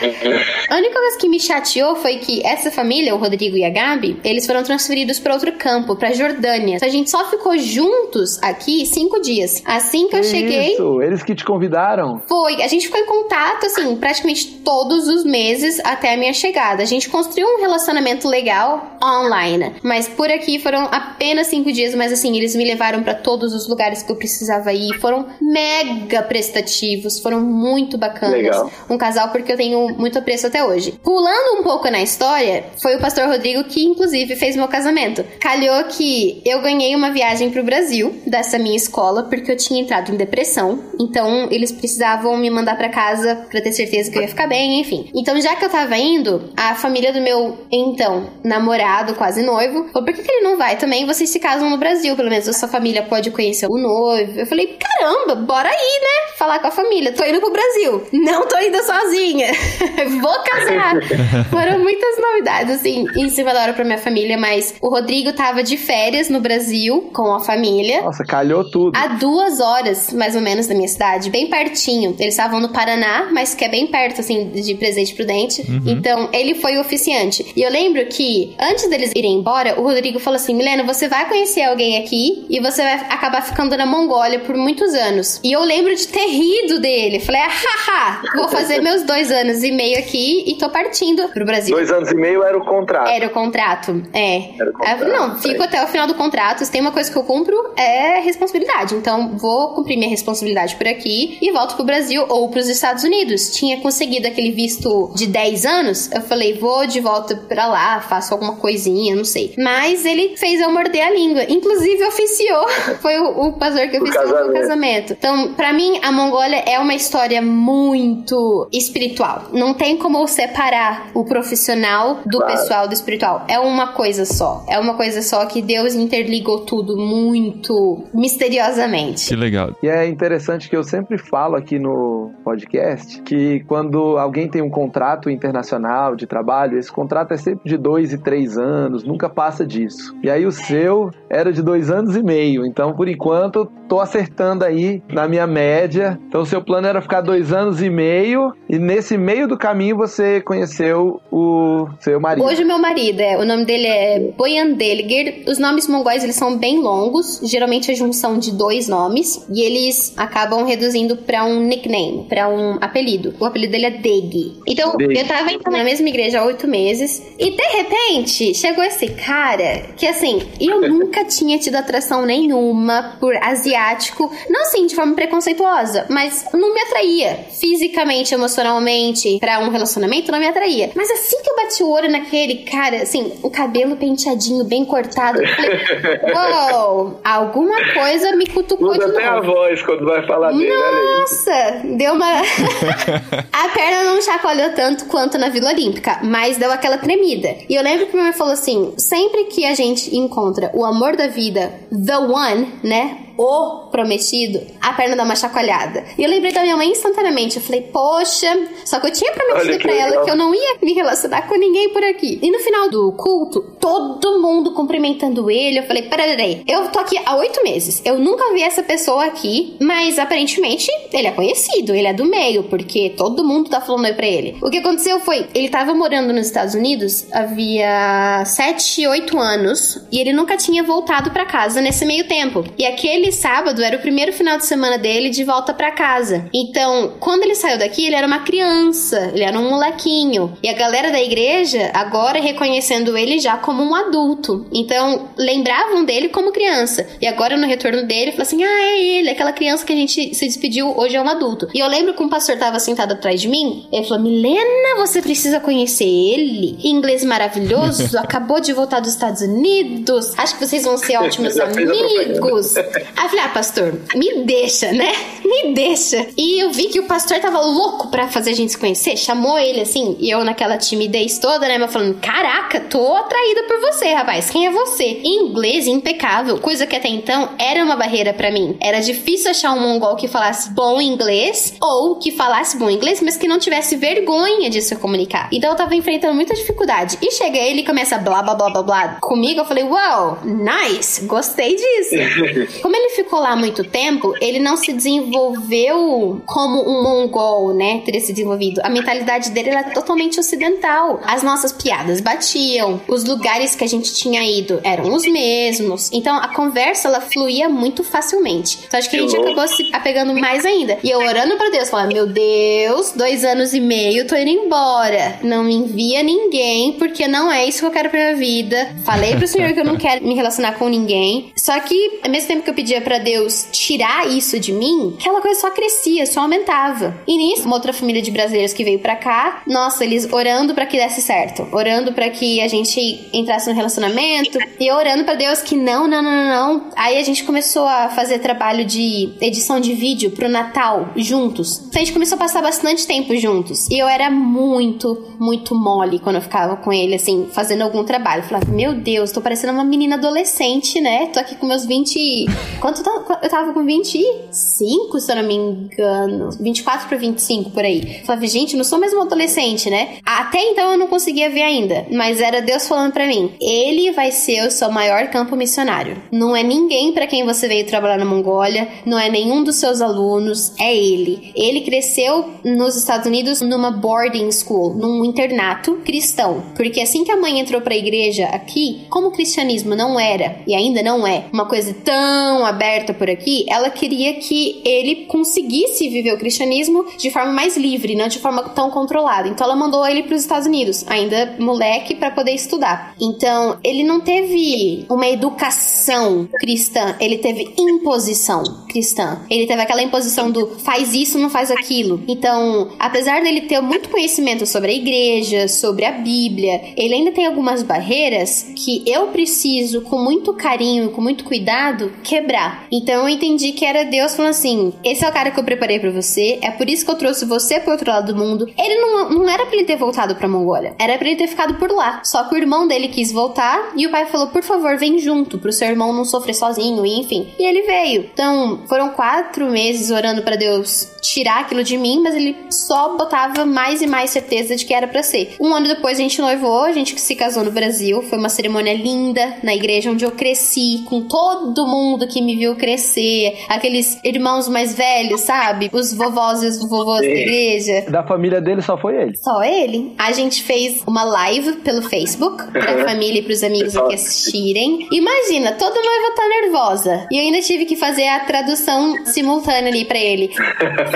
A 0.71 0.77
única 0.77 0.99
coisa 0.99 1.19
que 1.19 1.29
me 1.29 1.41
chateou 1.41 1.97
foi 1.97 2.17
que 2.17 2.45
essa 2.47 2.71
família, 2.71 3.15
o 3.15 3.19
Rodrigo 3.19 3.57
e 3.57 3.65
a 3.65 3.71
Gabi, 3.71 4.21
eles 4.25 4.47
foram 4.47 4.63
transferidos 4.63 5.19
para 5.19 5.35
outro 5.35 5.53
campo, 5.53 5.97
pra 5.97 6.13
Jordânia. 6.13 6.77
Então 6.77 6.89
a 6.89 6.93
gente 6.93 7.11
só 7.11 7.29
ficou 7.31 7.57
juntos 7.59 8.43
aqui 8.43 8.87
cinco 8.87 9.21
dias. 9.21 9.63
Assim 9.65 10.09
que 10.09 10.17
eu 10.17 10.23
cheguei. 10.23 10.73
Isso, 10.73 11.03
eles 11.03 11.23
que 11.23 11.35
te 11.35 11.45
convidaram. 11.45 12.21
Foi, 12.29 12.63
a 12.63 12.69
gente 12.69 12.87
ficou 12.87 13.01
em 13.01 13.07
contato, 13.07 13.67
assim, 13.67 13.97
praticamente 13.97 14.59
todos 14.65 15.09
os 15.09 15.25
meses 15.25 15.81
até 15.85 16.15
a 16.15 16.17
minha 16.17 16.33
chegada. 16.33 16.83
A 16.83 16.87
gente 16.87 16.96
construiu 17.05 17.47
um 17.47 17.61
relacionamento 17.61 18.29
legal 18.29 18.97
online, 19.03 19.75
mas 19.83 20.09
por 20.09 20.31
aqui 20.31 20.59
foram 20.59 20.85
apenas 20.91 21.49
cinco 21.49 21.73
dias, 21.73 21.95
mas 21.95 22.13
assim, 22.13 22.37
eles 22.37 22.55
me 22.55 22.65
levaram 22.65 23.03
pra 23.03 23.15
todos 23.15 23.53
os 23.55 23.69
lugares 23.69 24.03
que 24.03 24.11
eu 24.11 24.17
precisava 24.17 24.73
ir. 24.73 24.99
Foram 25.01 25.27
mega 25.41 26.23
prestativos, 26.23 27.21
foram 27.21 27.41
muito 27.41 27.99
bacanas. 27.99 28.37
Legal. 28.37 28.71
Um 28.89 28.97
casal 28.97 29.29
porque 29.29 29.53
eu 29.53 29.57
tenho 29.57 29.89
muito 29.99 30.19
apreço 30.19 30.47
até 30.47 30.65
hoje. 30.65 30.93
Pulando 31.03 31.61
um 31.61 31.63
pouco 31.63 31.91
na 31.91 32.01
história, 32.01 32.65
foi 32.81 32.97
o 32.97 33.01
pastor 33.01 33.29
Rodrigo 33.29 33.65
que, 33.65 33.85
inclusive, 33.85 34.37
fez 34.37 34.57
meu 34.57 34.69
casamento. 34.69 35.25
Calhou 35.41 35.85
que 35.85 36.41
eu 36.45 36.61
ganhei 36.63 36.95
uma 36.95 37.11
viagem 37.11 37.51
pro 37.51 37.65
Brasil 37.65 38.15
dessa 38.27 38.59
minha 38.59 38.77
escola 38.77 39.25
porque 39.25 39.51
eu 39.51 39.57
tinha 39.57 39.81
entrado 39.81 40.13
em 40.13 40.17
depressão. 40.17 40.79
Então, 41.01 41.49
eles 41.51 41.73
precisavam 41.73 42.37
me 42.37 42.51
mandar 42.51 42.77
pra 42.77 42.89
casa 42.89 43.47
pra 43.51 43.61
ter 43.61 43.73
certeza 43.73 44.11
que 44.11 44.19
eu 44.19 44.23
ia 44.23 44.29
ficar 44.29 44.47
bem, 44.47 44.81
enfim. 44.81 45.11
Então, 45.15 45.41
já 45.41 45.57
que 45.57 45.65
eu 45.65 45.71
tava 45.71 45.97
indo, 45.97 46.53
a 46.57 46.75
família 46.77 47.13
do 47.13 47.21
meu, 47.21 47.59
então, 47.71 48.31
namorado, 48.45 49.15
quase 49.15 49.43
noivo, 49.43 49.89
falou: 49.89 50.05
por 50.05 50.15
que, 50.15 50.23
que 50.23 50.31
ele 50.31 50.43
não 50.43 50.57
vai 50.57 50.77
também? 50.77 51.07
Vocês 51.07 51.31
se 51.31 51.39
casam 51.39 51.71
no 51.71 51.79
Brasil, 51.79 52.15
pelo 52.17 52.31
menos 52.31 52.49
a 52.49 52.53
sua 52.53 52.69
família 52.69 53.03
pode 53.03 53.31
conhecer 53.31 53.67
o 53.67 53.77
noivo. 53.77 54.39
Eu 54.39 54.47
falei: 54.47 54.79
caramba, 54.79 55.35
bora 55.35 55.69
aí, 55.69 56.01
né? 56.01 56.37
Falar 56.39 56.59
com 56.59 56.67
a 56.67 56.71
família. 56.71 57.13
Tô 57.13 57.25
indo 57.25 57.41
pro 57.41 57.51
Brasil. 57.51 58.03
Não 58.13 58.47
tô 58.47 58.59
indo 58.59 58.83
sozinha. 58.83 59.49
Vou 60.21 60.39
casar. 60.45 60.97
Foram 61.51 61.79
muitas 61.79 62.19
novidades, 62.19 62.77
assim, 62.77 63.07
em 63.17 63.29
cima 63.31 63.55
da 63.55 63.63
hora 63.63 63.73
pra 63.73 63.85
minha 63.85 63.99
família, 63.99 64.37
mas 64.37 64.75
o 64.81 64.89
Rodrigo 64.89 65.33
tava 65.33 65.63
de 65.63 65.77
férias 65.77 66.29
no 66.29 66.41
Brasil 66.41 67.11
com 67.13 67.33
a 67.33 67.41
família. 67.41 68.03
Nossa, 68.03 68.25
calhou 68.25 68.69
tudo. 68.71 68.97
A 68.97 69.09
duas 69.09 69.61
horas, 69.61 70.13
mais 70.13 70.35
ou 70.35 70.43
menos, 70.43 70.67
da 70.67 70.75
minha 70.75 70.89
cidade, 70.89 71.31
bem 71.31 71.49
pertinho. 71.49 72.15
Eles 72.19 72.35
estavam 72.35 72.61
no 72.61 72.69
Paraná, 72.69 73.29
mas 73.33 73.55
que 73.55 73.65
é 73.65 73.69
bem 73.69 73.87
perto, 73.87 74.21
assim, 74.21 74.51
de 74.51 74.75
Presidente 74.75 75.15
Prudente. 75.15 75.65
Então, 75.87 76.29
ele 76.33 76.55
foi 76.55 76.66
o 76.77 76.81
oficiante. 76.81 77.53
E 77.55 77.63
eu 77.63 77.71
lembro 77.71 78.05
que, 78.07 78.55
antes 78.59 78.89
deles 78.89 79.13
irem 79.15 79.35
embora, 79.35 79.79
o 79.79 79.83
Rodrigo 79.83 80.19
falou 80.19 80.37
assim: 80.37 80.55
Milena, 80.55 80.83
você 80.83 81.09
vai 81.09 81.29
conhecer 81.29 81.63
alguém 81.63 81.99
aqui 81.99 82.47
e 82.49 82.59
você 82.61 82.83
vai 82.83 82.95
acabar 82.95 83.43
ficando 83.43 83.77
na 83.77 83.85
Mongólia 83.87 84.41
por 84.41 84.57
muitos 84.57 84.95
anos. 84.95 85.41
E 85.45 85.53
eu 85.53 85.63
lembro 85.63 85.95
de 85.95 86.09
ter 86.09 86.27
rido 86.27 86.81
dele. 86.81 87.21
Falei, 87.21 87.43
ah, 87.43 87.49
haha, 87.51 88.23
vou 88.37 88.49
fazer 88.49 88.81
meus 88.81 89.03
dois 89.03 89.31
anos 89.31 89.63
e 89.63 89.71
meio 89.71 89.99
aqui 89.99 90.45
e 90.47 90.55
tô 90.57 90.71
partindo 90.71 91.29
pro 91.29 91.45
Brasil. 91.45 91.75
Dois 91.77 91.91
anos 91.91 92.11
e 92.11 92.15
meio 92.15 92.43
era 92.43 92.57
o 92.57 92.65
contrato. 92.65 93.09
Era 93.09 93.27
o 93.27 93.31
contrato, 93.31 94.03
é. 94.13 94.55
Era 94.59 94.71
o 94.71 94.73
contrato, 94.73 95.03
Ah, 95.03 95.09
Não, 95.09 95.39
fico 95.39 95.63
é. 95.63 95.67
até 95.67 95.85
o 95.85 95.87
final 95.89 96.07
do 96.07 96.15
contrato. 96.15 96.65
Se 96.65 96.71
tem 96.71 96.81
uma 96.81 96.93
coisa 96.93 97.11
que 97.11 97.17
eu 97.19 97.25
cumpro, 97.25 97.57
é 97.77 98.21
responsabilidade. 98.21 98.95
Então, 98.95 99.37
vou 99.37 99.75
cumprir 99.75 99.97
minha 99.97 100.09
responsabilidade 100.11 100.77
por 100.77 100.87
aqui 100.87 101.39
e 101.41 101.51
volto 101.53 101.75
pro 101.77 101.85
Brasil 101.85 102.25
ou 102.29 102.49
pros 102.49 102.69
Estados 102.69 103.05
Unidos. 103.05 103.51
Tinha 103.51 103.79
conseguido 103.81 104.27
aquele 104.27 104.51
visto 104.53 105.13
de 105.15 105.27
10 105.27 105.67
anos. 105.67 106.11
Eu 106.13 106.23
falei, 106.23 106.55
vou 106.57 106.87
de 106.87 107.01
volta 107.01 107.37
pra 107.37 107.67
lá, 107.67 108.01
faço 108.01 108.33
alguma 108.35 108.57
coisinha, 108.57 109.15
não 109.15 109.25
sei. 109.25 109.55
Mas 109.59 110.05
ele 110.05 110.37
fez 110.37 110.61
eu 110.61 110.71
morder 110.73 111.07
a 111.07 111.11
língua. 111.11 111.45
inclusive 111.49 112.03
oficiou. 112.05 112.67
Foi 113.01 113.19
o, 113.19 113.47
o 113.49 113.53
pastor 113.53 113.89
que 113.89 113.99
oficiou 114.01 114.25
o 114.25 114.29
casamento. 114.33 114.53
casamento. 114.55 115.13
Então, 115.13 115.55
pra 115.55 115.73
mim, 115.73 115.99
a 116.03 116.11
Mongólia 116.13 116.63
é 116.67 116.79
uma 116.79 116.95
história 116.95 117.41
muito 117.43 118.69
espiritual. 118.73 119.45
Não 119.53 119.75
tem 119.75 119.97
como 119.97 120.27
separar 120.27 121.11
o 121.15 121.25
profissional 121.25 122.19
do 122.27 122.39
Claro. 122.39 122.53
pessoal 122.53 122.89
do 122.89 122.95
espiritual. 122.95 123.45
É 123.49 123.59
uma 123.59 123.89
coisa 123.93 124.25
só. 124.25 124.65
É 124.69 124.79
uma 124.79 124.95
coisa 124.95 125.23
só 125.23 125.45
que 125.47 125.61
Deus 125.63 125.95
interligou 125.95 126.61
tudo 126.61 126.97
muito 126.97 128.05
misteriosamente. 128.15 129.29
Que 129.29 129.37
legal. 129.37 129.71
E 129.83 129.89
é 129.89 130.07
interessante 130.07 130.69
que 130.69 130.77
eu 130.77 130.85
sempre 130.85 131.19
falo 131.19 131.57
aqui 131.57 131.79
no 131.79 132.31
podcast 132.45 133.21
que 133.23 133.61
quando 133.67 134.17
alguém 134.19 134.49
tem 134.49 134.63
um 134.63 134.71
contrato 134.71 135.29
internacional 135.29 136.15
de 136.15 136.27
trabalho, 136.27 136.46
esse 136.77 136.91
contrato 136.91 137.33
é 137.33 137.37
sempre 137.37 137.69
de 137.69 137.77
dois 137.77 138.13
e 138.13 138.19
três 138.19 138.57
anos, 138.57 139.05
nunca 139.05 139.29
passa 139.29 139.67
disso. 139.67 140.15
E 140.23 140.31
aí 140.31 140.47
o 140.47 140.53
seu 140.53 141.11
era 141.29 141.53
de 141.53 141.63
dois 141.63 141.91
anos 141.91 142.17
e 142.17 142.23
meio, 142.23 142.65
então 142.67 142.95
por 142.95 143.09
enquanto 143.09 143.71
tô 143.89 144.01
acertando 144.01 144.65
aí 144.65 145.03
na 145.13 145.29
minha 145.29 145.47
média. 145.47 146.19
Então 146.29 146.43
o 146.43 146.47
seu 146.47 146.63
plano 146.63 146.87
era 146.87 147.01
ficar 147.01 147.21
dois 147.21 147.53
anos 147.53 147.83
e 147.83 147.89
meio 147.89 148.53
e 148.69 148.79
nesse 148.79 149.17
meio 149.17 149.47
do 149.47 149.57
caminho 149.57 149.97
você 149.97 150.41
conheceu 150.41 151.21
o 151.31 151.89
seu 152.01 152.21
marido. 152.21 152.45
Hoje 152.45 152.63
o 152.63 152.67
meu 152.67 152.79
marido, 152.79 153.21
é, 153.21 153.37
o 153.37 153.45
nome 153.45 153.65
dele 153.65 153.87
é 153.87 154.33
Boyan 154.37 154.73
Deligir. 154.73 155.45
Os 155.47 155.59
nomes 155.59 155.89
mongóis 155.89 156.23
eles 156.23 156.37
são 156.37 156.57
bem 156.59 156.81
longos, 156.81 157.41
geralmente 157.45 157.91
a 157.91 157.95
junção 157.95 158.39
de 158.39 158.53
dois 158.53 158.89
nomes, 158.89 159.47
e 159.51 159.63
eles 159.63 160.15
acabam 160.17 160.65
reduzindo 160.65 161.17
pra 161.17 161.45
um 161.45 161.61
nickname, 161.61 162.27
pra 162.29 162.49
um 162.49 162.79
apelido. 162.81 163.35
O 163.39 163.45
apelido 163.45 163.73
dele 163.73 163.87
é 163.87 163.91
Degi. 163.91 164.57
Então, 164.67 164.97
Degi. 164.97 165.19
eu 165.19 165.27
tava 165.27 165.51
na 165.71 165.85
mesma 165.85 166.09
igreja 166.09 166.36
oito 166.45 166.67
meses, 166.69 167.23
e 167.39 167.51
de 167.51 167.63
repente 167.63 168.55
chegou 168.55 168.85
esse 168.85 169.09
cara 169.09 169.83
que 169.97 170.07
assim, 170.07 170.49
eu 170.61 170.81
nunca 170.89 171.25
tinha 171.25 171.59
tido 171.59 171.77
atração 171.77 172.25
nenhuma 172.27 173.17
por 173.21 173.35
asiático, 173.37 174.31
não 174.49 174.63
assim 174.63 174.87
de 174.87 174.95
forma 174.95 175.15
preconceituosa, 175.15 176.07
mas 176.09 176.47
não 176.53 176.73
me 176.75 176.81
atraía 176.81 177.47
fisicamente, 177.61 178.35
emocionalmente, 178.35 179.39
pra 179.41 179.59
um 179.61 179.69
relacionamento, 179.69 180.31
não 180.33 180.39
me 180.39 180.49
atraía. 180.49 180.91
Mas 180.95 181.11
assim 181.11 181.43
que 181.43 181.51
eu 181.51 181.57
bati 181.57 181.83
o 181.83 181.91
olho 181.91 182.11
naquele 182.11 182.57
cara, 182.65 183.03
assim, 183.03 183.33
o 183.43 183.51
cabelo 183.51 183.97
penteadinho, 183.97 184.65
bem 184.65 184.85
cortado, 184.85 185.43
eu 185.43 185.49
falei, 185.49 185.71
uou, 186.35 187.21
alguma 187.25 187.77
coisa 187.95 188.35
me 188.37 188.47
cutucou 188.47 188.89
Muda 188.89 189.07
de 189.07 189.13
até 189.13 189.25
a 189.27 189.37
novo. 189.37 189.47
voz 189.53 189.83
quando 189.83 190.05
vai 190.05 190.27
falar 190.27 190.53
dele. 190.53 190.71
Nossa, 190.75 191.83
deu 191.85 192.15
uma. 192.15 192.41
a 193.53 193.69
perna 193.69 194.05
não 194.05 194.21
chacoalhou 194.21 194.71
tanto 194.71 195.07
quanto 195.07 195.39
na 195.39 195.49
Vila 195.49 195.71
Olímpica, 195.71 196.19
mas 196.27 196.57
deu 196.59 196.71
aquela 196.71 196.99
tremida. 196.99 197.57
E 197.69 197.75
eu 197.75 197.83
lembro 197.83 198.07
que 198.07 198.13
minha 198.13 198.25
mãe 198.25 198.33
falou 198.33 198.53
assim: 198.53 198.93
sempre 198.99 199.45
que 199.45 199.65
a 199.65 199.75
gente 199.75 200.15
encontra 200.17 200.71
o 200.75 200.85
amor 200.85 201.17
da 201.17 201.29
vida, 201.29 201.73
the 201.91 202.19
one, 202.19 202.69
né? 202.83 203.26
O 203.37 203.89
prometido, 203.91 204.61
a 204.81 204.93
perna 204.93 205.17
dá 205.17 205.25
uma 205.25 205.37
chacoalhada. 205.37 206.05
E 206.17 206.23
eu 206.23 206.31
lembrei 206.31 206.53
da 206.53 206.63
minha 206.63 206.77
mãe 206.77 206.91
instantaneamente. 206.91 207.57
Eu 207.57 207.63
falei, 207.63 207.83
poxa, 207.83 208.69
só 208.85 209.01
que 209.01 209.07
eu 209.07 209.13
tinha 209.13 209.33
prometido 209.33 209.79
pra 209.79 209.95
ela 209.95 210.25
que 210.25 210.31
eu 210.31 210.37
não 210.37 210.55
ia 210.55 210.77
me 210.83 210.93
relacionar 210.93 211.43
com 211.43 211.57
ninguém 211.57 211.91
por 211.91 212.03
aqui. 212.05 212.39
E 212.43 212.51
no 212.51 212.59
final 212.59 212.89
do 212.89 213.13
culto, 213.13 213.61
todo 213.81 214.41
mundo 214.41 214.73
cumprimentando 214.73 215.51
ele. 215.51 215.79
Eu 215.79 215.85
falei, 215.85 216.03
peraí, 216.03 216.63
eu 216.67 216.89
tô 216.89 216.99
aqui 216.99 217.19
há 217.25 217.37
oito 217.37 217.63
meses. 217.63 218.03
Eu 218.05 218.19
nunca 218.19 218.53
vi 218.53 218.63
essa 218.63 218.83
pessoa 218.83 219.25
aqui, 219.25 219.77
mas 219.81 220.19
aparentemente 220.19 220.91
ele 221.13 221.27
é 221.27 221.33
conhecido, 221.33 221.95
ele 221.95 222.09
é 222.09 222.13
do 222.13 222.25
meio, 222.25 222.65
porque 222.65 223.11
todo 223.17 223.45
mundo 223.45 223.71
tá 223.71 223.81
falando 223.81 224.07
aí 224.07 224.15
pra 224.15 224.27
ele. 224.27 224.57
O 224.63 224.71
que 224.71 224.79
aconteceu 224.79 225.21
foi, 225.21 225.47
ele 225.55 225.69
tava 225.69 225.95
morando 225.95 226.33
nos 226.33 226.47
Estados 226.47 226.75
Unidos 226.75 227.27
havia 227.33 228.45
sete, 228.45 229.07
oito 229.07 229.39
anos, 229.39 230.01
e 230.11 230.21
ele 230.21 230.33
nunca 230.33 230.57
tinha 230.57 230.83
voltado 230.83 231.31
pra 231.31 231.45
casa 231.45 231.81
nesse 231.81 232.05
meio 232.05 232.27
tempo. 232.27 232.65
E 232.77 232.85
aquele 232.85 233.26
sábado 233.33 233.83
era 233.83 233.97
o 233.97 234.01
primeiro 234.01 234.33
final 234.33 234.59
de 234.59 234.67
semana 234.67 234.99
dele 234.99 235.31
de 235.31 235.45
volta 235.45 235.73
pra 235.73 235.91
casa. 235.91 236.49
Então, 236.53 237.15
quando 237.21 237.43
ele 237.43 237.55
saiu 237.55 237.79
daqui, 237.79 238.07
ele 238.07 238.15
era 238.15 238.27
uma 238.27 238.41
criança, 238.41 239.31
ele 239.35 239.45
era 239.45 239.59
um 239.59 239.71
molequinho. 239.71 240.57
E 240.63 240.69
a 240.69 240.73
galera 240.73 241.11
da 241.11 241.21
igreja 241.21 241.91
agora 241.95 242.41
reconhecendo 242.41 243.17
ele 243.17 243.39
já 243.39 243.57
como 243.57 243.83
um 243.83 243.95
adulto. 243.95 244.67
Então, 244.73 245.29
lembravam 245.37 246.05
dele 246.05 246.29
como 246.29 246.53
criança. 246.53 247.07
E 247.21 247.27
agora 247.27 247.57
no 247.57 247.67
retorno 247.67 248.05
dele, 248.05 248.33
falou 248.33 248.43
assim: 248.43 248.63
"Ah, 248.63 248.83
é 248.83 249.03
ele, 249.03 249.31
aquela 249.31 249.53
criança 249.53 249.85
que 249.85 249.93
a 249.93 249.97
gente 249.97 250.35
se 250.35 250.47
despediu, 250.47 250.97
hoje 250.97 251.17
é 251.17 251.23
um 251.23 251.29
adulto". 251.29 251.69
E 251.75 251.79
eu 251.79 251.89
lembro 251.89 252.15
que 252.15 252.23
um 252.23 252.29
pastor 252.29 252.57
tava 252.57 252.79
sentado 252.79 253.13
atrás 253.13 253.41
de 253.41 253.49
mim, 253.49 253.87
ele 253.93 254.07
falou: 254.07 254.23
"Milena, 254.23 254.97
você 254.99 255.21
precisa 255.23 255.61
conhecer 255.61 256.05
ele. 256.05 256.79
Inglês 256.83 257.25
maravilhoso, 257.25 258.17
acabou 258.19 258.61
de 258.61 258.73
voltar 258.73 259.01
dos 259.01 259.11
Estados 259.11 259.43
Unidos. 259.43 260.33
Acho 260.37 260.57
que 260.59 260.67
vocês 260.67 260.85
vão 260.85 260.97
ser 260.97 261.17
ótimos 261.23 261.59
amigos". 261.59 262.75
Aí 263.17 263.25
eu 263.25 263.29
falei, 263.31 263.45
ah, 263.45 263.49
pastor, 263.49 263.95
me 264.15 264.45
deixa, 264.45 264.93
né? 264.93 265.13
Me 265.47 265.73
deixa. 265.75 266.27
E 266.37 266.61
eu 266.61 266.71
vi 266.73 266.89
que 266.89 266.99
o 266.99 267.05
pastor 267.05 267.39
tava 267.39 267.61
louco 267.61 268.11
pra 268.11 268.27
fazer 268.27 268.51
a 268.51 268.55
gente 268.55 268.73
se 268.73 268.79
conhecer, 268.79 269.17
chamou 269.17 269.57
ele 269.57 269.81
assim, 269.81 270.17
e 270.19 270.29
eu 270.29 270.45
naquela 270.45 270.77
timidez 270.77 271.39
toda, 271.39 271.69
né? 271.69 271.79
Mas 271.79 271.93
falando, 271.93 272.19
caraca, 272.21 272.81
tô 272.81 273.15
atraída 273.15 273.63
por 273.63 273.81
você, 273.81 274.13
rapaz. 274.13 274.51
Quem 274.51 274.67
é 274.67 274.71
você? 274.71 275.21
Inglês 275.23 275.87
impecável, 275.87 276.59
coisa 276.59 276.85
que 276.85 276.97
até 276.97 277.09
então 277.09 277.51
era 277.59 277.85
uma 277.85 277.95
barreira 277.95 278.35
pra 278.35 278.51
mim. 278.51 278.77
Era 278.81 279.01
difícil 279.01 279.51
achar 279.51 279.73
um 279.73 279.81
mongol 279.81 280.17
que 280.17 280.27
falasse 280.27 280.71
bom 280.71 281.01
inglês, 281.01 281.75
ou 281.81 282.17
que 282.17 282.33
falasse 282.33 282.77
bom 282.77 282.91
inglês, 282.91 283.21
mas 283.23 283.37
que 283.37 283.47
não 283.47 283.61
tivesse 283.61 283.95
vergonha 283.97 284.69
de 284.69 284.83
se 284.83 284.97
comunicar. 284.97 285.49
Então 285.53 285.71
eu 285.71 285.77
tava 285.77 285.95
enfrentando 285.95 286.35
muita 286.35 286.55
dificuldade. 286.55 287.19
E 287.23 287.31
chega 287.31 287.57
ele 287.57 287.81
e 287.83 287.85
começa 287.85 288.19
blá 288.19 288.43
blá 288.43 288.55
blá 288.55 288.71
blá 288.71 288.83
blá 288.83 289.09
comigo, 289.21 289.61
eu 289.61 289.65
falei, 289.65 289.85
wow, 289.85 290.39
nice, 290.45 291.25
gostei 291.25 291.77
disso. 291.77 292.17
Como 292.83 292.97
ele 292.97 293.06
ficou 293.11 293.41
lá 293.41 293.57
muito 293.57 293.85
tempo, 293.85 294.35
ele 294.41 294.59
não 294.59 294.77
se 294.77 294.93
desenvolveu 294.93 296.43
como 296.47 296.83
um 296.83 297.03
mongol, 297.03 297.75
né? 297.75 298.03
Teria 298.05 298.21
se 298.21 298.33
desenvolvido. 298.33 298.81
A 298.85 298.89
mentalidade 298.89 299.51
dele 299.51 299.71
era 299.71 299.85
totalmente 299.85 300.39
ocidental. 300.39 301.21
As 301.25 301.43
nossas 301.43 301.73
piadas 301.73 302.21
batiam, 302.21 303.01
os 303.09 303.25
lugares 303.25 303.75
que 303.75 303.85
a 303.85 303.89
gente 303.89 304.15
tinha 304.15 304.43
ido 304.45 304.81
eram 304.83 305.15
os 305.15 305.25
mesmos. 305.25 306.11
Então 306.13 306.37
a 306.37 306.49
conversa 306.49 307.09
ela 307.09 307.21
fluía 307.21 307.69
muito 307.69 308.03
facilmente. 308.03 308.81
Então 308.87 308.99
acho 308.99 309.11
que 309.11 309.17
a 309.17 309.21
gente 309.21 309.37
acabou 309.37 309.67
se 309.69 309.91
apegando 309.93 310.35
mais 310.35 310.65
ainda. 310.65 310.99
E 311.03 311.11
eu 311.11 311.19
orando 311.19 311.57
pra 311.57 311.71
Deus, 311.71 311.91
falando: 311.91 312.13
Meu 312.13 312.27
Deus, 312.27 313.13
dois 313.13 313.45
anos 313.45 313.75
e 313.75 313.81
meio, 313.81 314.27
tô 314.27 314.37
indo 314.37 314.51
embora. 314.51 315.39
Não 315.43 315.65
me 315.65 315.75
envia 315.75 316.23
ninguém, 316.23 316.93
porque 316.95 317.27
não 317.29 317.51
é 317.51 317.67
isso 317.67 317.81
que 317.81 317.87
eu 317.87 317.91
quero 317.91 318.11
pra 318.11 318.19
minha 318.19 318.37
vida. 318.37 318.95
Falei 319.05 319.37
pro 319.37 319.47
Senhor 319.47 319.73
que 319.73 319.81
eu 319.81 319.85
não 319.85 319.97
quero 319.97 320.25
me 320.25 320.35
relacionar 320.35 320.73
com 320.73 320.89
ninguém. 320.89 321.53
Só 321.57 321.79
que, 321.81 322.21
ao 322.23 322.31
mesmo 322.31 322.49
tempo 322.49 322.63
que 322.63 322.71
eu 322.71 322.75
pedia 322.97 323.01
pra 323.01 323.19
Deus 323.19 323.69
tirar 323.71 324.29
isso 324.29 324.59
de 324.59 324.73
mim, 324.73 325.17
aquela 325.19 325.41
coisa 325.41 325.61
só 325.61 325.71
crescia, 325.71 326.27
só 326.27 326.41
aumentava. 326.41 327.17
E 327.27 327.37
nisso, 327.37 327.67
uma 327.67 327.77
outra 327.77 327.93
família 327.93 328.23
de 328.23 328.31
brasileiros 328.31 328.73
que 328.73 328.85
veio 328.85 328.99
pra 328.99 329.17
cá, 329.17 329.63
nossa, 329.67 330.05
eles 330.05 330.31
orando 330.33 330.75
pra 330.75 330.87
que 330.87 330.97
desse 330.97 331.21
certo. 331.21 331.67
Orando 331.73 332.13
pra 332.13 332.31
que 332.31 332.61
a 332.61 332.69
gente 332.69 333.29
entrasse 333.33 333.69
no 333.69 333.75
relacionamento. 333.75 334.59
E 334.79 334.91
orando 334.91 335.25
pra 335.25 335.35
Deus 335.35 335.63
que 335.63 335.77
não, 335.77 336.07
não, 336.07 336.23
não, 336.23 336.33
não, 336.33 336.45
não. 336.45 336.91
Aí 336.97 337.19
a 337.19 337.23
gente 337.23 337.45
começou 337.45 337.85
a 337.87 338.09
fazer 338.09 338.39
trabalho 338.39 338.85
de 338.85 339.33
edição 339.41 339.81
de 339.81 339.95
vídeo 339.95 340.31
pro 340.31 340.49
Natal 340.49 341.11
juntos. 341.17 341.79
Então 341.79 342.01
a 342.01 342.05
gente 342.05 342.13
começou 342.13 342.37
a 342.37 342.39
passar 342.39 342.63
bastante 342.63 343.07
tempo 343.07 343.37
juntos. 343.37 343.89
E 343.91 343.99
eu 343.99 344.09
era 344.09 344.31
muito, 344.31 345.35
muito 345.39 345.75
mole 345.75 346.19
quando 346.19 346.37
eu 346.37 346.43
ficava 346.43 346.77
com 346.77 346.93
ele, 346.93 347.15
assim, 347.15 347.49
fazendo 347.53 347.83
algum 347.83 348.05
trabalho. 348.05 348.43
Eu 348.43 348.49
falava, 348.49 348.71
meu 348.71 348.95
Deus, 348.95 349.33
tô 349.33 349.41
parecendo 349.41 349.73
uma 349.73 349.85
menina 349.85 350.17
adolescente, 350.17 351.01
né? 351.01 351.27
Tô 351.27 351.41
aqui 351.41 351.55
com 351.55 351.67
meus 351.67 351.85
20. 351.85 352.47
Quanto 352.87 353.01
eu 353.01 353.05
tava? 353.05 353.41
Eu 353.43 353.51
tava 353.51 353.73
com 353.73 353.85
25, 353.85 355.19
se 355.19 355.33
eu 355.33 355.37
não 355.37 355.43
me 355.43 355.57
engano. 355.57 356.51
24 356.61 357.09
pra 357.09 357.19
25 357.19 357.71
por 357.71 357.83
aí. 357.83 358.23
Eu 358.29 358.47
gente, 358.47 358.77
não 358.77 358.85
sou 358.85 359.01
mais 359.01 359.13
adolescente, 359.13 359.91
né? 359.91 360.19
Até 360.25 360.61
então 360.61 360.93
eu 360.93 360.99
não 360.99 361.09
conseguia 361.09 361.51
ver 361.51 361.63
ainda. 361.63 362.07
Mas 362.13 362.41
era 362.41 362.63
Deus 362.63 362.87
falando 362.87 363.13
pra 363.13 363.27
mim: 363.27 363.53
ele 363.61 364.13
vai 364.13 364.31
ser 364.31 364.69
o 364.69 364.71
seu 364.71 364.89
maior 364.93 365.27
campo 365.31 365.57
missionário. 365.57 366.23
Não 366.31 366.55
é 366.55 366.63
ninguém 366.63 367.13
pra 367.13 367.27
quem 367.27 367.45
você 367.45 367.67
veio 367.67 367.85
trabalhar 367.87 368.19
na 368.19 368.25
Mongólia, 368.25 368.87
não 369.05 369.19
é 369.19 369.29
nenhum 369.29 369.65
dos 369.65 369.77
seus 369.77 370.01
alunos, 370.01 370.73
é 370.79 370.95
ele. 370.97 371.51
Ele 371.57 371.81
cresceu 371.81 372.45
nos 372.65 372.95
Estados 372.95 373.27
Unidos 373.27 373.63
numa 373.63 373.91
boarding 373.91 374.53
school, 374.53 374.95
num 374.95 375.25
internato 375.25 375.97
cristão. 376.05 376.63
Porque 376.77 377.01
assim 377.01 377.25
que 377.25 377.33
a 377.33 377.37
mãe 377.37 377.59
entrou 377.59 377.81
pra 377.81 377.97
igreja 377.97 378.47
aqui, 378.47 379.07
como 379.11 379.29
o 379.29 379.33
cristianismo 379.33 379.97
não 379.97 380.21
era, 380.21 380.61
e 380.69 380.73
ainda 380.75 381.03
não 381.03 381.27
é, 381.27 381.47
uma 381.53 381.67
coisa 381.67 381.93
tão 382.05 382.65
aberta 382.67 383.15
por 383.15 383.31
aqui, 383.31 383.65
ela 383.69 383.91
queria 383.91 384.35
que 384.35 384.81
ele 384.85 385.27
conseguisse 385.27 386.09
viver 386.09 386.33
o 386.33 386.39
cristianismo 386.39 387.05
de 387.17 387.31
forma 387.31 387.53
mais 387.53 387.77
livre, 387.77 388.15
não 388.15 388.29
de 388.29 388.39
forma 388.39 388.63
tão 388.71 388.91
controlada. 388.91 389.49
Então 389.49 389.67
ela 389.67 389.77
mandou 389.77 390.07
ele 390.07 390.23
para 390.23 390.35
os 390.35 390.43
Estados 390.43 390.67
Unidos, 390.67 391.05
ainda 391.09 391.57
moleque, 391.59 392.15
para 392.15 392.31
poder 392.31 392.53
estudar. 392.53 393.15
Então 393.21 393.79
ele 393.83 394.05
não 394.05 394.21
teve 394.21 395.07
uma 395.09 395.27
educação 395.29 396.49
cristã, 396.61 397.17
ele 397.21 397.39
teve 397.39 397.75
imposição 397.79 398.87
cristã. 398.89 399.41
Ele 399.51 399.67
teve 399.67 399.83
aquela 399.83 400.03
imposição 400.03 400.51
do 400.51 400.67
faz 400.79 401.15
isso, 401.15 401.39
não 401.39 401.51
faz 401.51 401.71
aquilo. 401.71 402.23
Então, 402.27 402.89
apesar 402.99 403.43
dele 403.43 403.63
ter 403.63 403.81
muito 403.81 404.09
conhecimento 404.09 404.67
sobre 404.67 404.91
a 404.91 404.95
igreja, 404.95 405.69
sobre 405.69 406.05
a 406.05 406.13
Bíblia, 406.13 406.81
ele 406.97 407.15
ainda 407.15 407.33
tem 407.33 407.47
algumas 407.47 407.83
barreiras 407.83 408.67
que 408.75 409.03
eu 409.07 409.29
preciso, 409.29 410.03
com 410.03 410.19
muito 410.19 410.53
carinho, 410.55 411.11
com 411.11 411.21
muito 411.21 411.45
cuidado, 411.45 412.13
quebrar. 412.23 412.56
Então 412.91 413.23
eu 413.23 413.29
entendi 413.29 413.73
que 413.73 413.85
era 413.85 414.05
Deus 414.05 414.35
falando 414.35 414.51
assim: 414.51 414.93
esse 415.05 415.25
é 415.25 415.29
o 415.29 415.33
cara 415.33 415.51
que 415.51 415.61
eu 415.61 415.65
preparei 415.65 415.99
para 415.99 416.11
você, 416.11 416.59
é 416.63 416.71
por 416.71 416.89
isso 416.89 417.05
que 417.05 417.11
eu 417.11 417.17
trouxe 417.17 417.45
você 417.45 417.81
pro 417.81 417.93
outro 417.93 418.11
lado 418.11 418.33
do 418.33 418.39
mundo. 418.39 418.69
Ele 418.79 419.01
não, 419.01 419.31
não 419.31 419.49
era 419.49 419.67
pra 419.67 419.77
ele 419.77 419.85
ter 419.85 419.97
voltado 419.97 420.35
pra 420.35 420.49
Mongólia, 420.49 420.95
era 420.99 421.19
pra 421.19 421.29
ele 421.29 421.37
ter 421.37 421.49
ficado 421.49 421.75
por 421.75 421.91
lá. 421.91 422.21
Só 422.25 422.45
que 422.45 422.55
o 422.55 422.59
irmão 422.59 422.87
dele 422.87 423.09
quis 423.09 423.33
voltar 423.33 423.93
e 423.97 424.07
o 424.07 424.11
pai 424.11 424.27
falou: 424.27 424.49
por 424.49 424.63
favor, 424.63 424.97
vem 424.97 425.19
junto, 425.19 425.59
pro 425.59 425.73
seu 425.73 425.89
irmão 425.89 426.13
não 426.13 426.25
sofrer 426.25 426.55
sozinho, 426.55 427.05
e 427.05 427.21
enfim. 427.21 427.49
E 427.59 427.65
ele 427.65 427.83
veio. 427.83 428.31
Então 428.33 428.81
foram 428.89 429.11
quatro 429.11 429.71
meses 429.71 430.11
orando 430.11 430.43
para 430.43 430.57
Deus 430.57 431.09
tirar 431.21 431.61
aquilo 431.61 431.83
de 431.83 431.97
mim, 431.97 432.21
mas 432.23 432.35
ele 432.35 432.57
só 432.71 433.17
botava 433.17 433.67
mais 433.67 434.01
e 434.01 434.07
mais 434.07 434.31
certeza 434.31 434.77
de 434.77 434.85
que 434.85 434.95
era 434.95 435.09
para 435.09 435.23
ser. 435.23 435.57
Um 435.61 435.75
ano 435.75 435.89
depois 435.89 436.19
a 436.19 436.23
gente 436.23 436.41
noivou, 436.41 436.83
a 436.83 436.93
gente 436.93 437.19
se 437.21 437.35
casou 437.35 437.65
no 437.65 437.71
Brasil, 437.71 438.23
foi 438.23 438.39
uma 438.39 438.49
cerimônia 438.49 438.95
linda 438.95 439.57
na 439.63 439.75
igreja 439.75 440.11
onde 440.11 440.25
eu 440.25 440.31
cresci, 440.31 441.03
com 441.07 441.23
todo 441.23 441.87
mundo 441.87 442.27
que 442.27 442.41
me 442.47 442.57
viu 442.57 442.77
crescer, 442.77 443.55
aqueles 443.69 444.19
irmãos 444.25 444.69
mais 444.69 444.95
velhos, 444.95 445.41
sabe? 445.41 445.91
Os 445.93 446.15
vovós 446.15 446.63
e 446.63 446.67
os 446.67 446.89
vovôs 446.89 447.21
da 447.21 447.27
igreja. 447.27 448.11
Da 448.11 448.23
família 448.23 448.61
dele 448.61 448.81
só 448.81 448.97
foi 448.97 449.17
ele. 449.21 449.37
Só 449.37 449.63
ele. 449.63 450.15
A 450.17 450.33
gente 450.33 450.63
fez 450.63 451.03
uma 451.07 451.25
live 451.25 451.73
pelo 451.79 452.03
Facebook 452.03 452.71
pra 452.71 453.05
família 453.05 453.41
e 453.41 453.43
pros 453.43 453.63
amigos 453.63 453.97
aqui 453.97 454.15
assistirem. 454.15 455.07
Imagina, 455.13 455.73
toda 455.73 455.95
noiva 455.95 456.35
tá 456.37 456.49
nervosa. 456.49 457.27
E 457.31 457.39
eu 457.39 457.43
ainda 457.43 457.61
tive 457.61 457.85
que 457.85 457.97
fazer 457.97 458.29
a 458.29 458.41
tradução 458.41 459.15
simultânea 459.27 459.91
ali 459.91 460.05
pra 460.05 460.19
ele. 460.19 460.51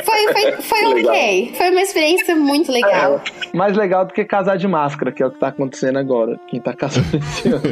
Foi, 0.05 0.33
foi, 0.33 0.53
foi 0.63 0.85
ok. 0.87 1.53
Foi 1.57 1.71
uma 1.71 1.81
experiência 1.83 2.35
muito 2.35 2.73
legal. 2.73 3.21
Mais 3.55 3.77
legal 3.77 4.05
do 4.05 4.13
que 4.13 4.25
casar 4.25 4.57
de 4.57 4.67
máscara, 4.67 5.13
que 5.13 5.23
é 5.23 5.27
o 5.27 5.31
que 5.31 5.39
tá 5.39 5.49
acontecendo 5.49 5.99
agora. 5.99 6.39
Quem 6.49 6.61
tá 6.61 6.75
casando 6.75 7.17
esse 7.17 7.49
ano. 7.49 7.63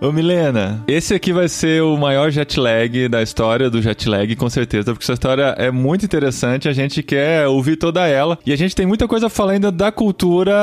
Ô 0.00 0.12
Milena, 0.12 0.84
esse 0.86 1.14
aqui 1.14 1.32
vai 1.32 1.48
ser 1.48 1.82
o 1.82 1.96
maior 1.96 2.30
jet 2.30 2.58
lag 2.58 2.67
da 3.10 3.22
história 3.22 3.70
do 3.70 3.80
jet 3.82 4.08
lag, 4.08 4.34
com 4.36 4.48
certeza, 4.48 4.92
porque 4.92 5.04
sua 5.04 5.14
história 5.14 5.54
é 5.58 5.70
muito 5.70 6.04
interessante, 6.04 6.68
a 6.68 6.72
gente 6.72 7.02
quer 7.02 7.46
ouvir 7.46 7.76
toda 7.76 8.06
ela, 8.06 8.38
e 8.44 8.52
a 8.52 8.56
gente 8.56 8.74
tem 8.74 8.86
muita 8.86 9.06
coisa 9.06 9.28
ainda 9.48 9.70
da 9.70 9.90
cultura 9.90 10.54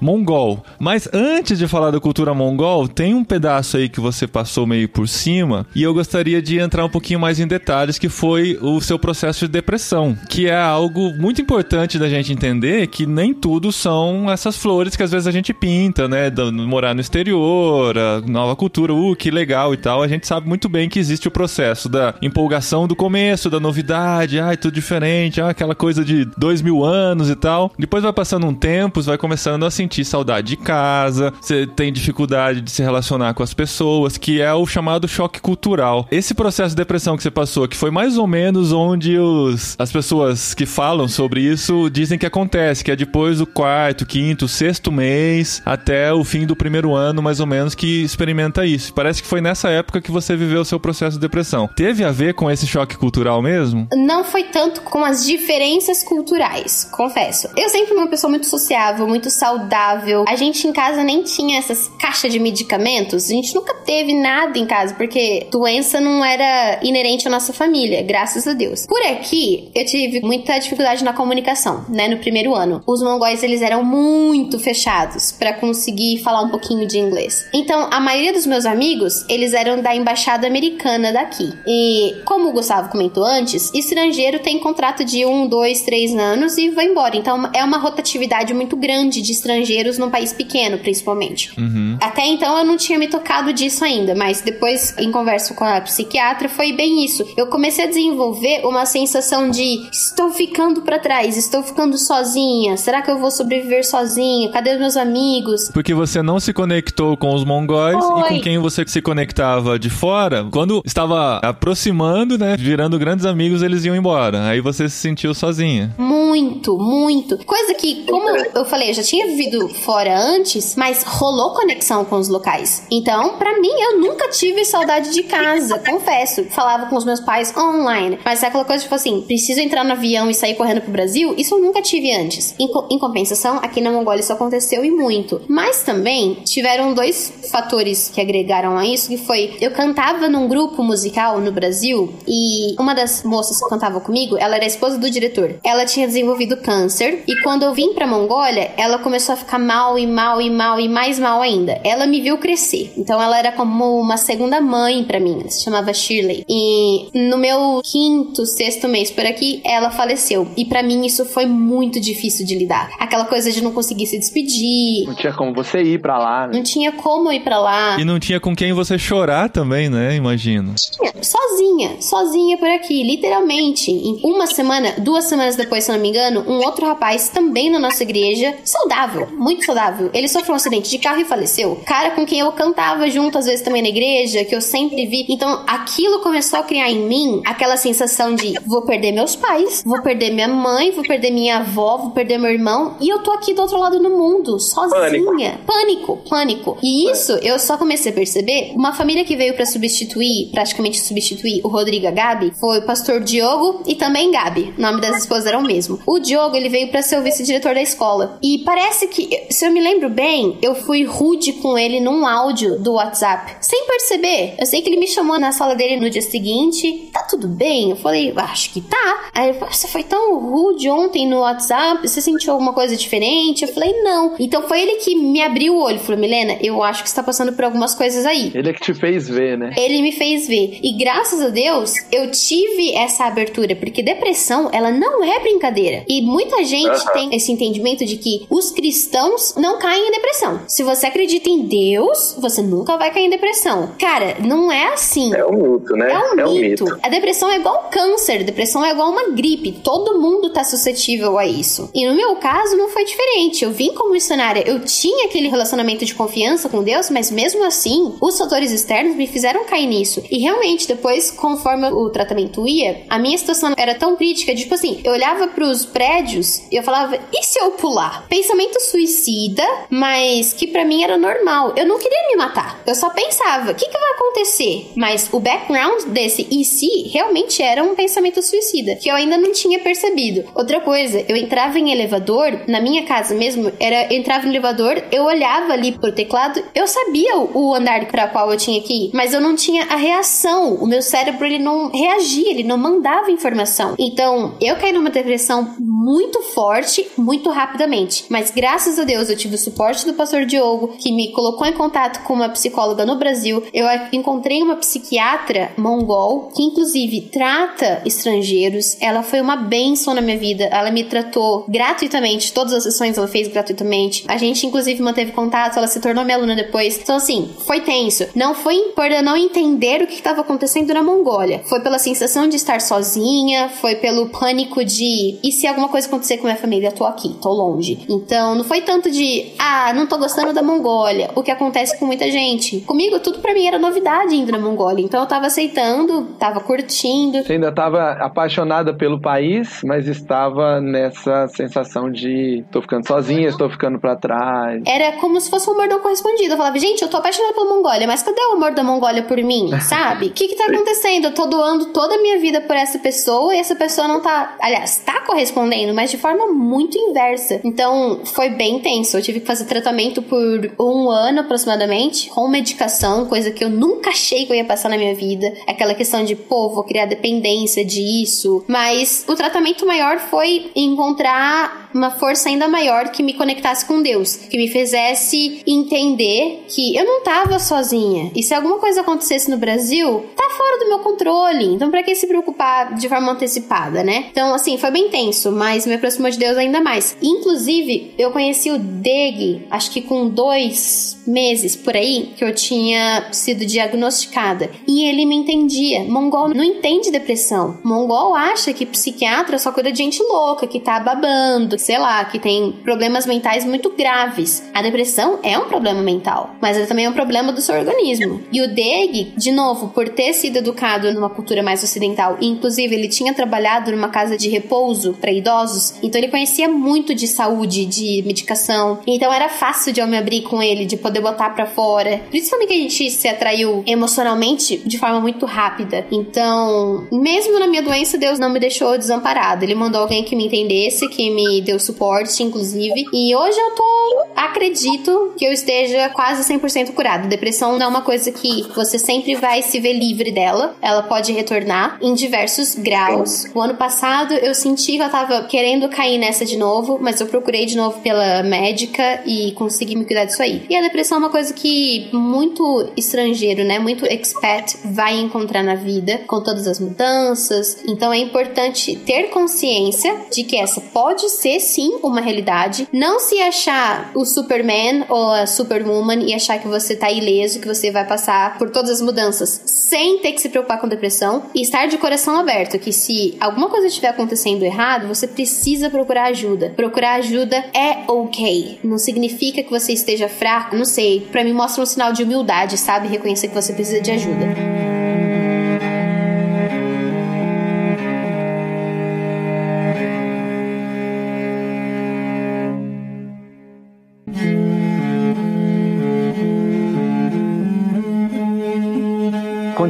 mongol. 0.00 0.64
Mas 0.78 1.08
antes 1.12 1.58
de 1.58 1.68
falar 1.68 1.90
da 1.90 2.00
cultura 2.00 2.32
mongol, 2.32 2.88
tem 2.88 3.14
um 3.14 3.24
pedaço 3.24 3.76
aí 3.76 3.88
que 3.88 4.00
você 4.00 4.26
passou 4.26 4.66
meio 4.66 4.88
por 4.88 5.08
cima, 5.08 5.66
e 5.74 5.82
eu 5.82 5.92
gostaria 5.92 6.40
de 6.40 6.58
entrar 6.58 6.84
um 6.84 6.90
pouquinho 6.90 7.20
mais 7.20 7.40
em 7.40 7.46
detalhes, 7.46 7.98
que 7.98 8.08
foi 8.08 8.58
o 8.60 8.80
seu 8.80 8.98
processo 8.98 9.46
de 9.46 9.52
depressão, 9.52 10.16
que 10.28 10.48
é 10.48 10.56
algo 10.56 11.12
muito 11.14 11.40
importante 11.40 11.98
da 11.98 12.08
gente 12.08 12.32
entender 12.32 12.86
que 12.86 13.06
nem 13.06 13.34
tudo 13.34 13.72
são 13.72 14.30
essas 14.30 14.56
flores 14.56 14.96
que 14.96 15.02
às 15.02 15.10
vezes 15.10 15.26
a 15.26 15.30
gente 15.30 15.52
pinta, 15.52 16.08
né? 16.08 16.30
Morar 16.66 16.94
no 16.94 17.00
exterior, 17.00 17.94
nova 18.26 18.56
cultura, 18.56 18.92
uh, 18.92 19.16
que 19.16 19.30
legal 19.30 19.74
e 19.74 19.76
tal. 19.76 20.02
A 20.02 20.08
gente 20.08 20.26
sabe 20.26 20.48
muito 20.48 20.68
bem 20.68 20.88
que 20.88 20.98
existe 20.98 21.28
o 21.28 21.30
processo 21.34 21.88
da 21.88 22.14
empolgação 22.22 22.86
do 22.86 22.96
começo, 22.96 23.50
da 23.50 23.60
novidade, 23.60 24.38
ai, 24.40 24.56
tudo 24.56 24.72
diferente, 24.72 25.40
ah, 25.40 25.50
aquela 25.50 25.74
coisa 25.74 26.04
de 26.04 26.24
dois 26.38 26.62
mil 26.62 26.84
anos 26.84 27.28
e 27.28 27.34
tal. 27.34 27.72
Depois 27.78 28.04
vai 28.04 28.12
passando 28.12 28.46
um 28.46 28.54
tempo, 28.54 29.02
você 29.02 29.10
vai 29.10 29.18
começando 29.18 29.66
a 29.66 29.70
sentir 29.70 30.04
saudade 30.04 30.46
de 30.46 30.56
casa, 30.56 31.32
você 31.40 31.66
tem 31.66 31.92
dificuldade 31.92 32.60
de 32.60 32.70
se 32.70 32.82
relacionar 32.82 33.34
com 33.34 33.42
as 33.42 33.52
pessoas, 33.52 34.16
que 34.16 34.40
é 34.40 34.54
o 34.54 34.64
chamado 34.64 35.08
choque 35.08 35.40
cultural. 35.40 36.06
Esse 36.10 36.32
processo 36.34 36.70
de 36.70 36.76
depressão 36.76 37.16
que 37.16 37.22
você 37.22 37.30
passou, 37.30 37.66
que 37.66 37.76
foi 37.76 37.90
mais 37.90 38.16
ou 38.16 38.26
menos 38.26 38.72
onde 38.72 39.18
os, 39.18 39.74
as 39.78 39.90
pessoas 39.90 40.54
que 40.54 40.64
falam 40.64 41.08
sobre 41.08 41.40
isso 41.40 41.90
dizem 41.90 42.18
que 42.18 42.26
acontece, 42.26 42.84
que 42.84 42.92
é 42.92 42.96
depois 42.96 43.38
do 43.38 43.46
quarto, 43.46 44.06
quinto, 44.06 44.46
sexto 44.46 44.92
mês, 44.92 45.60
até 45.66 46.12
o 46.12 46.22
fim 46.22 46.46
do 46.46 46.54
primeiro 46.54 46.94
ano, 46.94 47.20
mais 47.20 47.40
ou 47.40 47.46
menos, 47.46 47.74
que 47.74 48.02
experimenta 48.04 48.64
isso. 48.64 48.94
Parece 48.94 49.20
que 49.20 49.28
foi 49.28 49.40
nessa 49.40 49.68
época 49.68 50.00
que 50.00 50.12
você 50.12 50.36
viveu 50.36 50.60
o 50.60 50.64
seu 50.64 50.78
processo 50.78 51.18
de 51.24 51.28
depressão. 51.28 51.68
Teve 51.74 52.04
a 52.04 52.10
ver 52.10 52.34
com 52.34 52.50
esse 52.50 52.66
choque 52.66 52.96
cultural 52.96 53.40
mesmo? 53.40 53.88
Não 53.94 54.24
foi 54.24 54.44
tanto 54.44 54.82
com 54.82 55.04
as 55.04 55.24
diferenças 55.24 56.02
culturais, 56.02 56.84
confesso. 56.92 57.48
Eu 57.56 57.68
sempre 57.70 57.88
fui 57.88 57.96
uma 57.96 58.08
pessoa 58.08 58.30
muito 58.30 58.46
sociável, 58.46 59.08
muito 59.08 59.30
saudável. 59.30 60.24
A 60.28 60.36
gente 60.36 60.66
em 60.66 60.72
casa 60.72 61.02
nem 61.02 61.22
tinha 61.22 61.58
essas 61.58 61.88
caixas 61.98 62.32
de 62.32 62.38
medicamentos. 62.38 63.26
A 63.26 63.32
gente 63.32 63.54
nunca 63.54 63.74
teve 63.74 64.14
nada 64.14 64.58
em 64.58 64.66
casa, 64.66 64.94
porque 64.94 65.46
doença 65.50 66.00
não 66.00 66.24
era 66.24 66.80
inerente 66.82 67.26
à 67.26 67.30
nossa 67.30 67.52
família, 67.52 68.02
graças 68.02 68.46
a 68.46 68.52
Deus. 68.52 68.86
Por 68.86 69.00
aqui, 69.02 69.70
eu 69.74 69.84
tive 69.86 70.20
muita 70.20 70.58
dificuldade 70.58 71.02
na 71.02 71.12
comunicação, 71.12 71.84
né, 71.88 72.08
no 72.08 72.18
primeiro 72.18 72.54
ano. 72.54 72.82
Os 72.86 73.02
mongóis, 73.02 73.42
eles 73.42 73.62
eram 73.62 73.82
muito 73.84 74.58
fechados 74.58 75.32
para 75.32 75.54
conseguir 75.54 76.18
falar 76.22 76.42
um 76.42 76.50
pouquinho 76.50 76.86
de 76.86 76.98
inglês. 76.98 77.46
Então, 77.54 77.88
a 77.90 78.00
maioria 78.00 78.32
dos 78.32 78.46
meus 78.46 78.66
amigos, 78.66 79.24
eles 79.28 79.52
eram 79.52 79.80
da 79.80 79.94
embaixada 79.94 80.46
americana 80.46 81.12
daqui. 81.14 81.52
E, 81.66 82.16
como 82.24 82.48
o 82.48 82.52
Gustavo 82.52 82.90
comentou 82.90 83.24
antes, 83.24 83.72
estrangeiro 83.72 84.40
tem 84.40 84.58
contrato 84.58 85.04
de 85.04 85.24
um, 85.24 85.46
dois, 85.46 85.82
três 85.82 86.14
anos 86.14 86.58
e 86.58 86.70
vai 86.70 86.86
embora. 86.86 87.16
Então, 87.16 87.50
é 87.54 87.64
uma 87.64 87.78
rotatividade 87.78 88.52
muito 88.52 88.76
grande 88.76 89.22
de 89.22 89.32
estrangeiros 89.32 89.96
num 89.96 90.10
país 90.10 90.32
pequeno, 90.32 90.78
principalmente. 90.78 91.52
Uhum. 91.58 91.96
Até 92.00 92.26
então, 92.26 92.58
eu 92.58 92.64
não 92.64 92.76
tinha 92.76 92.98
me 92.98 93.06
tocado 93.06 93.52
disso 93.52 93.84
ainda, 93.84 94.14
mas 94.14 94.40
depois, 94.40 94.94
em 94.98 95.10
conversa 95.10 95.54
com 95.54 95.64
a 95.64 95.80
psiquiatra, 95.80 96.48
foi 96.48 96.72
bem 96.72 97.04
isso. 97.04 97.24
Eu 97.36 97.46
comecei 97.46 97.84
a 97.84 97.88
desenvolver 97.88 98.66
uma 98.66 98.84
sensação 98.84 99.50
de 99.50 99.88
estou 99.90 100.30
ficando 100.30 100.82
para 100.82 100.98
trás, 100.98 101.36
estou 101.36 101.62
ficando 101.62 101.96
sozinha. 101.96 102.76
Será 102.76 103.00
que 103.00 103.10
eu 103.10 103.18
vou 103.18 103.30
sobreviver 103.30 103.86
sozinha? 103.86 104.50
Cadê 104.50 104.72
os 104.72 104.78
meus 104.78 104.96
amigos? 104.96 105.70
Porque 105.72 105.94
você 105.94 106.22
não 106.22 106.40
se 106.40 106.52
conectou 106.52 107.16
com 107.16 107.34
os 107.34 107.44
mongóis 107.44 107.96
e 107.96 108.28
com 108.28 108.40
quem 108.40 108.58
você 108.58 108.84
se 108.86 109.00
conectava 109.00 109.78
de 109.78 109.88
fora. 109.88 110.46
Quando 110.50 110.82
estava 110.84 111.03
aproximando, 111.42 112.38
né, 112.38 112.56
virando 112.56 112.98
grandes 112.98 113.24
amigos, 113.26 113.62
eles 113.62 113.84
iam 113.84 113.96
embora. 113.96 114.46
Aí 114.46 114.60
você 114.60 114.88
se 114.88 114.96
sentiu 114.96 115.34
sozinha. 115.34 115.94
Muito, 115.98 116.76
muito. 116.78 117.38
Coisa 117.44 117.74
que, 117.74 118.04
como 118.06 118.28
eu 118.28 118.64
falei, 118.64 118.90
eu 118.90 118.94
já 118.94 119.02
tinha 119.02 119.26
vivido 119.26 119.68
fora 119.68 120.18
antes, 120.18 120.74
mas 120.76 121.02
rolou 121.04 121.54
conexão 121.54 122.04
com 122.04 122.16
os 122.16 122.28
locais. 122.28 122.86
Então, 122.90 123.36
pra 123.38 123.58
mim, 123.60 123.70
eu 123.70 124.00
nunca 124.00 124.28
tive 124.28 124.64
saudade 124.64 125.12
de 125.12 125.22
casa, 125.24 125.78
confesso. 125.78 126.44
Falava 126.50 126.86
com 126.86 126.96
os 126.96 127.04
meus 127.04 127.20
pais 127.20 127.54
online. 127.56 128.18
Mas 128.24 128.42
é 128.42 128.46
aquela 128.48 128.64
coisa, 128.64 128.82
tipo 128.82 128.94
assim, 128.94 129.22
preciso 129.22 129.60
entrar 129.60 129.84
no 129.84 129.92
avião 129.92 130.28
e 130.30 130.34
sair 130.34 130.54
correndo 130.54 130.80
pro 130.80 130.90
Brasil, 130.92 131.34
isso 131.36 131.54
eu 131.54 131.60
nunca 131.60 131.80
tive 131.82 132.12
antes. 132.14 132.54
Em, 132.58 132.68
co- 132.68 132.86
em 132.90 132.98
compensação, 132.98 133.56
aqui 133.62 133.80
na 133.80 133.90
Mongólia 133.90 134.20
isso 134.20 134.32
aconteceu 134.32 134.84
e 134.84 134.90
muito. 134.90 135.40
Mas 135.48 135.82
também 135.82 136.34
tiveram 136.44 136.94
dois 136.94 137.32
fatores 137.50 138.10
que 138.12 138.20
agregaram 138.20 138.76
a 138.76 138.86
isso, 138.86 139.08
que 139.08 139.16
foi, 139.16 139.56
eu 139.60 139.70
cantava 139.70 140.28
num 140.28 140.48
grupo 140.48 140.82
musical 140.82 140.93
no 141.40 141.52
Brasil 141.52 142.14
e 142.26 142.74
uma 142.78 142.94
das 142.94 143.22
moças 143.22 143.60
que 143.60 143.68
cantava 143.68 144.00
comigo, 144.00 144.36
ela 144.38 144.56
era 144.56 144.64
a 144.64 144.68
esposa 144.68 144.98
do 144.98 145.10
diretor. 145.10 145.56
Ela 145.64 145.84
tinha 145.84 146.06
desenvolvido 146.06 146.56
câncer 146.56 147.22
e 147.26 147.40
quando 147.42 147.64
eu 147.64 147.74
vim 147.74 147.94
pra 147.94 148.06
Mongólia, 148.06 148.72
ela 148.76 148.98
começou 148.98 149.34
a 149.34 149.36
ficar 149.36 149.58
mal 149.58 149.98
e 149.98 150.06
mal 150.06 150.40
e 150.40 150.50
mal 150.50 150.78
e 150.78 150.88
mais 150.88 151.18
mal 151.18 151.40
ainda. 151.40 151.80
Ela 151.84 152.06
me 152.06 152.20
viu 152.20 152.38
crescer. 152.38 152.92
Então 152.96 153.20
ela 153.20 153.38
era 153.38 153.52
como 153.52 154.00
uma 154.00 154.16
segunda 154.16 154.60
mãe 154.60 155.04
pra 155.04 155.20
mim. 155.20 155.38
Ela 155.40 155.50
se 155.50 155.64
chamava 155.64 155.92
Shirley. 155.92 156.44
E 156.48 157.08
no 157.14 157.36
meu 157.36 157.80
quinto, 157.84 158.46
sexto 158.46 158.88
mês 158.88 159.10
por 159.10 159.26
aqui, 159.26 159.60
ela 159.64 159.90
faleceu. 159.90 160.48
E 160.56 160.64
pra 160.64 160.82
mim 160.82 161.04
isso 161.04 161.24
foi 161.24 161.46
muito 161.46 162.00
difícil 162.00 162.46
de 162.46 162.54
lidar. 162.54 162.90
Aquela 162.98 163.24
coisa 163.24 163.50
de 163.50 163.62
não 163.62 163.72
conseguir 163.72 164.06
se 164.06 164.18
despedir. 164.18 165.06
Não 165.06 165.14
tinha 165.14 165.32
como 165.32 165.52
você 165.54 165.82
ir 165.82 166.00
pra 166.00 166.18
lá, 166.18 166.46
né? 166.46 166.54
Não 166.54 166.62
tinha 166.62 166.92
como 166.92 167.32
ir 167.32 167.40
pra 167.40 167.58
lá. 167.58 167.98
E 167.98 168.04
não 168.04 168.18
tinha 168.18 168.40
com 168.40 168.54
quem 168.54 168.72
você 168.72 168.98
chorar 168.98 169.48
também, 169.48 169.88
né? 169.88 170.14
Imagino. 170.16 170.73
Sozinha, 171.22 171.96
sozinha 172.00 172.58
por 172.58 172.68
aqui, 172.68 173.02
literalmente. 173.02 173.90
Em 173.90 174.20
uma 174.24 174.46
semana, 174.46 174.94
duas 174.98 175.24
semanas 175.24 175.56
depois, 175.56 175.84
se 175.84 175.90
eu 175.90 175.94
não 175.94 176.02
me 176.02 176.08
engano, 176.08 176.44
um 176.46 176.64
outro 176.64 176.86
rapaz 176.86 177.28
também 177.28 177.70
na 177.70 177.78
nossa 177.78 178.02
igreja, 178.02 178.54
saudável, 178.64 179.28
muito 179.32 179.64
saudável. 179.64 180.10
Ele 180.12 180.28
sofreu 180.28 180.52
um 180.52 180.56
acidente 180.56 180.90
de 180.90 180.98
carro 180.98 181.20
e 181.20 181.24
faleceu. 181.24 181.80
Cara 181.86 182.10
com 182.10 182.26
quem 182.26 182.40
eu 182.40 182.52
cantava 182.52 183.08
junto, 183.10 183.38
às 183.38 183.46
vezes 183.46 183.62
também 183.62 183.82
na 183.82 183.88
igreja, 183.88 184.44
que 184.44 184.54
eu 184.54 184.60
sempre 184.60 185.06
vi. 185.06 185.26
Então, 185.28 185.64
aquilo 185.66 186.20
começou 186.20 186.58
a 186.58 186.62
criar 186.62 186.90
em 186.90 187.06
mim 187.06 187.42
aquela 187.46 187.76
sensação 187.76 188.34
de 188.34 188.54
vou 188.66 188.82
perder 188.82 189.12
meus 189.12 189.36
pais, 189.36 189.82
vou 189.84 190.02
perder 190.02 190.30
minha 190.30 190.48
mãe, 190.48 190.90
vou 190.90 191.04
perder 191.04 191.30
minha 191.30 191.58
avó, 191.58 191.96
vou 191.96 192.10
perder 192.10 192.38
meu 192.38 192.50
irmão, 192.50 192.96
e 193.00 193.08
eu 193.08 193.20
tô 193.20 193.32
aqui 193.32 193.54
do 193.54 193.62
outro 193.62 193.78
lado 193.78 193.98
do 193.98 194.10
mundo, 194.10 194.58
sozinha. 194.58 195.60
Pânico, 195.66 196.18
pânico. 196.28 196.78
E 196.82 197.10
isso 197.10 197.32
eu 197.42 197.58
só 197.58 197.76
comecei 197.76 198.12
a 198.12 198.14
perceber. 198.14 198.72
Uma 198.74 198.92
família 198.92 199.24
que 199.24 199.36
veio 199.36 199.54
pra 199.54 199.66
substituir, 199.66 200.50
pra 200.52 200.63
praticamente 200.64 200.98
substituir 200.98 201.60
o 201.62 201.68
Rodrigo 201.68 202.06
a 202.06 202.10
Gabi, 202.10 202.50
foi 202.58 202.78
o 202.78 202.86
pastor 202.86 203.20
Diogo 203.20 203.82
e 203.86 203.94
também 203.94 204.30
Gabi. 204.30 204.72
O 204.78 204.80
nome 204.80 204.98
das 204.98 205.18
esposas 205.18 205.44
era 205.44 205.58
o 205.58 205.62
mesmo. 205.62 206.00
O 206.06 206.18
Diogo, 206.18 206.56
ele 206.56 206.70
veio 206.70 206.88
para 206.88 207.02
ser 207.02 207.18
o 207.18 207.22
vice-diretor 207.22 207.74
da 207.74 207.82
escola. 207.82 208.38
E 208.42 208.60
parece 208.64 209.06
que, 209.08 209.46
se 209.50 209.66
eu 209.66 209.70
me 209.70 209.80
lembro 209.80 210.08
bem, 210.08 210.56
eu 210.62 210.74
fui 210.74 211.04
rude 211.04 211.52
com 211.54 211.76
ele 211.76 212.00
num 212.00 212.26
áudio 212.26 212.78
do 212.78 212.94
WhatsApp, 212.94 213.56
sem 213.60 213.86
perceber. 213.86 214.54
Eu 214.58 214.64
sei 214.64 214.80
que 214.80 214.88
ele 214.88 214.96
me 214.96 215.06
chamou 215.06 215.38
na 215.38 215.52
sala 215.52 215.74
dele 215.74 216.00
no 216.00 216.08
dia 216.08 216.22
seguinte. 216.22 217.10
Tá 217.12 217.22
tudo 217.22 217.46
bem? 217.46 217.90
Eu 217.90 217.96
falei, 217.96 218.32
acho 218.34 218.72
que 218.72 218.80
tá. 218.80 219.30
Aí 219.34 219.50
ele 219.50 219.58
falou, 219.58 219.74
você 219.74 219.86
foi 219.86 220.02
tão 220.02 220.38
rude 220.38 220.88
ontem 220.88 221.28
no 221.28 221.40
WhatsApp, 221.40 222.08
você 222.08 222.22
sentiu 222.22 222.54
alguma 222.54 222.72
coisa 222.72 222.96
diferente? 222.96 223.62
Eu 223.62 223.68
falei, 223.68 223.92
não. 224.02 224.34
Então 224.38 224.62
foi 224.62 224.80
ele 224.80 224.96
que 224.96 225.14
me 225.14 225.42
abriu 225.42 225.74
o 225.74 225.82
olho. 225.82 225.98
Falou, 225.98 226.18
Milena, 226.18 226.56
eu 226.62 226.82
acho 226.82 227.02
que 227.02 227.10
você 227.10 227.16
tá 227.16 227.22
passando 227.22 227.52
por 227.52 227.66
algumas 227.66 227.94
coisas 227.94 228.24
aí. 228.24 228.50
Ele 228.54 228.70
é 228.70 228.72
que 228.72 228.80
te 228.80 228.94
fez 228.94 229.28
ver, 229.28 229.58
né? 229.58 229.74
Ele 229.76 230.00
me 230.00 230.12
fez 230.12 230.48
ver. 230.48 230.53
E 230.54 230.96
graças 230.98 231.40
a 231.40 231.48
Deus, 231.48 231.94
eu 232.10 232.30
tive 232.30 232.94
essa 232.94 233.24
abertura, 233.24 233.76
porque 233.76 234.02
depressão, 234.02 234.70
ela 234.72 234.90
não 234.90 235.24
é 235.24 235.40
brincadeira. 235.40 236.04
E 236.08 236.22
muita 236.22 236.64
gente 236.64 237.04
tem 237.12 237.34
esse 237.34 237.50
entendimento 237.52 238.04
de 238.04 238.16
que 238.16 238.46
os 238.50 238.70
cristãos 238.70 239.54
não 239.56 239.78
caem 239.78 240.08
em 240.08 240.12
depressão. 240.12 240.60
Se 240.66 240.82
você 240.82 241.06
acredita 241.06 241.48
em 241.48 241.62
Deus, 241.62 242.36
você 242.38 242.62
nunca 242.62 242.96
vai 242.96 243.10
cair 243.12 243.26
em 243.26 243.30
depressão. 243.30 243.92
Cara, 243.98 244.36
não 244.40 244.70
é 244.70 244.92
assim. 244.92 245.34
É 245.34 245.44
um 245.44 245.74
mito, 245.74 245.96
né? 245.96 246.12
É 246.12 246.18
um, 246.18 246.40
é 246.40 246.46
um 246.46 246.54
mito. 246.54 246.84
mito. 246.84 246.98
A 247.02 247.08
depressão 247.08 247.50
é 247.50 247.56
igual 247.56 247.88
câncer, 247.90 248.40
a 248.40 248.44
depressão 248.44 248.84
é 248.84 248.90
igual 248.90 249.10
uma 249.10 249.30
gripe. 249.30 249.72
Todo 249.82 250.20
mundo 250.20 250.50
tá 250.50 250.64
suscetível 250.64 251.38
a 251.38 251.46
isso. 251.46 251.90
E 251.94 252.06
no 252.06 252.14
meu 252.14 252.36
caso 252.36 252.76
não 252.76 252.88
foi 252.88 253.04
diferente. 253.04 253.64
Eu 253.64 253.70
vim 253.70 253.92
como 253.94 254.12
missionária, 254.12 254.62
eu 254.66 254.80
tinha 254.80 255.26
aquele 255.26 255.48
relacionamento 255.48 256.04
de 256.04 256.14
confiança 256.14 256.68
com 256.68 256.82
Deus, 256.82 257.10
mas 257.10 257.30
mesmo 257.30 257.64
assim, 257.64 258.14
os 258.20 258.38
fatores 258.38 258.70
externos 258.70 259.16
me 259.16 259.26
fizeram 259.26 259.64
cair 259.64 259.86
nisso. 259.86 260.22
E 260.30 260.38
realmente, 260.44 260.86
depois, 260.86 261.30
conforme 261.30 261.88
o 261.90 262.10
tratamento 262.10 262.66
ia, 262.68 263.02
a 263.08 263.18
minha 263.18 263.36
situação 263.36 263.72
era 263.76 263.94
tão 263.94 264.16
crítica, 264.16 264.54
tipo 264.54 264.74
assim, 264.74 265.00
eu 265.02 265.12
olhava 265.12 265.48
pros 265.48 265.84
prédios 265.86 266.62
e 266.70 266.76
eu 266.76 266.82
falava, 266.82 267.18
e 267.32 267.42
se 267.42 267.58
eu 267.58 267.72
pular? 267.72 268.26
Pensamento 268.28 268.78
suicida, 268.80 269.64
mas 269.90 270.52
que 270.52 270.66
para 270.66 270.84
mim 270.84 271.02
era 271.02 271.16
normal. 271.16 271.72
Eu 271.76 271.86
não 271.86 271.98
queria 271.98 272.28
me 272.28 272.36
matar. 272.36 272.80
Eu 272.86 272.94
só 272.94 273.10
pensava, 273.10 273.72
o 273.72 273.74
que, 273.74 273.88
que 273.88 273.98
vai 273.98 274.10
acontecer? 274.12 274.92
Mas 274.94 275.28
o 275.32 275.40
background 275.40 276.04
desse 276.08 276.46
e 276.50 276.64
se 276.64 277.08
realmente 277.08 277.62
era 277.62 277.82
um 277.82 277.94
pensamento 277.94 278.42
suicida, 278.42 278.96
que 278.96 279.08
eu 279.08 279.14
ainda 279.14 279.38
não 279.38 279.52
tinha 279.52 279.78
percebido. 279.78 280.44
Outra 280.54 280.80
coisa, 280.80 281.24
eu 281.28 281.36
entrava 281.36 281.78
em 281.78 281.90
elevador, 281.90 282.60
na 282.68 282.80
minha 282.80 283.04
casa 283.04 283.34
mesmo, 283.34 283.72
era 283.80 284.12
entrava 284.14 284.44
no 284.44 284.52
elevador, 284.52 285.02
eu 285.10 285.24
olhava 285.24 285.72
ali 285.72 285.92
pro 285.92 286.12
teclado, 286.12 286.62
eu 286.74 286.86
sabia 286.86 287.38
o 287.38 287.74
andar 287.74 288.06
para 288.06 288.28
qual 288.28 288.50
eu 288.50 288.58
tinha 288.58 288.80
que 288.82 289.06
ir, 289.06 289.10
mas 289.14 289.32
eu 289.32 289.40
não 289.40 289.54
tinha 289.54 289.84
a 289.84 289.96
reação. 289.96 290.33
O 290.80 290.86
meu 290.86 291.00
cérebro 291.00 291.46
ele 291.46 291.58
não 291.58 291.90
reagia, 291.90 292.50
ele 292.50 292.64
não 292.64 292.76
mandava 292.76 293.30
informação. 293.30 293.94
Então, 293.98 294.54
eu 294.60 294.76
caí 294.76 294.92
numa 294.92 295.10
depressão 295.10 295.74
muito 295.78 296.42
forte, 296.42 297.06
muito 297.16 297.50
rapidamente. 297.50 298.24
Mas 298.28 298.50
graças 298.50 298.98
a 298.98 299.04
Deus 299.04 299.30
eu 299.30 299.36
tive 299.36 299.54
o 299.54 299.58
suporte 299.58 300.04
do 300.04 300.14
pastor 300.14 300.44
Diogo, 300.44 300.88
que 300.98 301.12
me 301.12 301.32
colocou 301.32 301.66
em 301.66 301.72
contato 301.72 302.22
com 302.24 302.34
uma 302.34 302.48
psicóloga 302.48 303.06
no 303.06 303.16
Brasil. 303.16 303.62
Eu 303.72 303.86
encontrei 304.12 304.62
uma 304.62 304.76
psiquiatra 304.76 305.72
mongol, 305.76 306.50
que 306.54 306.62
inclusive 306.62 307.22
trata 307.32 308.02
estrangeiros. 308.04 308.96
Ela 309.00 309.22
foi 309.22 309.40
uma 309.40 309.56
benção 309.56 310.14
na 310.14 310.20
minha 310.20 310.38
vida. 310.38 310.64
Ela 310.64 310.90
me 310.90 311.04
tratou 311.04 311.64
gratuitamente, 311.68 312.52
todas 312.52 312.72
as 312.72 312.82
sessões 312.82 313.16
ela 313.16 313.28
fez 313.28 313.48
gratuitamente. 313.48 314.24
A 314.28 314.36
gente 314.36 314.66
inclusive 314.66 315.00
manteve 315.02 315.32
contato, 315.32 315.78
ela 315.78 315.86
se 315.86 316.00
tornou 316.00 316.24
minha 316.24 316.36
aluna 316.36 316.56
depois. 316.56 316.98
Então 316.98 317.16
assim, 317.16 317.50
foi 317.66 317.80
tenso. 317.80 318.26
Não 318.34 318.54
foi 318.54 318.92
por 318.94 319.10
eu 319.10 319.22
não 319.22 319.36
entender 319.36 320.02
o 320.02 320.06
que 320.06 320.23
estava 320.24 320.40
acontecendo 320.40 320.92
na 320.94 321.02
Mongólia. 321.02 321.60
Foi 321.66 321.80
pela 321.80 321.98
sensação 321.98 322.48
de 322.48 322.56
estar 322.56 322.80
sozinha, 322.80 323.68
foi 323.68 323.96
pelo 323.96 324.30
pânico 324.30 324.82
de 324.82 325.38
e 325.44 325.52
se 325.52 325.66
alguma 325.66 325.88
coisa 325.88 326.08
acontecer 326.08 326.38
com 326.38 326.44
minha 326.44 326.56
família, 326.56 326.88
eu 326.88 326.92
tô 326.92 327.04
aqui, 327.04 327.34
tô 327.42 327.50
longe. 327.50 328.06
Então, 328.08 328.54
não 328.54 328.64
foi 328.64 328.80
tanto 328.80 329.10
de, 329.10 329.52
ah, 329.58 329.92
não 329.94 330.06
tô 330.06 330.16
gostando 330.16 330.54
da 330.54 330.62
Mongólia, 330.62 331.30
o 331.34 331.42
que 331.42 331.50
acontece 331.50 331.98
com 331.98 332.06
muita 332.06 332.30
gente. 332.30 332.80
Comigo, 332.80 333.20
tudo 333.20 333.40
para 333.40 333.52
mim 333.52 333.66
era 333.66 333.78
novidade 333.78 334.34
indo 334.34 334.50
na 334.50 334.58
Mongólia, 334.58 335.04
então 335.04 335.20
eu 335.20 335.26
tava 335.26 335.46
aceitando, 335.46 336.22
tava 336.38 336.60
curtindo. 336.60 337.42
Você 337.42 337.52
ainda 337.52 337.70
tava 337.70 338.12
apaixonada 338.12 338.94
pelo 338.94 339.20
país, 339.20 339.82
mas 339.84 340.08
estava 340.08 340.80
nessa 340.80 341.46
sensação 341.48 342.10
de 342.10 342.64
tô 342.72 342.80
ficando 342.80 343.06
sozinha, 343.06 343.48
estou 343.48 343.68
ficando 343.68 343.98
para 344.00 344.16
trás. 344.16 344.82
Era 344.86 345.12
como 345.12 345.38
se 345.38 345.50
fosse 345.50 345.68
um 345.68 345.74
amor 345.74 345.88
não 345.88 346.00
correspondido. 346.00 346.54
Eu 346.54 346.56
falava, 346.56 346.78
gente, 346.78 347.02
eu 347.02 347.08
tô 347.08 347.18
apaixonada 347.18 347.52
pela 347.52 347.68
Mongólia, 347.68 348.06
mas 348.06 348.22
cadê 348.22 348.40
o 348.50 348.54
amor 348.54 348.72
da 348.72 348.82
Mongólia 348.82 349.22
por 349.22 349.36
mim, 349.36 349.68
sabe? 349.82 350.13
O 350.22 350.30
que 350.30 350.48
que 350.48 350.56
tá 350.56 350.66
acontecendo? 350.66 351.26
Eu 351.26 351.34
tô 351.34 351.46
doando 351.46 351.86
toda 351.86 352.14
a 352.14 352.22
minha 352.22 352.38
vida 352.38 352.60
por 352.60 352.76
essa 352.76 352.98
pessoa 352.98 353.54
e 353.54 353.58
essa 353.58 353.74
pessoa 353.74 354.08
não 354.08 354.20
tá, 354.20 354.56
aliás, 354.60 354.98
tá 355.04 355.20
correspondendo, 355.20 355.94
mas 355.94 356.10
de 356.10 356.18
forma 356.18 356.46
muito 356.46 356.96
inversa. 356.98 357.60
Então, 357.64 358.20
foi 358.24 358.50
bem 358.50 358.80
tenso. 358.80 359.16
Eu 359.16 359.22
tive 359.22 359.40
que 359.40 359.46
fazer 359.46 359.64
tratamento 359.64 360.22
por 360.22 360.72
um 360.78 361.08
ano 361.10 361.40
aproximadamente, 361.40 362.28
com 362.30 362.48
medicação, 362.48 363.26
coisa 363.26 363.50
que 363.50 363.64
eu 363.64 363.70
nunca 363.70 364.10
achei 364.10 364.46
que 364.46 364.52
eu 364.52 364.56
ia 364.56 364.64
passar 364.64 364.88
na 364.88 364.96
minha 364.96 365.14
vida. 365.14 365.52
Aquela 365.66 365.94
questão 365.94 366.24
de, 366.24 366.34
pô, 366.34 366.68
vou 366.70 366.84
criar 366.84 367.06
dependência 367.06 367.84
disso. 367.84 368.64
Mas 368.68 369.24
o 369.28 369.34
tratamento 369.34 369.86
maior 369.86 370.18
foi 370.18 370.70
encontrar 370.74 371.90
uma 371.94 372.10
força 372.10 372.48
ainda 372.48 372.66
maior 372.66 373.10
que 373.10 373.22
me 373.22 373.34
conectasse 373.34 373.86
com 373.86 374.02
Deus, 374.02 374.34
que 374.34 374.56
me 374.56 374.68
fizesse 374.68 375.62
entender 375.64 376.64
que 376.68 376.96
eu 376.96 377.04
não 377.04 377.22
tava 377.22 377.58
sozinha. 377.58 378.32
E 378.34 378.42
se 378.42 378.52
alguma 378.52 378.78
coisa 378.78 379.00
acontecesse 379.00 379.48
no 379.48 379.56
Brasil, 379.56 380.03
tá 380.36 380.50
fora 380.56 380.78
do 380.78 380.88
meu 380.88 380.98
controle. 381.00 381.66
Então, 381.66 381.90
para 381.90 382.02
que 382.02 382.14
se 382.14 382.26
preocupar 382.26 382.94
de 382.94 383.08
forma 383.08 383.32
antecipada, 383.32 384.02
né? 384.02 384.26
Então, 384.30 384.54
assim, 384.54 384.76
foi 384.78 384.90
bem 384.90 385.08
tenso, 385.08 385.52
mas 385.52 385.86
me 385.86 385.94
aproximou 385.94 386.30
de 386.30 386.38
Deus 386.38 386.56
ainda 386.56 386.80
mais. 386.80 387.16
Inclusive, 387.22 388.14
eu 388.18 388.30
conheci 388.30 388.70
o 388.70 388.78
Deg, 388.78 389.66
acho 389.70 389.90
que 389.90 390.02
com 390.02 390.28
dois 390.28 391.22
meses 391.26 391.74
por 391.76 391.96
aí, 391.96 392.32
que 392.36 392.44
eu 392.44 392.54
tinha 392.54 393.28
sido 393.32 393.64
diagnosticada. 393.64 394.70
E 394.86 395.04
ele 395.04 395.24
me 395.24 395.36
entendia. 395.36 396.04
Mongol 396.04 396.48
não 396.48 396.64
entende 396.64 397.10
depressão. 397.10 397.78
Mongol 397.82 398.34
acha 398.34 398.72
que 398.72 398.86
psiquiatra 398.86 399.58
só 399.58 399.72
cuida 399.72 399.90
de 399.90 399.98
gente 399.98 400.22
louca, 400.22 400.66
que 400.66 400.80
tá 400.80 401.00
babando, 401.00 401.78
sei 401.78 401.98
lá, 401.98 402.24
que 402.24 402.38
tem 402.38 402.72
problemas 402.82 403.26
mentais 403.26 403.64
muito 403.64 403.90
graves. 403.90 404.62
A 404.72 404.82
depressão 404.82 405.38
é 405.42 405.58
um 405.58 405.66
problema 405.66 406.02
mental, 406.02 406.54
mas 406.60 406.76
ela 406.76 406.86
também 406.86 407.06
é 407.06 407.10
um 407.10 407.14
problema 407.14 407.52
do 407.52 407.60
seu 407.60 407.74
organismo. 407.74 408.42
E 408.52 408.60
o 408.60 408.68
Deg, 408.68 409.32
de 409.36 409.52
novo, 409.52 409.83
por 409.88 410.08
ter 410.08 410.32
sido 410.32 410.58
educado 410.58 411.12
numa 411.12 411.30
cultura 411.30 411.62
mais 411.62 411.82
ocidental, 411.82 412.36
inclusive 412.40 412.94
ele 412.94 413.08
tinha 413.08 413.34
trabalhado 413.34 413.90
numa 413.90 414.08
casa 414.08 414.36
de 414.36 414.48
repouso 414.48 415.14
para 415.20 415.32
idosos, 415.32 415.94
então 416.02 416.20
ele 416.20 416.30
conhecia 416.30 416.68
muito 416.68 417.14
de 417.14 417.26
saúde, 417.26 417.84
de 417.86 418.22
medicação. 418.26 419.00
Então 419.06 419.32
era 419.32 419.48
fácil 419.48 419.92
de 419.92 420.00
eu 420.00 420.06
me 420.06 420.16
abrir 420.16 420.42
com 420.42 420.62
ele, 420.62 420.84
de 420.84 420.96
poder 420.96 421.20
botar 421.20 421.50
para 421.50 421.66
fora. 421.66 422.22
Principalmente 422.30 422.68
que 422.68 422.74
a 422.74 422.78
gente 422.78 423.10
se 423.10 423.28
atraiu 423.28 423.82
emocionalmente 423.86 424.76
de 424.78 424.98
forma 424.98 425.20
muito 425.20 425.46
rápida. 425.46 426.06
Então, 426.10 427.06
mesmo 427.12 427.58
na 427.58 427.66
minha 427.66 427.82
doença, 427.82 428.18
Deus 428.18 428.38
não 428.38 428.50
me 428.50 428.60
deixou 428.60 428.96
desamparado. 428.96 429.64
Ele 429.64 429.74
mandou 429.74 430.00
alguém 430.00 430.24
que 430.24 430.36
me 430.36 430.46
entendesse, 430.46 431.08
que 431.08 431.30
me 431.30 431.60
deu 431.62 431.78
suporte, 431.78 432.42
inclusive. 432.42 433.04
E 433.12 433.34
hoje 433.34 433.58
eu 433.58 433.70
tô, 433.74 434.24
acredito 434.36 435.34
que 435.36 435.44
eu 435.44 435.52
esteja 435.52 436.08
quase 436.10 436.52
100% 436.52 436.92
curada. 436.92 437.28
Depressão 437.28 437.78
não 437.78 437.86
é 437.86 437.88
uma 437.88 438.02
coisa 438.02 438.30
que 438.30 438.62
você 438.74 438.98
sempre 438.98 439.34
vai 439.34 439.62
se 439.62 439.73
ver 439.80 439.94
livre 439.94 440.32
dela. 440.32 440.76
Ela 440.80 441.02
pode 441.02 441.32
retornar 441.32 441.98
em 442.00 442.14
diversos 442.14 442.74
graus. 442.74 443.46
O 443.54 443.60
ano 443.60 443.74
passado 443.74 444.34
eu 444.34 444.54
senti 444.54 444.96
que 444.96 445.02
eu 445.02 445.10
tava 445.10 445.44
querendo 445.44 445.88
cair 445.88 446.18
nessa 446.18 446.44
de 446.44 446.56
novo, 446.56 446.98
mas 447.00 447.20
eu 447.20 447.26
procurei 447.26 447.66
de 447.66 447.76
novo 447.76 448.00
pela 448.00 448.42
médica 448.42 449.22
e 449.26 449.52
consegui 449.52 449.96
me 449.96 450.04
cuidar 450.04 450.24
disso 450.24 450.42
aí. 450.42 450.64
E 450.68 450.76
a 450.76 450.82
depressão 450.82 451.16
é 451.16 451.20
uma 451.20 451.30
coisa 451.30 451.52
que 451.52 452.08
muito 452.12 452.90
estrangeiro, 452.96 453.64
né? 453.64 453.78
Muito 453.78 454.04
expat 454.06 454.76
vai 454.84 455.18
encontrar 455.18 455.62
na 455.62 455.74
vida 455.74 456.18
com 456.26 456.40
todas 456.40 456.66
as 456.66 456.78
mudanças. 456.80 457.78
Então 457.86 458.12
é 458.12 458.18
importante 458.18 458.96
ter 458.96 459.30
consciência 459.30 460.14
de 460.30 460.44
que 460.44 460.56
essa 460.56 460.80
pode 460.80 461.28
ser 461.30 461.60
sim 461.60 461.98
uma 462.02 462.20
realidade. 462.20 462.88
Não 462.92 463.18
se 463.18 463.40
achar 463.40 464.10
o 464.14 464.24
Superman 464.24 465.04
ou 465.08 465.30
a 465.30 465.46
Superwoman 465.46 466.22
e 466.24 466.34
achar 466.34 466.58
que 466.58 466.68
você 466.68 466.96
tá 466.96 467.10
ileso, 467.10 467.60
que 467.60 467.68
você 467.68 467.90
vai 467.90 468.06
passar 468.06 468.58
por 468.58 468.70
todas 468.70 468.90
as 468.90 469.00
mudanças 469.00 469.62
sem 469.64 470.18
ter 470.18 470.32
que 470.32 470.40
se 470.40 470.48
preocupar 470.48 470.80
com 470.80 470.88
depressão 470.88 471.44
e 471.54 471.62
estar 471.62 471.86
de 471.86 471.98
coração 471.98 472.38
aberto, 472.38 472.78
que 472.78 472.92
se 472.92 473.36
alguma 473.40 473.68
coisa 473.68 473.86
estiver 473.86 474.08
acontecendo 474.08 474.62
errado, 474.62 475.08
você 475.08 475.26
precisa 475.26 475.90
procurar 475.90 476.24
ajuda. 476.24 476.72
Procurar 476.76 477.14
ajuda 477.14 477.56
é 477.72 478.04
ok. 478.08 478.78
Não 478.82 478.98
significa 478.98 479.62
que 479.62 479.70
você 479.70 479.92
esteja 479.92 480.28
fraco, 480.28 480.76
não 480.76 480.84
sei. 480.84 481.20
Para 481.32 481.44
mim 481.44 481.52
mostra 481.52 481.82
um 481.82 481.86
sinal 481.86 482.12
de 482.12 482.22
humildade, 482.22 482.76
sabe? 482.76 483.08
Reconhecer 483.08 483.48
que 483.48 483.54
você 483.54 483.72
precisa 483.72 484.00
de 484.00 484.10
ajuda. 484.10 484.83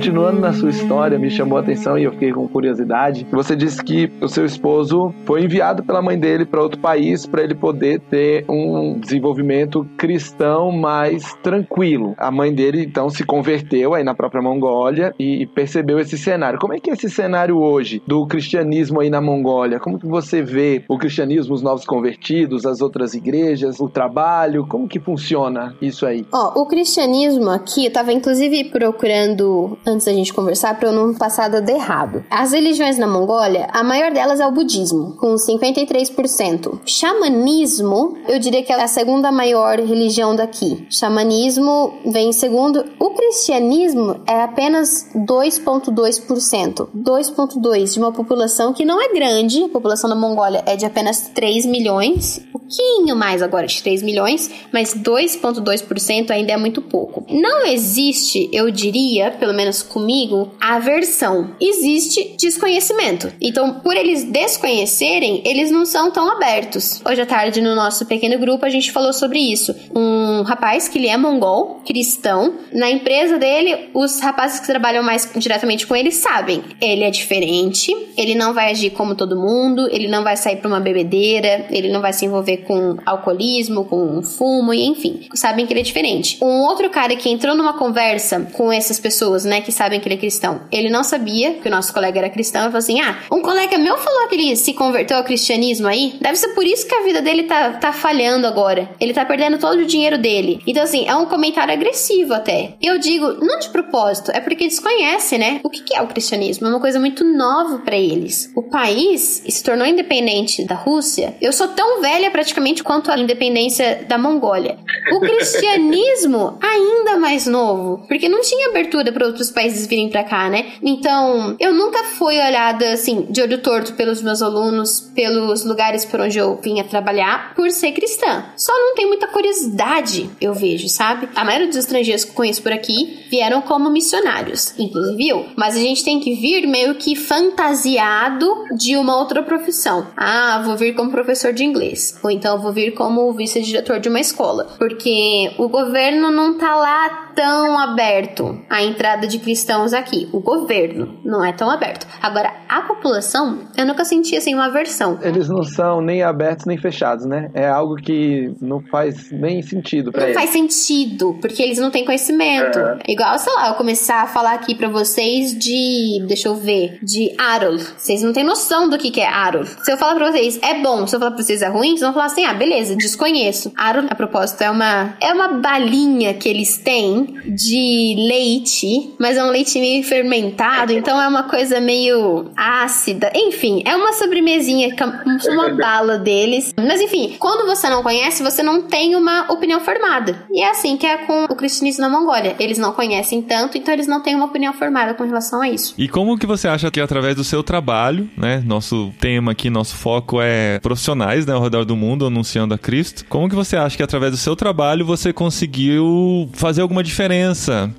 Continuando 0.04 0.38
na 0.38 0.52
sua 0.52 0.68
história, 0.68 1.18
me 1.18 1.30
chamou 1.30 1.56
a 1.56 1.62
atenção 1.62 1.96
e 1.96 2.04
eu 2.04 2.12
fiquei 2.12 2.30
com 2.30 2.46
curiosidade. 2.46 3.26
Você 3.32 3.56
disse 3.56 3.82
que 3.82 4.12
o 4.20 4.28
seu 4.28 4.44
esposo 4.44 5.14
foi 5.24 5.42
enviado 5.42 5.82
pela 5.82 6.02
mãe 6.02 6.18
dele 6.18 6.44
para 6.44 6.62
outro 6.62 6.78
país 6.78 7.24
para 7.24 7.42
ele 7.42 7.54
poder 7.54 8.00
ter 8.00 8.44
um 8.46 9.00
desenvolvimento 9.00 9.88
cristão 9.96 10.70
mais 10.70 11.32
tranquilo. 11.42 12.14
A 12.18 12.30
mãe 12.30 12.52
dele 12.52 12.84
então 12.84 13.08
se 13.08 13.24
converteu 13.24 13.94
aí 13.94 14.04
na 14.04 14.14
própria 14.14 14.42
Mongólia 14.42 15.14
e 15.18 15.46
percebeu 15.46 15.98
esse 15.98 16.18
cenário. 16.18 16.58
Como 16.58 16.74
é 16.74 16.78
que 16.78 16.90
é 16.90 16.92
esse 16.92 17.08
cenário 17.08 17.56
hoje 17.56 18.02
do 18.06 18.26
cristianismo 18.26 19.00
aí 19.00 19.08
na 19.08 19.22
Mongólia? 19.22 19.80
Como 19.80 19.98
que 19.98 20.06
você 20.06 20.42
vê 20.42 20.84
o 20.86 20.98
cristianismo, 20.98 21.54
os 21.54 21.62
novos 21.62 21.86
convertidos, 21.86 22.66
as 22.66 22.82
outras 22.82 23.14
igrejas, 23.14 23.80
o 23.80 23.88
trabalho? 23.88 24.66
Como 24.66 24.86
que 24.86 25.00
funciona 25.00 25.74
isso 25.80 26.04
aí? 26.04 26.26
Ó, 26.30 26.60
o 26.60 26.66
cristianismo 26.66 27.48
aqui, 27.48 27.86
eu 27.86 27.92
tava 27.92 28.12
inclusive 28.12 28.64
procurando 28.64 29.78
antes 29.94 30.06
da 30.06 30.12
gente 30.12 30.34
conversar 30.34 30.78
para 30.78 30.88
eu 30.88 30.92
não 30.92 31.14
passar 31.14 31.48
dado 31.48 31.68
errado. 31.68 32.24
As 32.30 32.52
religiões 32.52 32.98
na 32.98 33.06
Mongólia, 33.06 33.68
a 33.72 33.82
maior 33.82 34.12
delas 34.12 34.40
é 34.40 34.46
o 34.46 34.52
budismo, 34.52 35.16
com 35.16 35.34
53%. 35.34 36.80
Xamanismo, 36.84 38.18
eu 38.28 38.38
diria 38.38 38.62
que 38.62 38.72
é 38.72 38.82
a 38.82 38.88
segunda 38.88 39.30
maior 39.30 39.78
religião 39.78 40.34
daqui. 40.34 40.86
Xamanismo 40.90 41.94
vem 42.06 42.30
em 42.30 42.32
segundo. 42.32 42.84
O 42.98 43.10
cristianismo 43.10 44.20
é 44.26 44.42
apenas 44.42 45.08
2,2%. 45.14 46.88
2,2% 46.94 47.92
de 47.92 47.98
uma 47.98 48.12
população 48.12 48.72
que 48.72 48.84
não 48.84 49.00
é 49.00 49.12
grande. 49.12 49.62
A 49.64 49.68
população 49.68 50.10
da 50.10 50.16
Mongólia 50.16 50.62
é 50.66 50.76
de 50.76 50.84
apenas 50.84 51.28
3 51.34 51.66
milhões. 51.66 52.40
Um 52.48 52.58
pouquinho 52.58 53.14
mais 53.14 53.42
agora 53.42 53.66
de 53.66 53.82
3 53.82 54.02
milhões, 54.02 54.50
mas 54.72 54.94
2,2% 54.94 56.30
ainda 56.30 56.52
é 56.52 56.56
muito 56.56 56.82
pouco. 56.82 57.24
Não 57.30 57.64
existe, 57.66 58.48
eu 58.52 58.70
diria, 58.70 59.30
pelo 59.32 59.54
menos 59.54 59.82
comigo, 59.84 60.52
aversão. 60.60 61.54
Existe 61.60 62.36
desconhecimento. 62.38 63.32
Então, 63.40 63.80
por 63.80 63.96
eles 63.96 64.24
desconhecerem, 64.24 65.42
eles 65.44 65.70
não 65.70 65.84
são 65.84 66.10
tão 66.10 66.30
abertos. 66.30 67.00
Hoje 67.08 67.22
à 67.22 67.26
tarde, 67.26 67.60
no 67.60 67.74
nosso 67.74 68.06
pequeno 68.06 68.38
grupo, 68.38 68.64
a 68.64 68.70
gente 68.70 68.90
falou 68.90 69.12
sobre 69.12 69.38
isso. 69.38 69.74
Um 69.94 70.42
rapaz 70.42 70.88
que 70.88 70.98
ele 70.98 71.08
é 71.08 71.16
mongol, 71.16 71.80
cristão, 71.86 72.54
na 72.72 72.90
empresa 72.90 73.38
dele, 73.38 73.90
os 73.94 74.20
rapazes 74.20 74.60
que 74.60 74.66
trabalham 74.66 75.02
mais 75.02 75.30
diretamente 75.36 75.86
com 75.86 75.94
ele 75.94 76.10
sabem. 76.10 76.62
Ele 76.80 77.04
é 77.04 77.10
diferente, 77.10 77.94
ele 78.16 78.34
não 78.34 78.54
vai 78.54 78.70
agir 78.70 78.90
como 78.90 79.14
todo 79.14 79.36
mundo, 79.36 79.88
ele 79.90 80.08
não 80.08 80.22
vai 80.22 80.36
sair 80.36 80.56
para 80.56 80.68
uma 80.68 80.80
bebedeira, 80.80 81.66
ele 81.70 81.90
não 81.90 82.00
vai 82.00 82.12
se 82.12 82.24
envolver 82.24 82.58
com 82.58 82.96
alcoolismo, 83.04 83.84
com 83.84 84.22
fumo, 84.22 84.72
e 84.72 84.86
enfim. 84.86 85.28
Sabem 85.34 85.66
que 85.66 85.72
ele 85.72 85.80
é 85.80 85.84
diferente. 85.84 86.38
Um 86.42 86.62
outro 86.62 86.88
cara 86.90 87.16
que 87.16 87.28
entrou 87.28 87.54
numa 87.54 87.74
conversa 87.74 88.48
com 88.52 88.72
essas 88.72 88.98
pessoas, 88.98 89.44
né, 89.44 89.60
que 89.60 89.72
sabem 89.74 90.00
que 90.00 90.08
ele 90.08 90.14
é 90.14 90.18
cristão, 90.18 90.62
ele 90.70 90.88
não 90.88 91.04
sabia 91.04 91.54
que 91.54 91.68
o 91.68 91.70
nosso 91.70 91.92
colega 91.92 92.18
era 92.18 92.30
cristão, 92.30 92.62
e 92.62 92.66
falou 92.66 92.78
assim: 92.78 93.00
ah, 93.00 93.18
um 93.30 93.42
colega 93.42 93.76
meu 93.78 93.96
falou 93.98 94.28
que 94.28 94.34
ele 94.34 94.56
se 94.56 94.72
converteu 94.72 95.16
ao 95.16 95.24
cristianismo 95.24 95.86
aí, 95.86 96.16
deve 96.20 96.36
ser 96.36 96.48
por 96.48 96.64
isso 96.64 96.86
que 96.86 96.94
a 96.94 97.02
vida 97.02 97.20
dele 97.20 97.44
tá, 97.44 97.72
tá 97.72 97.92
falhando 97.92 98.46
agora. 98.46 98.88
Ele 99.00 99.12
tá 99.12 99.24
perdendo 99.24 99.58
todo 99.58 99.80
o 99.80 99.86
dinheiro 99.86 100.18
dele. 100.18 100.60
Então, 100.66 100.82
assim, 100.82 101.06
é 101.06 101.14
um 101.14 101.26
comentário 101.26 101.72
agressivo 101.72 102.34
até. 102.34 102.74
Eu 102.82 102.98
digo, 102.98 103.44
não 103.44 103.58
de 103.58 103.68
propósito, 103.68 104.30
é 104.32 104.40
porque 104.40 104.66
desconhece, 104.66 105.38
né? 105.38 105.60
O 105.62 105.70
que 105.70 105.94
é 105.94 106.02
o 106.02 106.06
cristianismo? 106.06 106.66
É 106.66 106.70
uma 106.70 106.80
coisa 106.80 106.98
muito 106.98 107.24
nova 107.24 107.78
para 107.78 107.96
eles. 107.96 108.50
O 108.54 108.62
país 108.62 109.42
se 109.48 109.62
tornou 109.62 109.86
independente 109.86 110.64
da 110.64 110.74
Rússia. 110.74 111.34
Eu 111.40 111.52
sou 111.52 111.68
tão 111.68 112.00
velha 112.00 112.30
praticamente 112.30 112.82
quanto 112.82 113.10
a 113.10 113.18
independência 113.18 114.04
da 114.08 114.18
Mongólia. 114.18 114.78
O 115.12 115.20
cristianismo 115.20 116.58
ainda 116.62 117.16
mais 117.18 117.46
novo, 117.46 118.04
porque 118.08 118.28
não 118.28 118.40
tinha 118.40 118.68
abertura 118.68 119.12
para 119.12 119.26
outros 119.26 119.50
países 119.54 119.86
virem 119.86 120.10
para 120.10 120.24
cá, 120.24 120.50
né? 120.50 120.72
Então, 120.82 121.56
eu 121.58 121.72
nunca 121.72 122.04
fui 122.04 122.36
olhada 122.36 122.92
assim 122.92 123.26
de 123.30 123.40
olho 123.40 123.58
torto 123.58 123.94
pelos 123.94 124.20
meus 124.20 124.42
alunos, 124.42 125.00
pelos 125.14 125.64
lugares 125.64 126.04
por 126.04 126.20
onde 126.20 126.38
eu 126.38 126.58
vinha 126.62 126.84
trabalhar, 126.84 127.54
por 127.54 127.70
ser 127.70 127.92
cristã. 127.92 128.44
Só 128.56 128.72
não 128.72 128.94
tem 128.94 129.06
muita 129.06 129.28
curiosidade, 129.28 130.28
eu 130.40 130.52
vejo, 130.52 130.88
sabe? 130.88 131.28
A 131.34 131.44
maioria 131.44 131.68
dos 131.68 131.76
estrangeiros 131.76 132.24
que 132.24 132.32
conheço 132.32 132.62
por 132.62 132.72
aqui 132.72 133.24
vieram 133.30 133.62
como 133.62 133.90
missionários, 133.90 134.74
inclusive 134.78 135.28
eu. 135.28 135.46
Mas 135.56 135.76
a 135.76 135.80
gente 135.80 136.04
tem 136.04 136.20
que 136.20 136.34
vir 136.34 136.66
meio 136.66 136.96
que 136.96 137.14
fantasiado 137.14 138.46
de 138.76 138.96
uma 138.96 139.16
outra 139.16 139.42
profissão. 139.42 140.08
Ah, 140.16 140.62
vou 140.64 140.76
vir 140.76 140.94
como 140.94 141.10
professor 141.10 141.52
de 141.52 141.64
inglês, 141.64 142.18
ou 142.22 142.30
então 142.30 142.60
vou 142.60 142.72
vir 142.72 142.92
como 142.94 143.32
vice-diretor 143.32 144.00
de 144.00 144.08
uma 144.08 144.20
escola, 144.20 144.74
porque 144.78 145.52
o 145.58 145.68
governo 145.68 146.30
não 146.30 146.58
tá 146.58 146.74
lá 146.74 147.23
tão 147.34 147.78
aberto 147.78 148.60
à 148.70 148.82
entrada 148.82 149.26
de 149.26 149.38
cristãos 149.38 149.92
aqui. 149.92 150.28
O 150.32 150.40
governo 150.40 151.18
não 151.24 151.44
é 151.44 151.52
tão 151.52 151.70
aberto. 151.70 152.06
Agora, 152.22 152.52
a 152.68 152.82
população, 152.82 153.60
eu 153.76 153.86
nunca 153.86 154.04
senti 154.04 154.36
assim 154.36 154.54
uma 154.54 154.66
aversão. 154.66 155.18
Eles 155.22 155.48
não 155.48 155.62
são 155.62 156.00
nem 156.00 156.22
abertos 156.22 156.66
nem 156.66 156.78
fechados, 156.78 157.24
né? 157.26 157.50
É 157.54 157.68
algo 157.68 157.96
que 157.96 158.52
não 158.60 158.80
faz 158.80 159.30
nem 159.30 159.62
sentido 159.62 160.10
pra 160.12 160.22
Não 160.22 160.28
eles. 160.28 160.38
faz 160.38 160.50
sentido, 160.50 161.36
porque 161.40 161.62
eles 161.62 161.78
não 161.78 161.90
têm 161.90 162.04
conhecimento. 162.04 162.78
Igual, 163.08 163.38
sei 163.38 163.52
lá, 163.54 163.68
eu 163.68 163.74
começar 163.74 164.22
a 164.22 164.26
falar 164.26 164.54
aqui 164.54 164.74
pra 164.74 164.88
vocês 164.88 165.56
de. 165.58 166.24
Deixa 166.26 166.48
eu 166.48 166.54
ver. 166.54 166.98
De 167.02 167.34
Arul. 167.38 167.78
Vocês 167.96 168.22
não 168.22 168.32
têm 168.32 168.44
noção 168.44 168.88
do 168.88 168.98
que, 168.98 169.10
que 169.10 169.20
é 169.20 169.26
Arul. 169.28 169.64
Se 169.64 169.92
eu 169.92 169.96
falar 169.96 170.14
pra 170.14 170.30
vocês 170.30 170.58
é 170.62 170.80
bom, 170.80 171.06
se 171.06 171.14
eu 171.16 171.20
falar 171.20 171.32
pra 171.32 171.42
vocês 171.42 171.62
é 171.62 171.68
ruim, 171.68 171.90
vocês 171.90 172.00
vão 172.02 172.12
falar 172.12 172.26
assim: 172.26 172.44
ah, 172.44 172.54
beleza, 172.54 172.96
desconheço. 172.96 173.72
Arul, 173.76 174.04
a 174.10 174.14
propósito, 174.14 174.62
é 174.62 174.70
uma. 174.70 175.14
É 175.20 175.32
uma 175.32 175.48
balinha 175.48 176.34
que 176.34 176.48
eles 176.48 176.78
têm 176.78 177.23
de 177.46 178.14
leite, 178.28 179.14
mas 179.18 179.36
é 179.36 179.44
um 179.44 179.50
leite 179.50 179.78
meio 179.78 180.02
fermentado, 180.04 180.92
então 180.92 181.20
é 181.20 181.28
uma 181.28 181.44
coisa 181.44 181.80
meio 181.80 182.50
ácida. 182.56 183.30
Enfim, 183.34 183.82
é 183.84 183.96
uma 183.96 184.12
sobremesinha, 184.12 184.94
como 184.96 185.12
uma 185.52 185.74
bala 185.74 186.18
deles. 186.18 186.72
Mas 186.76 187.00
enfim, 187.00 187.36
quando 187.38 187.66
você 187.66 187.88
não 187.88 188.02
conhece, 188.02 188.42
você 188.42 188.62
não 188.62 188.82
tem 188.82 189.14
uma 189.14 189.50
opinião 189.52 189.80
formada. 189.80 190.46
E 190.50 190.62
é 190.62 190.70
assim 190.70 190.96
que 190.96 191.06
é 191.06 191.18
com 191.18 191.44
o 191.44 191.56
cristianismo 191.56 192.02
na 192.02 192.08
Mongólia. 192.08 192.56
Eles 192.58 192.78
não 192.78 192.92
conhecem 192.92 193.42
tanto, 193.42 193.78
então 193.78 193.92
eles 193.92 194.06
não 194.06 194.20
têm 194.20 194.34
uma 194.34 194.46
opinião 194.46 194.72
formada 194.72 195.14
com 195.14 195.24
relação 195.24 195.60
a 195.60 195.68
isso. 195.68 195.94
E 195.98 196.08
como 196.08 196.38
que 196.38 196.46
você 196.46 196.68
acha 196.68 196.90
que 196.90 197.00
através 197.00 197.36
do 197.36 197.44
seu 197.44 197.62
trabalho, 197.62 198.28
né, 198.36 198.62
nosso 198.66 199.12
tema 199.18 199.52
aqui, 199.52 199.70
nosso 199.70 199.94
foco 199.96 200.40
é 200.40 200.78
profissionais, 200.80 201.46
né, 201.46 201.54
ao 201.54 201.62
redor 201.62 201.84
do 201.84 201.96
mundo 201.96 202.26
anunciando 202.26 202.74
a 202.74 202.78
Cristo. 202.78 203.24
Como 203.28 203.48
que 203.48 203.54
você 203.54 203.76
acha 203.76 203.96
que 203.96 204.02
através 204.02 204.32
do 204.32 204.38
seu 204.38 204.54
trabalho 204.56 205.04
você 205.04 205.32
conseguiu 205.32 206.48
fazer 206.52 206.82
alguma 206.82 207.02
diferença 207.02 207.13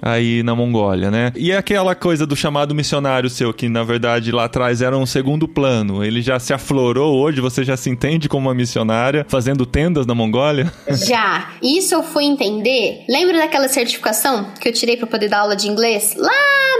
aí 0.02 0.44
na 0.44 0.56
Mongólia, 0.56 1.10
né? 1.10 1.32
E 1.36 1.52
aquela 1.52 1.96
coisa 1.96 2.26
do 2.26 2.36
chamado 2.36 2.76
missionário 2.76 3.30
seu 3.30 3.54
que 3.54 3.70
na 3.70 3.84
verdade 3.84 4.32
lá 4.32 4.46
atrás 4.46 4.82
era 4.82 4.98
um 4.98 5.06
segundo 5.06 5.48
plano, 5.48 6.04
ele 6.04 6.22
já 6.22 6.40
se 6.40 6.54
aflorou 6.54 7.16
hoje, 7.18 7.42
você 7.42 7.64
já 7.64 7.78
se 7.78 7.90
entende 7.90 8.28
como 8.28 8.48
uma 8.48 8.56
missionária 8.56 9.26
fazendo 9.28 9.66
tendas 9.66 10.06
na 10.06 10.16
Mongólia? 10.16 10.72
Já. 11.06 11.52
Isso 11.62 11.94
eu 11.94 12.04
fui 12.04 12.24
entender. 12.24 13.04
Lembra 13.10 13.38
daquela 13.38 13.68
certificação 13.68 14.48
que 14.60 14.68
eu 14.68 14.74
tirei 14.74 14.98
pra 14.98 15.08
poder 15.08 15.30
dar 15.30 15.40
aula 15.40 15.56
de 15.56 15.68
inglês? 15.68 16.16
Lá 16.18 16.32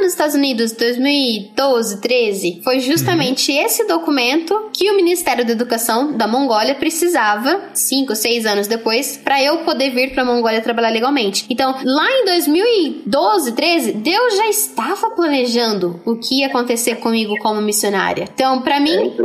nos 0.02 0.12
Estados 0.12 0.36
Unidos, 0.36 0.72
2012, 0.74 2.02
13. 2.02 2.62
Foi 2.64 2.80
justamente 2.80 3.52
esse 3.52 3.88
documento 3.88 4.70
que 4.74 4.90
o 4.92 4.96
Ministério 4.96 5.46
da 5.46 5.52
Educação 5.52 6.16
da 6.16 6.28
Mongólia 6.28 6.76
precisava, 6.76 7.70
5, 7.74 8.16
6 8.16 8.46
anos 8.46 8.68
depois, 8.68 9.18
pra 9.18 9.42
eu 9.42 9.60
poder 9.60 9.92
vir 9.92 10.14
pra 10.14 10.26
Mongólia 10.26 10.62
trabalhar 10.62 10.90
legalmente. 10.90 11.46
Então, 11.50 11.76
lá 11.84 12.08
em 12.10 12.25
2012, 12.26 13.52
13, 13.54 13.92
Deus 13.94 14.36
já 14.36 14.50
estava 14.50 15.12
planejando 15.12 16.02
o 16.06 16.18
que 16.18 16.40
ia 16.40 16.48
acontecer 16.48 16.96
comigo 16.96 17.38
como 17.40 17.62
missionária. 17.62 18.28
Então, 18.34 18.62
pra 18.62 18.80
mim, 18.80 19.16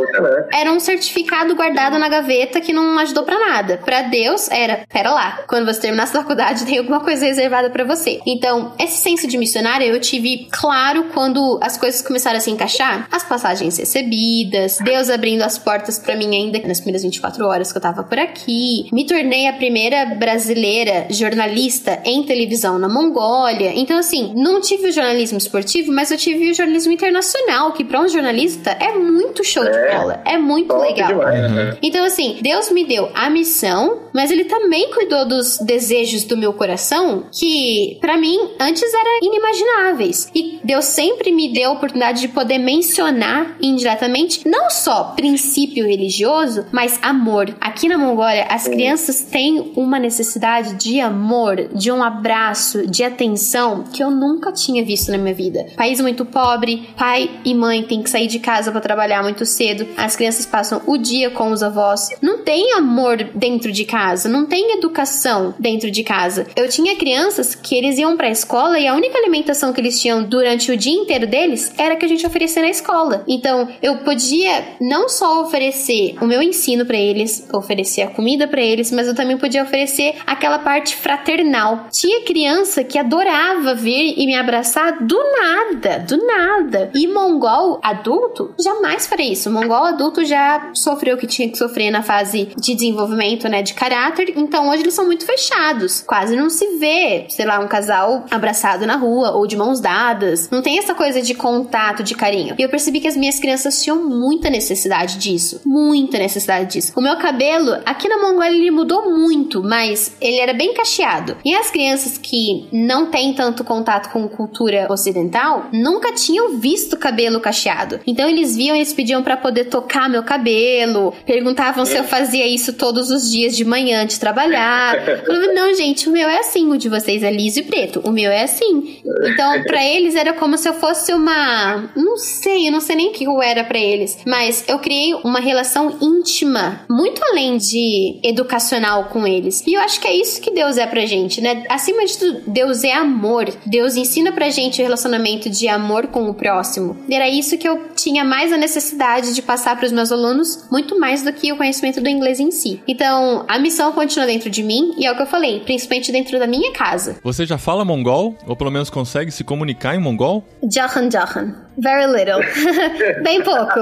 era 0.52 0.72
um 0.72 0.78
certificado 0.78 1.54
guardado 1.54 1.98
na 1.98 2.08
gaveta 2.08 2.60
que 2.60 2.72
não 2.72 2.98
ajudou 2.98 3.24
pra 3.24 3.38
nada. 3.38 3.78
Pra 3.84 4.02
Deus 4.02 4.50
era, 4.50 4.84
pera 4.88 5.10
lá, 5.10 5.44
quando 5.48 5.66
você 5.66 5.80
terminar 5.80 6.04
essa 6.04 6.20
faculdade 6.20 6.64
tem 6.66 6.78
alguma 6.78 7.00
coisa 7.00 7.24
reservada 7.24 7.70
pra 7.70 7.84
você. 7.84 8.20
Então, 8.26 8.72
esse 8.78 9.02
senso 9.02 9.26
de 9.26 9.38
missionária 9.38 9.86
eu 9.86 10.00
tive 10.00 10.48
claro 10.50 11.04
quando 11.14 11.58
as 11.62 11.76
coisas 11.76 12.02
começaram 12.02 12.36
a 12.36 12.40
se 12.40 12.50
encaixar, 12.50 13.08
as 13.10 13.24
passagens 13.24 13.78
recebidas, 13.78 14.78
Deus 14.82 15.08
abrindo 15.08 15.42
as 15.42 15.58
portas 15.58 15.98
pra 15.98 16.16
mim 16.16 16.34
ainda 16.36 16.60
nas 16.66 16.80
primeiras 16.80 17.02
24 17.02 17.46
horas 17.46 17.72
que 17.72 17.78
eu 17.78 17.82
tava 17.82 18.04
por 18.04 18.18
aqui. 18.18 18.88
Me 18.92 19.06
tornei 19.06 19.48
a 19.48 19.52
primeira 19.52 20.04
brasileira 20.06 21.06
jornalista 21.10 22.00
em 22.04 22.22
televisão 22.24 22.78
na 22.78 22.88
Mongólia. 22.92 23.72
Então, 23.74 23.98
assim, 23.98 24.32
não 24.36 24.60
tive 24.60 24.88
o 24.88 24.92
jornalismo 24.92 25.38
esportivo, 25.38 25.92
mas 25.92 26.10
eu 26.10 26.16
tive 26.18 26.50
o 26.50 26.54
jornalismo 26.54 26.92
internacional, 26.92 27.72
que 27.72 27.84
pra 27.84 28.00
um 28.00 28.08
jornalista 28.08 28.70
é 28.70 28.92
muito 28.98 29.44
show 29.44 29.62
de 29.64 29.70
É. 29.70 29.96
bola. 29.96 30.20
É 30.24 30.36
muito 30.38 30.68
Top 30.68 30.82
legal. 30.82 31.08
demais, 31.08 31.50
né? 31.52 31.76
Então, 31.82 32.04
assim, 32.04 32.38
Deus 32.40 32.70
me 32.70 32.84
deu 32.84 33.08
a 33.14 33.30
missão, 33.30 34.00
mas 34.12 34.30
Ele 34.30 34.44
também 34.44 34.90
cuidou 34.90 35.26
dos 35.26 35.58
desejos 35.58 36.24
do 36.24 36.36
meu 36.36 36.52
coração, 36.52 37.24
que 37.32 37.98
pra 38.00 38.16
mim 38.16 38.38
antes 38.60 38.82
eram 38.92 39.18
inimagináveis. 39.22 40.30
E 40.34 40.60
Deus 40.64 40.84
sempre 40.86 41.30
me 41.32 41.52
deu 41.52 41.70
a 41.70 41.72
oportunidade 41.74 42.20
de 42.20 42.28
poder 42.28 42.58
mencionar 42.58 43.56
indiretamente 43.60 44.46
não 44.48 44.70
só 44.70 45.12
princípio 45.16 45.86
religioso, 45.86 46.66
mas 46.72 46.98
amor. 47.02 47.54
Aqui 47.60 47.88
na 47.88 47.98
Mongólia, 47.98 48.44
as 48.48 48.66
crianças 48.68 49.22
têm 49.22 49.72
uma 49.76 49.98
necessidade 49.98 50.74
de 50.74 51.00
amor, 51.00 51.68
de 51.74 51.90
um 51.90 52.02
abraço, 52.02 52.79
de 52.86 53.02
atenção 53.02 53.84
que 53.92 54.02
eu 54.02 54.10
nunca 54.10 54.52
tinha 54.52 54.84
visto 54.84 55.10
na 55.10 55.18
minha 55.18 55.34
vida. 55.34 55.66
País 55.76 56.00
muito 56.00 56.24
pobre, 56.24 56.90
pai 56.96 57.30
e 57.44 57.54
mãe 57.54 57.82
têm 57.82 58.02
que 58.02 58.10
sair 58.10 58.26
de 58.26 58.38
casa 58.38 58.70
para 58.70 58.80
trabalhar 58.80 59.22
muito 59.22 59.44
cedo. 59.44 59.86
As 59.96 60.16
crianças 60.16 60.46
passam 60.46 60.80
o 60.86 60.96
dia 60.96 61.30
com 61.30 61.50
os 61.50 61.62
avós. 61.62 62.08
Não 62.20 62.38
tem 62.38 62.72
amor 62.74 63.16
dentro 63.34 63.72
de 63.72 63.84
casa, 63.84 64.28
não 64.28 64.46
tem 64.46 64.76
educação 64.76 65.54
dentro 65.58 65.90
de 65.90 66.02
casa. 66.02 66.46
Eu 66.56 66.68
tinha 66.68 66.96
crianças 66.96 67.54
que 67.54 67.74
eles 67.74 67.98
iam 67.98 68.16
para 68.16 68.28
a 68.28 68.30
escola 68.30 68.78
e 68.78 68.86
a 68.86 68.94
única 68.94 69.18
alimentação 69.18 69.72
que 69.72 69.80
eles 69.80 70.00
tinham 70.00 70.22
durante 70.22 70.70
o 70.70 70.76
dia 70.76 70.94
inteiro 70.94 71.26
deles 71.26 71.72
era 71.76 71.96
que 71.96 72.04
a 72.04 72.08
gente 72.08 72.26
oferecia 72.26 72.62
na 72.62 72.70
escola. 72.70 73.24
Então, 73.26 73.68
eu 73.82 73.98
podia 73.98 74.76
não 74.80 75.08
só 75.08 75.42
oferecer 75.42 76.16
o 76.20 76.26
meu 76.26 76.42
ensino 76.42 76.84
para 76.84 76.96
eles, 76.96 77.46
oferecer 77.52 78.02
a 78.02 78.08
comida 78.08 78.46
para 78.46 78.60
eles, 78.60 78.90
mas 78.90 79.06
eu 79.06 79.14
também 79.14 79.36
podia 79.36 79.62
oferecer 79.62 80.16
aquela 80.26 80.58
parte 80.58 80.94
fraternal. 80.94 81.86
Tinha 81.90 82.24
criança 82.24 82.59
que 82.86 82.98
adorava 82.98 83.74
vir 83.74 84.14
e 84.16 84.26
me 84.26 84.34
abraçar 84.34 85.02
do 85.02 85.16
nada, 85.16 85.98
do 86.00 86.16
nada. 86.26 86.90
E 86.94 87.06
mongol 87.06 87.80
adulto 87.82 88.54
jamais 88.62 89.06
faria 89.06 89.32
isso. 89.32 89.50
mongol 89.50 89.84
adulto 89.84 90.24
já 90.24 90.70
sofreu 90.74 91.16
o 91.16 91.18
que 91.18 91.26
tinha 91.26 91.48
que 91.48 91.56
sofrer 91.56 91.90
na 91.90 92.02
fase 92.02 92.50
de 92.56 92.74
desenvolvimento, 92.74 93.48
né, 93.48 93.62
de 93.62 93.74
caráter. 93.74 94.34
Então, 94.36 94.68
hoje 94.68 94.82
eles 94.82 94.94
são 94.94 95.06
muito 95.06 95.24
fechados. 95.24 96.02
Quase 96.06 96.36
não 96.36 96.50
se 96.50 96.76
vê, 96.76 97.26
sei 97.30 97.46
lá, 97.46 97.58
um 97.60 97.68
casal 97.68 98.24
abraçado 98.30 98.86
na 98.86 98.96
rua 98.96 99.32
ou 99.32 99.46
de 99.46 99.56
mãos 99.56 99.80
dadas. 99.80 100.50
Não 100.50 100.62
tem 100.62 100.78
essa 100.78 100.94
coisa 100.94 101.22
de 101.22 101.34
contato, 101.34 102.02
de 102.02 102.14
carinho. 102.14 102.54
E 102.58 102.62
eu 102.62 102.68
percebi 102.68 103.00
que 103.00 103.08
as 103.08 103.16
minhas 103.16 103.38
crianças 103.38 103.82
tinham 103.82 104.04
muita 104.06 104.50
necessidade 104.50 105.18
disso. 105.18 105.60
Muita 105.64 106.18
necessidade 106.18 106.72
disso. 106.72 106.92
O 106.96 107.00
meu 107.00 107.16
cabelo, 107.16 107.72
aqui 107.86 108.08
na 108.08 108.18
Mongólia, 108.18 108.56
ele 108.56 108.70
mudou 108.70 109.10
muito, 109.10 109.62
mas 109.62 110.14
ele 110.20 110.38
era 110.38 110.52
bem 110.52 110.74
cacheado. 110.74 111.36
E 111.44 111.54
as 111.54 111.70
crianças 111.70 112.18
que 112.18 112.49
não 112.72 113.06
têm 113.06 113.32
tanto 113.34 113.64
contato 113.64 114.10
com 114.10 114.28
cultura 114.28 114.86
ocidental 114.90 115.68
nunca 115.72 116.12
tinham 116.12 116.58
visto 116.58 116.96
cabelo 116.96 117.40
cacheado. 117.40 118.00
Então 118.06 118.28
eles 118.28 118.56
viam 118.56 118.74
e 118.74 118.78
eles 118.78 118.92
pediam 118.92 119.22
para 119.22 119.36
poder 119.36 119.64
tocar 119.64 120.08
meu 120.08 120.22
cabelo, 120.22 121.14
perguntavam 121.24 121.84
se 121.84 121.96
eu 121.96 122.04
fazia 122.04 122.46
isso 122.46 122.72
todos 122.72 123.10
os 123.10 123.30
dias 123.30 123.56
de 123.56 123.64
manhã 123.64 124.02
antes 124.02 124.16
de 124.16 124.20
trabalhar. 124.20 124.96
Eu 125.20 125.26
falava, 125.26 125.52
não, 125.52 125.74
gente, 125.74 126.08
o 126.08 126.12
meu 126.12 126.28
é 126.28 126.38
assim, 126.38 126.70
o 126.70 126.76
de 126.76 126.88
vocês 126.88 127.22
é 127.22 127.30
liso 127.30 127.60
e 127.60 127.62
preto. 127.62 128.00
O 128.04 128.10
meu 128.10 128.30
é 128.30 128.44
assim. 128.44 129.00
Então, 129.24 129.62
para 129.64 129.84
eles 129.84 130.14
era 130.14 130.32
como 130.32 130.56
se 130.56 130.68
eu 130.68 130.74
fosse 130.74 131.12
uma, 131.12 131.90
não 131.94 132.16
sei, 132.16 132.68
eu 132.68 132.72
não 132.72 132.80
sei 132.80 132.96
nem 132.96 133.08
o 133.08 133.12
que 133.12 133.24
eu 133.24 133.42
era 133.42 133.64
para 133.64 133.78
eles, 133.78 134.18
mas 134.26 134.64
eu 134.66 134.78
criei 134.78 135.14
uma 135.24 135.40
relação 135.40 135.96
íntima, 136.00 136.84
muito 136.88 137.22
além 137.24 137.56
de 137.56 138.18
educacional 138.22 139.04
com 139.04 139.26
eles. 139.26 139.62
E 139.66 139.74
eu 139.74 139.80
acho 139.80 140.00
que 140.00 140.08
é 140.08 140.14
isso 140.14 140.40
que 140.40 140.50
Deus 140.50 140.76
é 140.76 140.86
pra 140.86 141.06
gente, 141.06 141.40
né? 141.40 141.64
Acima 141.68 142.04
de 142.04 142.18
tudo, 142.18 142.39
Deus 142.46 142.84
é 142.84 142.92
amor. 142.92 143.52
Deus 143.66 143.96
ensina 143.96 144.32
pra 144.32 144.50
gente 144.50 144.80
o 144.80 144.84
relacionamento 144.84 145.48
de 145.50 145.68
amor 145.68 146.08
com 146.08 146.28
o 146.28 146.34
próximo. 146.34 146.96
Era 147.10 147.28
isso 147.28 147.58
que 147.58 147.68
eu 147.68 147.89
tinha 148.02 148.24
mais 148.24 148.52
a 148.52 148.56
necessidade 148.56 149.34
de 149.34 149.42
passar 149.42 149.76
para 149.76 149.86
os 149.86 149.92
meus 149.92 150.10
alunos, 150.12 150.66
muito 150.70 150.98
mais 150.98 151.22
do 151.22 151.32
que 151.32 151.52
o 151.52 151.56
conhecimento 151.56 152.00
do 152.00 152.08
inglês 152.08 152.40
em 152.40 152.50
si. 152.50 152.82
Então, 152.86 153.44
a 153.48 153.58
missão 153.58 153.92
continua 153.92 154.26
dentro 154.26 154.50
de 154.50 154.62
mim 154.62 154.94
e 154.96 155.06
é 155.06 155.12
o 155.12 155.16
que 155.16 155.22
eu 155.22 155.26
falei, 155.26 155.60
principalmente 155.60 156.12
dentro 156.12 156.38
da 156.38 156.46
minha 156.46 156.72
casa. 156.72 157.18
Você 157.22 157.46
já 157.46 157.58
fala 157.58 157.84
mongol? 157.84 158.36
Ou 158.46 158.56
pelo 158.56 158.70
menos 158.70 158.90
consegue 158.90 159.30
se 159.30 159.44
comunicar 159.44 159.94
em 159.94 159.98
mongol? 159.98 160.44
Jahan 160.62 161.10
Jahan. 161.10 161.70
Very 161.78 162.06
little. 162.06 162.40
Bem 163.22 163.42
pouco. 163.42 163.80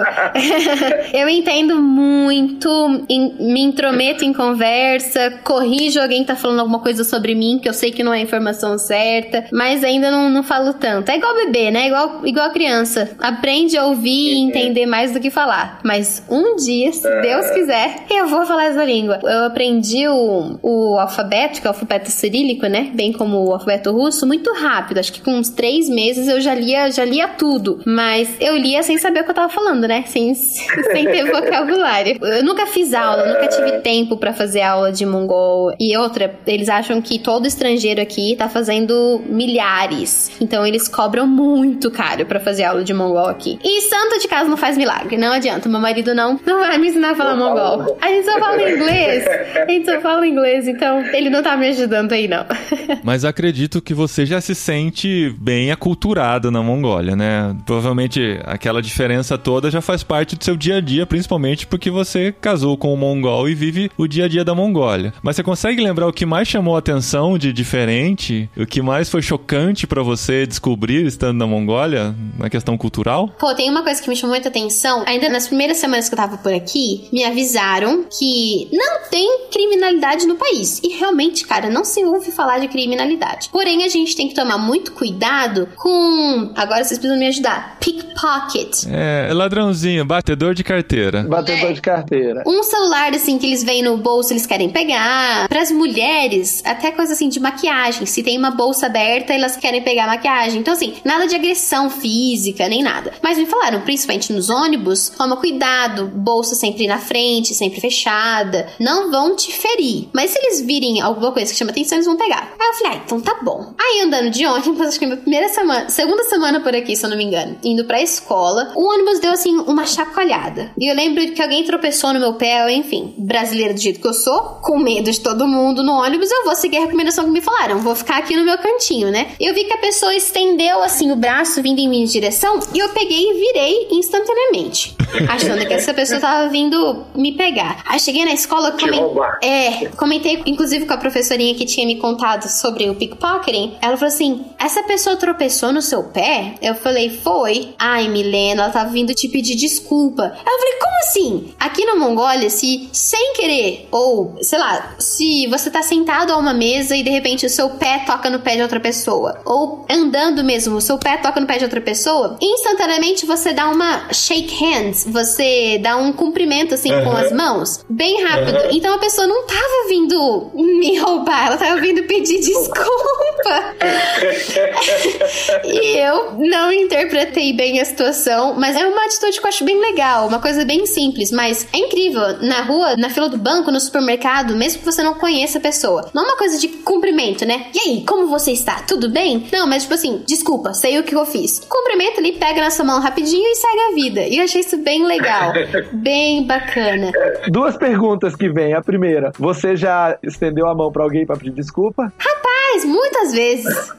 eu 1.12 1.28
entendo 1.28 1.80
muito, 1.80 2.68
me 3.08 3.60
intrometo 3.60 4.24
em 4.24 4.32
conversa, 4.32 5.30
corrijo 5.42 6.00
alguém 6.00 6.20
que 6.20 6.28
tá 6.28 6.36
falando 6.36 6.60
alguma 6.60 6.78
coisa 6.78 7.02
sobre 7.02 7.34
mim, 7.34 7.58
que 7.60 7.68
eu 7.68 7.72
sei 7.72 7.90
que 7.90 8.04
não 8.04 8.14
é 8.14 8.20
informação 8.20 8.78
certa, 8.78 9.46
mas 9.52 9.82
ainda 9.82 10.10
não, 10.10 10.30
não 10.30 10.42
falo 10.42 10.74
tanto. 10.74 11.10
É 11.10 11.16
igual 11.16 11.34
bebê, 11.34 11.70
né? 11.70 11.88
Igual, 11.88 12.24
igual 12.24 12.50
criança. 12.52 13.10
Aprende 13.18 13.76
a 13.76 13.86
ouvir 13.86 14.07
e 14.08 14.38
entender 14.38 14.86
mais 14.86 15.12
do 15.12 15.20
que 15.20 15.30
falar. 15.30 15.80
Mas 15.82 16.22
um 16.28 16.56
dia, 16.56 16.92
se 16.92 17.08
Deus 17.20 17.50
quiser, 17.50 18.04
eu 18.10 18.26
vou 18.26 18.44
falar 18.46 18.66
essa 18.66 18.84
língua. 18.84 19.20
Eu 19.22 19.44
aprendi 19.44 20.06
o, 20.08 20.58
o 20.62 20.98
alfabeto, 20.98 21.60
que 21.60 21.66
é 21.66 21.70
o 21.70 21.72
alfabeto 21.72 22.10
cirílico, 22.10 22.66
né? 22.66 22.90
Bem 22.94 23.12
como 23.12 23.44
o 23.44 23.52
alfabeto 23.52 23.92
russo, 23.92 24.26
muito 24.26 24.52
rápido. 24.52 24.98
Acho 24.98 25.12
que 25.12 25.20
com 25.20 25.32
uns 25.32 25.50
três 25.50 25.88
meses 25.88 26.28
eu 26.28 26.40
já 26.40 26.54
lia, 26.54 26.90
já 26.90 27.04
lia 27.04 27.28
tudo. 27.28 27.80
Mas 27.84 28.28
eu 28.40 28.56
lia 28.56 28.82
sem 28.82 28.98
saber 28.98 29.20
o 29.20 29.24
que 29.24 29.30
eu 29.30 29.34
tava 29.34 29.52
falando, 29.52 29.86
né? 29.86 30.04
Sem, 30.06 30.34
sem 30.34 31.04
ter 31.04 31.30
vocabulário. 31.30 32.18
Eu 32.22 32.44
nunca 32.44 32.66
fiz 32.66 32.94
aula, 32.94 33.26
nunca 33.26 33.48
tive 33.48 33.78
tempo 33.80 34.16
para 34.16 34.32
fazer 34.32 34.62
aula 34.62 34.92
de 34.92 35.04
mongol. 35.04 35.74
E 35.78 35.96
outra, 35.96 36.38
eles 36.46 36.68
acham 36.68 37.00
que 37.00 37.18
todo 37.18 37.46
estrangeiro 37.46 38.00
aqui 38.00 38.36
tá 38.36 38.48
fazendo 38.48 39.22
milhares. 39.26 40.30
Então 40.40 40.66
eles 40.66 40.88
cobram 40.88 41.26
muito 41.26 41.90
caro 41.90 42.26
para 42.26 42.40
fazer 42.40 42.64
aula 42.64 42.84
de 42.84 42.94
mongol 42.94 43.26
aqui. 43.26 43.58
E 43.62 43.82
santo 43.98 44.20
de 44.20 44.28
casa 44.28 44.48
não 44.48 44.56
faz 44.56 44.76
milagre, 44.76 45.16
não 45.16 45.32
adianta. 45.32 45.68
Meu 45.68 45.80
marido 45.80 46.14
não, 46.14 46.38
não 46.46 46.60
vai 46.60 46.78
me 46.78 46.88
ensinar 46.88 47.10
a 47.10 47.14
falar 47.16 47.34
mongol. 47.34 47.98
A 48.00 48.08
gente 48.08 48.24
só 48.24 48.38
fala 48.38 48.70
inglês. 48.70 49.26
A 49.56 49.70
gente 49.70 49.86
só 49.86 50.00
fala 50.00 50.26
inglês, 50.26 50.68
então 50.68 51.04
ele 51.12 51.28
não 51.28 51.42
tá 51.42 51.56
me 51.56 51.68
ajudando 51.68 52.12
aí, 52.12 52.28
não. 52.28 52.46
Mas 53.02 53.24
acredito 53.24 53.82
que 53.82 53.92
você 53.92 54.24
já 54.24 54.40
se 54.40 54.54
sente 54.54 55.34
bem 55.40 55.72
aculturado 55.72 56.50
na 56.50 56.62
Mongólia, 56.62 57.16
né? 57.16 57.56
provavelmente 57.66 58.38
aquela 58.44 58.80
diferença 58.80 59.36
toda 59.36 59.70
já 59.70 59.80
faz 59.80 60.02
parte 60.02 60.36
do 60.36 60.44
seu 60.44 60.56
dia 60.56 60.76
a 60.76 60.80
dia, 60.80 61.06
principalmente 61.06 61.66
porque 61.66 61.90
você 61.90 62.32
casou 62.40 62.76
com 62.76 62.92
um 62.92 62.96
mongol 62.96 63.48
e 63.48 63.54
vive 63.54 63.90
o 63.96 64.06
dia 64.06 64.26
a 64.26 64.28
dia 64.28 64.44
da 64.44 64.54
Mongólia. 64.54 65.12
Mas 65.22 65.36
você 65.36 65.42
consegue 65.42 65.82
lembrar 65.82 66.06
o 66.06 66.12
que 66.12 66.24
mais 66.24 66.48
chamou 66.48 66.76
a 66.76 66.78
atenção 66.78 67.36
de 67.36 67.52
diferente? 67.52 68.48
O 68.56 68.66
que 68.66 68.80
mais 68.80 69.10
foi 69.10 69.22
chocante 69.22 69.86
para 69.86 70.02
você 70.02 70.46
descobrir 70.46 71.06
estando 71.06 71.38
na 71.38 71.46
Mongólia, 71.46 72.14
na 72.38 72.48
questão 72.48 72.76
cultural? 72.76 73.28
Pô, 73.38 73.54
tem 73.54 73.70
uma 73.70 73.82
coisa 73.88 74.02
que 74.02 74.08
me 74.10 74.16
chamou 74.16 74.34
muita 74.36 74.50
atenção. 74.50 75.02
Ainda 75.06 75.30
nas 75.30 75.46
primeiras 75.46 75.78
semanas 75.78 76.08
que 76.08 76.14
eu 76.14 76.18
tava 76.18 76.36
por 76.36 76.52
aqui, 76.52 77.08
me 77.10 77.24
avisaram 77.24 78.04
que 78.18 78.68
não 78.70 79.08
tem 79.10 79.46
criminalidade 79.50 80.26
no 80.26 80.36
país. 80.36 80.78
E 80.82 80.88
realmente, 80.88 81.46
cara, 81.46 81.70
não 81.70 81.84
se 81.84 82.04
ouve 82.04 82.30
falar 82.30 82.58
de 82.58 82.68
criminalidade. 82.68 83.48
Porém, 83.50 83.84
a 83.84 83.88
gente 83.88 84.14
tem 84.14 84.28
que 84.28 84.34
tomar 84.34 84.58
muito 84.58 84.92
cuidado 84.92 85.68
com. 85.76 86.52
Agora 86.54 86.84
vocês 86.84 86.98
precisam 86.98 87.18
me 87.18 87.28
ajudar 87.28 87.78
pickpocket. 87.80 88.84
É, 88.90 89.30
ladrãozinho, 89.32 90.04
batedor 90.04 90.52
de 90.54 90.62
carteira. 90.62 91.22
Batedor 91.22 91.70
É. 91.70 91.72
de 91.72 91.80
carteira. 91.80 92.42
Um 92.46 92.62
celular, 92.62 93.14
assim, 93.14 93.38
que 93.38 93.46
eles 93.46 93.64
veem 93.64 93.82
no 93.82 93.96
bolso, 93.96 94.34
eles 94.34 94.44
querem 94.44 94.68
pegar. 94.68 95.48
Para 95.48 95.62
as 95.62 95.70
mulheres, 95.70 96.62
até 96.64 96.90
coisa 96.92 97.14
assim 97.14 97.30
de 97.30 97.40
maquiagem. 97.40 98.04
Se 98.04 98.22
tem 98.22 98.36
uma 98.36 98.50
bolsa 98.50 98.84
aberta, 98.86 99.32
elas 99.32 99.56
querem 99.56 99.82
pegar 99.82 100.04
a 100.04 100.08
maquiagem. 100.08 100.60
Então, 100.60 100.74
assim, 100.74 100.94
nada 101.04 101.26
de 101.26 101.34
agressão 101.34 101.88
física, 101.88 102.68
nem 102.68 102.82
nada. 102.82 103.12
Mas 103.22 103.38
me 103.38 103.46
falaram, 103.46 103.77
principalmente 103.80 104.32
nos 104.32 104.50
ônibus, 104.50 105.10
toma 105.10 105.36
cuidado, 105.36 106.06
bolsa 106.06 106.54
sempre 106.54 106.86
na 106.86 106.98
frente, 106.98 107.54
sempre 107.54 107.80
fechada. 107.80 108.68
Não 108.78 109.10
vão 109.10 109.36
te 109.36 109.52
ferir. 109.52 110.08
Mas 110.12 110.30
se 110.30 110.38
eles 110.38 110.60
virem 110.60 111.00
alguma 111.00 111.32
coisa 111.32 111.50
que 111.50 111.58
chama 111.58 111.70
atenção, 111.70 111.96
eles 111.96 112.06
vão 112.06 112.16
pegar. 112.16 112.54
Aí 112.58 112.68
eu 112.68 112.74
falei, 112.74 112.92
ah, 112.92 113.02
então 113.04 113.20
tá 113.20 113.38
bom. 113.42 113.74
Aí 113.78 114.02
andando 114.02 114.30
de 114.30 114.46
ônibus, 114.46 114.88
acho 114.88 114.98
que 114.98 115.06
minha 115.06 115.18
primeira 115.18 115.48
semana, 115.48 115.88
segunda 115.88 116.24
semana 116.24 116.60
por 116.60 116.74
aqui, 116.74 116.96
se 116.96 117.04
eu 117.04 117.10
não 117.10 117.16
me 117.16 117.24
engano, 117.24 117.56
indo 117.62 117.84
pra 117.84 118.02
escola, 118.02 118.72
o 118.74 118.88
ônibus 118.88 119.20
deu 119.20 119.32
assim 119.32 119.56
uma 119.58 119.86
chacoalhada. 119.86 120.72
E 120.78 120.90
eu 120.90 120.94
lembro 120.94 121.32
que 121.32 121.42
alguém 121.42 121.64
tropeçou 121.64 122.12
no 122.12 122.20
meu 122.20 122.34
pé, 122.34 122.72
enfim, 122.72 123.14
brasileira 123.18 123.74
do 123.74 123.80
jeito 123.80 124.00
que 124.00 124.08
eu 124.08 124.14
sou, 124.14 124.40
com 124.62 124.78
medo 124.78 125.10
de 125.10 125.20
todo 125.20 125.46
mundo 125.46 125.82
no 125.82 125.92
ônibus, 125.92 126.30
eu 126.30 126.44
vou 126.44 126.54
seguir 126.54 126.78
a 126.78 126.80
recomendação 126.80 127.24
que 127.24 127.30
me 127.30 127.40
falaram, 127.40 127.78
vou 127.78 127.94
ficar 127.94 128.18
aqui 128.18 128.36
no 128.36 128.44
meu 128.44 128.58
cantinho, 128.58 129.10
né? 129.10 129.32
Eu 129.40 129.54
vi 129.54 129.64
que 129.64 129.72
a 129.72 129.78
pessoa 129.78 130.14
estendeu 130.14 130.82
assim 130.82 131.10
o 131.10 131.16
braço 131.16 131.62
vindo 131.62 131.78
em 131.78 131.88
minha 131.88 132.06
direção 132.06 132.60
e 132.74 132.78
eu 132.78 132.88
peguei 132.90 133.30
e 133.30 133.34
virei 133.34 133.67
instantaneamente, 133.90 134.96
achando 135.28 135.66
que 135.66 135.72
essa 135.72 135.92
pessoa 135.94 136.20
tava 136.20 136.48
vindo 136.48 137.04
me 137.14 137.32
pegar. 137.32 137.82
Aí 137.86 137.98
cheguei 138.00 138.24
na 138.24 138.32
escola, 138.32 138.72
Te 138.72 138.84
comen- 138.84 139.00
roubar. 139.00 139.38
é, 139.42 139.86
comentei 139.96 140.42
inclusive 140.46 140.86
com 140.86 140.92
a 140.94 140.96
professorinha 140.98 141.54
que 141.54 141.64
tinha 141.64 141.86
me 141.86 141.96
contado 141.96 142.48
sobre 142.48 142.88
o 142.88 142.94
pickpocketing. 142.94 143.76
Ela 143.80 143.96
falou 143.96 144.12
assim: 144.12 144.44
essa 144.58 144.82
pessoa 144.82 145.16
tropeçou 145.16 145.72
no 145.72 145.82
seu 145.82 146.04
pé? 146.04 146.54
Eu 146.60 146.74
falei, 146.74 147.10
foi. 147.10 147.74
Ai, 147.78 148.08
Milena, 148.08 148.64
ela 148.64 148.72
tava 148.72 148.90
vindo 148.90 149.14
te 149.14 149.28
pedir 149.28 149.54
desculpa. 149.54 150.22
Ela 150.24 150.58
falei, 150.58 150.74
como 150.80 150.98
assim? 151.00 151.54
Aqui 151.58 151.84
na 151.84 151.96
Mongólia, 151.96 152.50
se 152.50 152.88
sem 152.92 153.32
querer, 153.34 153.88
ou 153.90 154.36
sei 154.42 154.58
lá, 154.58 154.94
se 154.98 155.46
você 155.48 155.70
tá 155.70 155.82
sentado 155.82 156.32
a 156.32 156.36
uma 156.36 156.52
mesa 156.54 156.96
e 156.96 157.02
de 157.02 157.10
repente 157.10 157.46
o 157.46 157.50
seu 157.50 157.70
pé 157.70 158.02
toca 158.06 158.28
no 158.30 158.40
pé 158.40 158.56
de 158.56 158.62
outra 158.62 158.80
pessoa, 158.80 159.40
ou 159.44 159.84
andando 159.90 160.42
mesmo, 160.44 160.76
o 160.76 160.80
seu 160.80 160.98
pé 160.98 161.16
toca 161.16 161.40
no 161.40 161.46
pé 161.46 161.58
de 161.58 161.64
outra 161.64 161.80
pessoa, 161.80 162.36
instantaneamente 162.40 163.26
você 163.26 163.52
dá 163.58 163.68
uma 163.70 164.12
shake 164.12 164.54
hands, 164.54 165.04
você 165.04 165.80
dá 165.82 165.96
um 165.96 166.12
cumprimento 166.12 166.74
assim 166.74 166.90
com 167.02 167.10
as 167.10 167.32
mãos, 167.32 167.84
bem 167.90 168.22
rápido. 168.22 168.56
Então 168.70 168.94
a 168.94 168.98
pessoa 168.98 169.26
não 169.26 169.44
tava 169.48 169.88
vindo 169.88 170.52
me 170.54 170.96
roubar, 170.96 171.48
ela 171.48 171.56
tava 171.56 171.80
vindo 171.80 172.04
pedir 172.04 172.38
desculpa. 172.38 173.74
e 175.64 175.98
eu 175.98 176.34
não 176.38 176.70
interpretei 176.70 177.52
bem 177.52 177.80
a 177.80 177.84
situação, 177.84 178.54
mas 178.54 178.76
é 178.76 178.86
uma 178.86 179.06
atitude 179.06 179.40
que 179.40 179.44
eu 179.44 179.48
acho 179.48 179.64
bem 179.64 179.80
legal, 179.80 180.28
uma 180.28 180.38
coisa 180.40 180.64
bem 180.64 180.86
simples, 180.86 181.32
mas 181.32 181.66
é 181.72 181.78
incrível. 181.78 182.38
Na 182.40 182.62
rua, 182.62 182.96
na 182.96 183.10
fila 183.10 183.28
do 183.28 183.38
banco, 183.38 183.72
no 183.72 183.80
supermercado, 183.80 184.54
mesmo 184.54 184.78
que 184.78 184.84
você 184.84 185.02
não 185.02 185.14
conheça 185.14 185.58
a 185.58 185.60
pessoa, 185.60 186.08
não 186.14 186.22
é 186.22 186.26
uma 186.26 186.36
coisa 186.36 186.60
de 186.60 186.68
cumprimento, 186.68 187.44
né? 187.44 187.66
E 187.74 187.88
aí, 187.88 188.04
como 188.06 188.28
você 188.28 188.52
está? 188.52 188.82
Tudo 188.82 189.08
bem? 189.08 189.48
Não, 189.50 189.66
mas 189.66 189.82
tipo 189.82 189.94
assim, 189.94 190.22
desculpa, 190.28 190.72
sei 190.74 190.96
o 191.00 191.02
que 191.02 191.16
eu 191.16 191.26
fiz. 191.26 191.58
Cumprimento 191.68 192.20
ali, 192.20 192.32
pega 192.32 192.60
na 192.60 192.70
sua 192.70 192.84
mão 192.84 193.00
rapidinho 193.00 193.47
e 193.48 193.56
segue 193.56 193.80
a 193.80 193.94
vida. 193.94 194.20
E 194.22 194.38
eu 194.38 194.44
achei 194.44 194.60
isso 194.60 194.76
bem 194.78 195.06
legal, 195.06 195.52
bem 195.92 196.46
bacana. 196.46 197.10
Duas 197.48 197.76
perguntas 197.76 198.34
que 198.34 198.48
vem. 198.48 198.74
A 198.74 198.82
primeira, 198.82 199.32
você 199.38 199.76
já 199.76 200.16
estendeu 200.22 200.68
a 200.68 200.74
mão 200.74 200.90
pra 200.92 201.02
alguém 201.02 201.26
pra 201.26 201.36
pedir 201.36 201.52
desculpa? 201.52 202.12
Rapaz, 202.18 202.84
muitas 202.84 203.32
vezes. 203.32 203.92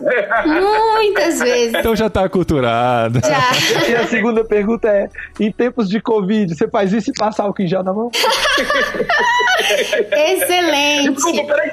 Muitas 0.45 1.39
vezes. 1.39 1.75
Então 1.75 1.95
já 1.95 2.09
tá 2.09 2.25
aculturado. 2.25 3.19
Já. 3.19 3.89
E 3.89 3.95
a 3.95 4.07
segunda 4.07 4.43
pergunta 4.43 4.87
é: 4.87 5.09
em 5.39 5.51
tempos 5.51 5.89
de 5.89 6.01
Covid, 6.01 6.53
você 6.55 6.67
faz 6.67 6.93
isso 6.93 7.09
e 7.09 7.13
passa 7.13 7.43
álcool 7.43 7.61
em 7.63 7.67
gel 7.67 7.83
na 7.83 7.93
mão? 7.93 8.09
Excelente. 10.11 11.11
Desculpa, 11.11 11.43
peraí, 11.45 11.69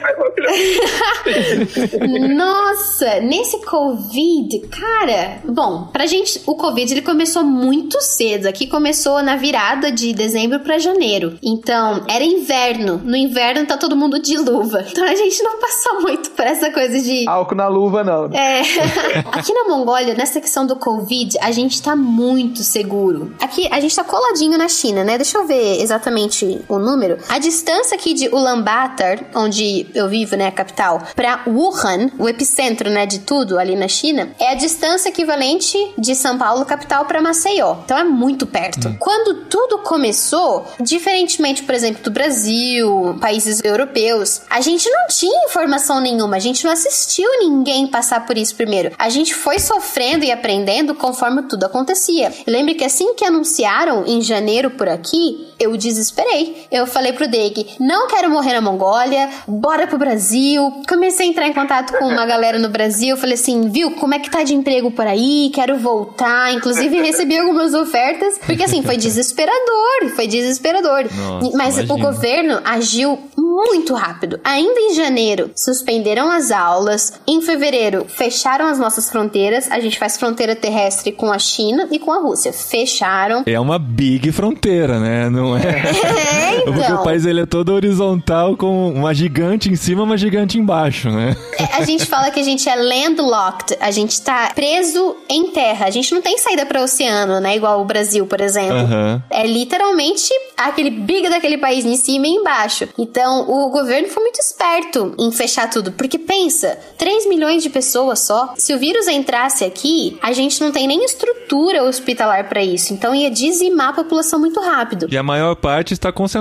Nossa, 2.34 3.20
nesse 3.20 3.58
Covid, 3.64 4.60
cara. 4.68 5.38
Bom, 5.44 5.88
pra 5.92 6.06
gente, 6.06 6.40
o 6.46 6.54
Covid 6.54 6.92
ele 6.92 7.02
começou 7.02 7.42
muito 7.44 8.00
cedo. 8.00 8.46
Aqui 8.46 8.66
começou 8.66 9.22
na 9.22 9.36
virada 9.36 9.90
de 9.90 10.12
dezembro 10.12 10.60
pra 10.60 10.78
janeiro. 10.78 11.38
Então, 11.42 12.04
era 12.08 12.24
inverno. 12.24 13.00
No 13.02 13.16
inverno 13.16 13.66
tá 13.66 13.76
todo 13.76 13.96
mundo 13.96 14.18
de 14.18 14.36
luva. 14.36 14.84
Então 14.90 15.04
a 15.04 15.14
gente 15.14 15.42
não 15.42 15.58
passou 15.58 16.02
muito 16.02 16.30
por 16.30 16.44
essa 16.44 16.70
coisa 16.70 17.00
de. 17.00 17.28
Álcool 17.28 17.54
na 17.54 17.68
luva, 17.68 18.04
não. 18.04 18.26
É. 18.32 18.60
Aqui 19.32 19.52
na 19.52 19.64
Mongólia, 19.64 20.14
nessa 20.14 20.40
questão 20.40 20.66
do 20.66 20.76
Covid, 20.76 21.38
a 21.40 21.50
gente 21.50 21.82
tá 21.82 21.96
muito 21.96 22.62
seguro. 22.62 23.34
Aqui, 23.40 23.68
a 23.70 23.80
gente 23.80 23.94
tá 23.94 24.04
coladinho 24.04 24.56
na 24.58 24.68
China, 24.68 25.04
né? 25.04 25.16
Deixa 25.16 25.38
eu 25.38 25.46
ver 25.46 25.80
exatamente 25.80 26.60
o 26.68 26.75
número. 26.78 27.18
A 27.28 27.38
distância 27.38 27.96
aqui 27.96 28.14
de 28.14 28.28
Ulaanbaatar, 28.28 29.30
onde 29.34 29.86
eu 29.94 30.08
vivo, 30.08 30.36
né, 30.36 30.48
a 30.48 30.52
capital, 30.52 31.02
pra 31.14 31.42
Wuhan, 31.46 32.10
o 32.18 32.28
epicentro, 32.28 32.90
né, 32.90 33.06
de 33.06 33.20
tudo 33.20 33.58
ali 33.58 33.76
na 33.76 33.88
China, 33.88 34.30
é 34.38 34.50
a 34.50 34.54
distância 34.54 35.08
equivalente 35.08 35.76
de 35.98 36.14
São 36.14 36.38
Paulo, 36.38 36.64
capital, 36.64 37.04
pra 37.04 37.20
Maceió. 37.20 37.76
Então 37.84 37.98
é 37.98 38.04
muito 38.04 38.46
perto. 38.46 38.94
Quando 38.98 39.44
tudo 39.46 39.78
começou, 39.78 40.66
diferentemente, 40.80 41.62
por 41.62 41.74
exemplo, 41.74 42.02
do 42.02 42.10
Brasil, 42.10 43.16
países 43.20 43.62
europeus, 43.64 44.42
a 44.50 44.60
gente 44.60 44.88
não 44.90 45.06
tinha 45.08 45.46
informação 45.46 46.00
nenhuma, 46.00 46.36
a 46.36 46.40
gente 46.40 46.64
não 46.64 46.72
assistiu 46.72 47.28
ninguém 47.40 47.86
passar 47.86 48.26
por 48.26 48.36
isso 48.36 48.54
primeiro. 48.54 48.92
A 48.98 49.08
gente 49.08 49.34
foi 49.34 49.58
sofrendo 49.58 50.24
e 50.24 50.32
aprendendo 50.32 50.94
conforme 50.94 51.42
tudo 51.42 51.64
acontecia. 51.64 52.32
Lembre 52.46 52.74
que 52.74 52.84
assim 52.84 53.14
que 53.14 53.24
anunciaram 53.24 54.04
em 54.06 54.20
janeiro 54.20 54.70
por 54.70 54.88
aqui, 54.88 55.48
eu 55.58 55.76
desesperei. 55.76 56.65
Eu 56.70 56.86
falei 56.86 57.12
pro 57.12 57.28
Deg, 57.28 57.66
não 57.80 58.08
quero 58.08 58.30
morrer 58.30 58.54
na 58.54 58.60
Mongólia, 58.60 59.28
bora 59.46 59.86
pro 59.86 59.98
Brasil. 59.98 60.82
Comecei 60.88 61.26
a 61.26 61.30
entrar 61.30 61.46
em 61.48 61.52
contato 61.52 61.92
com 61.98 62.06
uma 62.06 62.26
galera 62.26 62.58
no 62.58 62.68
Brasil, 62.68 63.16
falei 63.16 63.34
assim, 63.34 63.68
viu, 63.68 63.92
como 63.92 64.14
é 64.14 64.18
que 64.18 64.30
tá 64.30 64.42
de 64.42 64.54
emprego 64.54 64.90
por 64.90 65.06
aí? 65.06 65.50
Quero 65.54 65.76
voltar. 65.78 66.52
Inclusive 66.52 67.00
recebi 67.02 67.38
algumas 67.38 67.74
ofertas, 67.74 68.38
porque 68.44 68.64
assim, 68.64 68.82
foi 68.82 68.96
desesperador, 68.96 70.10
foi 70.14 70.26
desesperador. 70.26 71.04
Nossa, 71.14 71.56
Mas 71.56 71.76
o 71.76 71.82
imagino. 71.82 71.98
governo 71.98 72.60
agiu 72.64 73.18
muito 73.36 73.94
rápido. 73.94 74.38
Ainda 74.44 74.78
em 74.80 74.94
janeiro, 74.94 75.50
suspenderam 75.54 76.30
as 76.30 76.50
aulas. 76.50 77.14
Em 77.26 77.40
fevereiro, 77.40 78.06
fecharam 78.08 78.66
as 78.66 78.78
nossas 78.78 79.08
fronteiras. 79.10 79.70
A 79.70 79.80
gente 79.80 79.98
faz 79.98 80.16
fronteira 80.18 80.54
terrestre 80.54 81.12
com 81.12 81.30
a 81.32 81.38
China 81.38 81.88
e 81.90 81.98
com 81.98 82.12
a 82.12 82.18
Rússia. 82.18 82.52
Fecharam. 82.52 83.42
É 83.46 83.58
uma 83.58 83.78
big 83.78 84.30
fronteira, 84.32 84.98
né? 84.98 85.30
Não 85.30 85.56
é? 85.56 85.62
É, 86.36 86.45
Porque 86.64 86.80
o 86.80 86.84
então. 86.84 87.02
país 87.02 87.24
ele 87.24 87.40
é 87.40 87.46
todo 87.46 87.72
horizontal 87.72 88.56
com 88.56 88.90
uma 88.92 89.14
gigante 89.14 89.70
em 89.70 89.76
cima, 89.76 90.02
uma 90.02 90.16
gigante 90.16 90.58
embaixo, 90.58 91.10
né? 91.10 91.36
É, 91.58 91.76
A 91.76 91.84
gente 91.84 92.06
fala 92.06 92.30
que 92.30 92.40
a 92.40 92.42
gente 92.42 92.68
é 92.68 92.74
landlocked, 92.74 93.76
a 93.80 93.90
gente 93.90 94.20
tá 94.20 94.50
preso 94.54 95.16
em 95.28 95.50
terra. 95.50 95.86
A 95.86 95.90
gente 95.90 96.14
não 96.14 96.22
tem 96.22 96.38
saída 96.38 96.64
para 96.64 96.80
o 96.80 96.84
oceano, 96.84 97.40
né? 97.40 97.56
Igual 97.56 97.80
o 97.80 97.84
Brasil, 97.84 98.26
por 98.26 98.40
exemplo. 98.40 98.76
Aham. 98.76 99.22
É 99.30 99.46
literalmente 99.46 100.32
aquele 100.56 100.90
big 100.90 101.28
daquele 101.28 101.58
país 101.58 101.84
em 101.84 101.96
cima 101.96 102.26
e 102.26 102.30
embaixo. 102.30 102.88
Então, 102.98 103.48
o 103.48 103.70
governo 103.70 104.08
foi 104.08 104.22
muito 104.22 104.38
esperto 104.40 105.14
em 105.18 105.30
fechar 105.32 105.68
tudo. 105.68 105.92
Porque 105.92 106.18
pensa, 106.18 106.78
3 106.98 107.26
milhões 107.28 107.62
de 107.62 107.70
pessoas 107.70 108.20
só. 108.20 108.54
Se 108.56 108.72
o 108.74 108.78
vírus 108.78 109.08
entrasse 109.08 109.64
aqui, 109.64 110.18
a 110.22 110.32
gente 110.32 110.60
não 110.60 110.72
tem 110.72 110.86
nem 110.86 111.04
estrutura 111.04 111.82
hospitalar 111.84 112.48
para 112.48 112.62
isso. 112.62 112.92
Então, 112.92 113.14
ia 113.14 113.30
dizimar 113.30 113.88
a 113.88 113.92
população 113.92 114.38
muito 114.38 114.60
rápido. 114.60 115.08
E 115.10 115.16
a 115.16 115.22
maior 115.22 115.54
parte 115.56 115.92
está 115.92 116.12
concentrada 116.12 116.35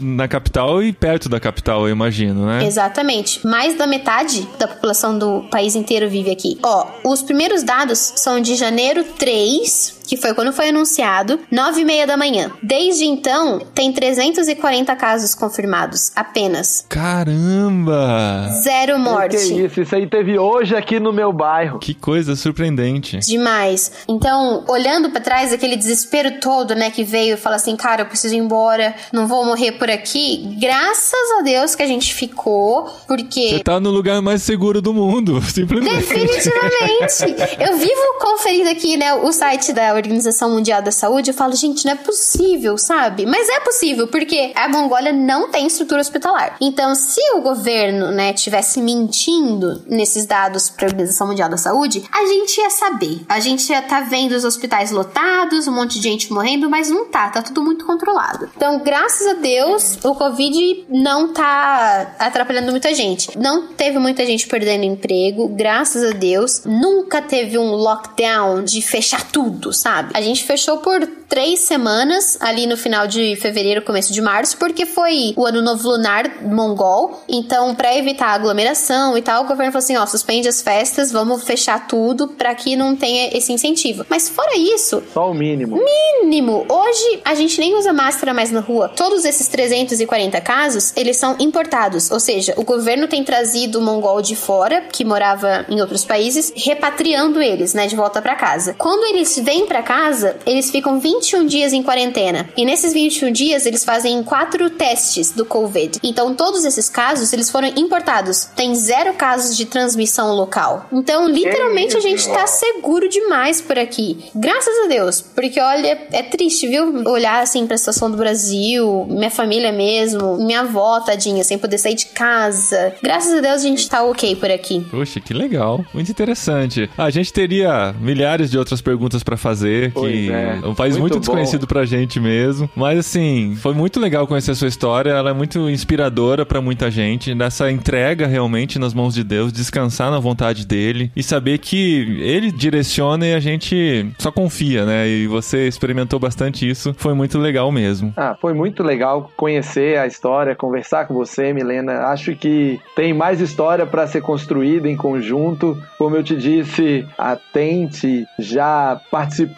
na 0.00 0.28
capital 0.28 0.82
e 0.82 0.92
perto 0.92 1.28
da 1.28 1.38
capital, 1.38 1.86
eu 1.86 1.92
imagino, 1.92 2.46
né? 2.46 2.64
Exatamente. 2.64 3.46
Mais 3.46 3.76
da 3.76 3.86
metade 3.86 4.46
da 4.58 4.66
população 4.66 5.18
do 5.18 5.42
país 5.50 5.74
inteiro 5.74 6.08
vive 6.08 6.30
aqui. 6.30 6.58
Ó, 6.62 6.86
os 7.04 7.22
primeiros 7.22 7.62
dados 7.62 8.12
são 8.16 8.40
de 8.40 8.54
janeiro 8.54 9.04
3, 9.18 9.95
que 10.06 10.16
foi 10.16 10.34
quando 10.34 10.52
foi 10.52 10.68
anunciado, 10.68 11.40
9 11.50 11.80
e 11.80 11.84
meia 11.84 12.06
da 12.06 12.16
manhã. 12.16 12.50
Desde 12.62 13.04
então, 13.04 13.58
tem 13.74 13.92
340 13.92 14.94
casos 14.96 15.34
confirmados, 15.34 16.12
apenas. 16.14 16.84
Caramba! 16.88 18.48
Zero 18.62 18.98
morte. 18.98 19.36
Que 19.36 19.64
isso, 19.64 19.80
isso 19.80 19.94
aí 19.94 20.06
teve 20.06 20.38
hoje 20.38 20.74
aqui 20.74 20.98
no 21.00 21.12
meu 21.12 21.32
bairro. 21.32 21.78
Que 21.78 21.94
coisa 21.94 22.36
surpreendente. 22.36 23.18
Demais. 23.18 23.92
Então, 24.08 24.64
olhando 24.68 25.10
pra 25.10 25.20
trás, 25.20 25.52
aquele 25.52 25.76
desespero 25.76 26.40
todo, 26.40 26.74
né, 26.74 26.90
que 26.90 27.04
veio 27.04 27.34
e 27.34 27.36
fala 27.36 27.56
assim, 27.56 27.76
cara, 27.76 28.02
eu 28.02 28.06
preciso 28.06 28.34
ir 28.34 28.38
embora, 28.38 28.94
não 29.12 29.26
vou 29.26 29.44
morrer 29.44 29.72
por 29.72 29.90
aqui. 29.90 30.56
Graças 30.60 31.30
a 31.38 31.42
Deus 31.42 31.74
que 31.74 31.82
a 31.82 31.86
gente 31.86 32.14
ficou, 32.14 32.84
porque 33.06 33.50
Você 33.50 33.62
tá 33.62 33.80
no 33.80 33.90
lugar 33.90 34.20
mais 34.22 34.42
seguro 34.42 34.80
do 34.80 34.92
mundo, 34.94 35.40
simplesmente. 35.50 35.96
Definitivamente. 35.96 37.36
Eu 37.58 37.76
vivo 37.76 38.18
conferindo 38.20 38.70
aqui, 38.70 38.96
né, 38.96 39.14
o 39.14 39.32
site 39.32 39.72
da 39.72 39.95
Organização 39.96 40.50
Mundial 40.50 40.82
da 40.82 40.90
Saúde. 40.90 41.30
Eu 41.30 41.34
falo, 41.34 41.54
gente, 41.54 41.84
não 41.84 41.92
é 41.92 41.96
possível, 41.96 42.76
sabe? 42.76 43.26
Mas 43.26 43.48
é 43.48 43.60
possível, 43.60 44.08
porque 44.08 44.52
a 44.54 44.68
Mongólia 44.68 45.12
não 45.12 45.50
tem 45.50 45.66
estrutura 45.66 46.00
hospitalar. 46.00 46.56
Então, 46.60 46.94
se 46.94 47.20
o 47.34 47.40
governo, 47.40 48.10
né, 48.10 48.32
tivesse 48.32 48.80
mentindo 48.80 49.82
nesses 49.86 50.26
dados 50.26 50.68
para 50.68 50.86
a 50.86 50.90
Organização 50.90 51.26
Mundial 51.28 51.48
da 51.48 51.56
Saúde, 51.56 52.04
a 52.12 52.26
gente 52.26 52.60
ia 52.60 52.70
saber. 52.70 53.24
A 53.28 53.40
gente 53.40 53.70
ia 53.70 53.82
tá 53.82 54.00
vendo 54.00 54.32
os 54.32 54.44
hospitais 54.44 54.90
lotados, 54.90 55.66
um 55.66 55.72
monte 55.72 55.98
de 55.98 56.08
gente 56.08 56.32
morrendo, 56.32 56.68
mas 56.68 56.90
não 56.90 57.06
tá, 57.06 57.28
tá 57.28 57.42
tudo 57.42 57.62
muito 57.62 57.84
controlado. 57.84 58.50
Então, 58.56 58.80
graças 58.80 59.26
a 59.26 59.34
Deus, 59.34 59.98
o 60.04 60.14
Covid 60.14 60.86
não 60.88 61.32
tá 61.32 62.14
atrapalhando 62.18 62.70
muita 62.70 62.94
gente. 62.94 63.36
Não 63.38 63.68
teve 63.68 63.98
muita 63.98 64.24
gente 64.26 64.46
perdendo 64.46 64.84
emprego, 64.84 65.48
graças 65.48 66.02
a 66.02 66.10
Deus. 66.10 66.62
Nunca 66.64 67.22
teve 67.22 67.58
um 67.58 67.72
lockdown 67.72 68.64
de 68.64 68.82
fechar 68.82 69.22
tudo, 69.30 69.72
sabe? 69.72 69.85
A 70.12 70.20
gente 70.20 70.44
fechou 70.44 70.78
por 70.78 71.06
três 71.28 71.60
semanas, 71.60 72.36
ali 72.40 72.66
no 72.66 72.76
final 72.76 73.06
de 73.06 73.36
fevereiro, 73.36 73.82
começo 73.82 74.12
de 74.12 74.20
março, 74.20 74.56
porque 74.56 74.84
foi 74.86 75.32
o 75.36 75.46
ano 75.46 75.62
novo 75.62 75.88
lunar 75.88 76.42
mongol. 76.42 77.22
Então, 77.28 77.74
pra 77.74 77.96
evitar 77.96 78.28
aglomeração 78.28 79.16
e 79.16 79.22
tal, 79.22 79.44
o 79.44 79.46
governo 79.46 79.72
falou 79.72 79.84
assim: 79.84 79.96
ó, 79.96 80.06
suspende 80.06 80.48
as 80.48 80.60
festas, 80.60 81.12
vamos 81.12 81.44
fechar 81.44 81.86
tudo 81.86 82.28
pra 82.28 82.54
que 82.54 82.74
não 82.76 82.96
tenha 82.96 83.36
esse 83.36 83.52
incentivo. 83.52 84.04
Mas 84.08 84.28
fora 84.28 84.56
isso, 84.56 85.02
Só 85.12 85.30
o 85.30 85.34
mínimo. 85.34 85.78
mínimo. 86.22 86.66
Hoje 86.68 87.20
a 87.24 87.34
gente 87.34 87.58
nem 87.60 87.76
usa 87.76 87.92
máscara 87.92 88.34
mais 88.34 88.50
na 88.50 88.60
rua. 88.60 88.88
Todos 88.96 89.24
esses 89.24 89.46
340 89.48 90.40
casos, 90.40 90.92
eles 90.96 91.16
são 91.16 91.36
importados, 91.38 92.10
ou 92.10 92.18
seja, 92.18 92.54
o 92.56 92.64
governo 92.64 93.06
tem 93.06 93.22
trazido 93.22 93.78
o 93.78 93.82
mongol 93.82 94.20
de 94.20 94.34
fora, 94.34 94.80
que 94.80 95.04
morava 95.04 95.64
em 95.68 95.80
outros 95.80 96.04
países, 96.04 96.52
repatriando 96.56 97.40
eles, 97.40 97.74
né, 97.74 97.86
de 97.86 97.96
volta 97.96 98.20
pra 98.22 98.34
casa. 98.34 98.74
Quando 98.78 99.04
eles 99.04 99.38
vêm 99.38 99.66
pra 99.66 99.75
casa, 99.82 100.36
eles 100.46 100.70
ficam 100.70 100.98
21 101.00 101.46
dias 101.46 101.72
em 101.72 101.82
quarentena. 101.82 102.48
E 102.56 102.64
nesses 102.64 102.92
21 102.92 103.32
dias 103.32 103.66
eles 103.66 103.84
fazem 103.84 104.22
quatro 104.22 104.70
testes 104.70 105.32
do 105.32 105.44
COVID. 105.44 106.00
Então 106.02 106.34
todos 106.34 106.64
esses 106.64 106.88
casos, 106.88 107.32
eles 107.32 107.50
foram 107.50 107.68
importados. 107.76 108.46
Tem 108.56 108.74
zero 108.74 109.14
casos 109.14 109.56
de 109.56 109.66
transmissão 109.66 110.34
local. 110.34 110.86
Então, 110.92 111.28
literalmente 111.28 111.96
a 111.96 112.00
gente 112.00 112.28
tá 112.28 112.46
seguro 112.46 113.08
demais 113.08 113.60
por 113.60 113.78
aqui. 113.78 114.18
Graças 114.34 114.84
a 114.84 114.88
Deus. 114.88 115.20
Porque, 115.20 115.60
olha, 115.60 116.06
é 116.12 116.22
triste, 116.22 116.66
viu? 116.66 117.02
Olhar 117.08 117.42
assim 117.42 117.66
pra 117.66 117.76
situação 117.78 118.10
do 118.10 118.16
Brasil, 118.16 119.06
minha 119.08 119.30
família 119.30 119.72
mesmo, 119.72 120.36
minha 120.38 120.60
avó, 120.60 121.00
tadinha, 121.00 121.42
sem 121.44 121.58
poder 121.58 121.78
sair 121.78 121.94
de 121.94 122.06
casa. 122.06 122.94
Graças 123.02 123.32
a 123.34 123.40
Deus 123.40 123.56
a 123.56 123.66
gente 123.66 123.88
tá 123.88 124.02
ok 124.02 124.36
por 124.36 124.50
aqui. 124.50 124.84
Poxa, 124.90 125.20
que 125.20 125.34
legal. 125.34 125.84
Muito 125.92 126.10
interessante. 126.10 126.88
A 126.96 127.10
gente 127.10 127.32
teria 127.32 127.94
milhares 128.00 128.50
de 128.50 128.58
outras 128.58 128.80
perguntas 128.80 129.22
pra 129.22 129.36
fazer, 129.36 129.65
Que 129.92 130.30
é. 130.30 130.60
é 130.62 130.66
um 130.66 130.74
país 130.74 130.96
muito, 130.96 131.14
bom. 131.14 131.20
desconhecido 131.20 131.66
pra 131.66 131.84
gente 131.84 132.20
mesmo. 132.20 132.68
Mas 132.74 132.98
assim, 132.98 133.56
foi 133.60 133.74
muito 133.74 134.00
legal 134.00 134.26
conhecer 134.26 134.52
a 134.52 134.54
sua 134.54 134.68
história. 134.68 135.10
Ela 135.10 135.30
é 135.30 135.32
muito 135.32 135.68
inspiradora 135.70 136.44
pra 136.46 136.60
muita 136.60 136.90
gente. 136.90 137.34
Nessa 137.34 137.70
entrega 137.70 138.26
realmente 138.26 138.78
nas 138.78 138.94
mãos 138.94 139.14
de 139.14 139.24
Deus, 139.24 139.52
descansar 139.52 140.10
na 140.10 140.18
vontade 140.18 140.66
dele 140.66 141.10
e 141.14 141.22
saber 141.22 141.58
que 141.58 142.18
ele 142.20 142.50
direciona 142.50 143.26
e 143.26 143.34
a 143.34 143.40
gente 143.40 144.06
só 144.18 144.30
confia, 144.30 144.84
né? 144.84 145.08
E 145.08 145.26
você 145.26 145.66
experimentou 145.66 146.18
bastante 146.18 146.68
isso. 146.68 146.94
Foi 146.96 147.14
muito 147.14 147.38
legal 147.38 147.70
mesmo. 147.72 148.12
Ah, 148.16 148.36
foi 148.40 148.54
muito 148.54 148.82
legal 148.82 149.30
conhecer 149.36 149.98
a 149.98 150.06
história, 150.06 150.54
conversar 150.54 151.06
com 151.06 151.14
você, 151.14 151.52
Milena. 151.52 152.06
Acho 152.06 152.34
que 152.34 152.80
tem 152.94 153.12
mais 153.12 153.40
história 153.40 153.86
para 153.86 154.06
ser 154.06 154.20
construída 154.20 154.88
em 154.88 154.96
conjunto. 154.96 155.80
Como 155.98 156.16
eu 156.16 156.22
te 156.22 156.36
disse, 156.36 157.06
a 157.18 157.36
Tente 157.36 158.26
já 158.38 159.00
participou 159.10 159.55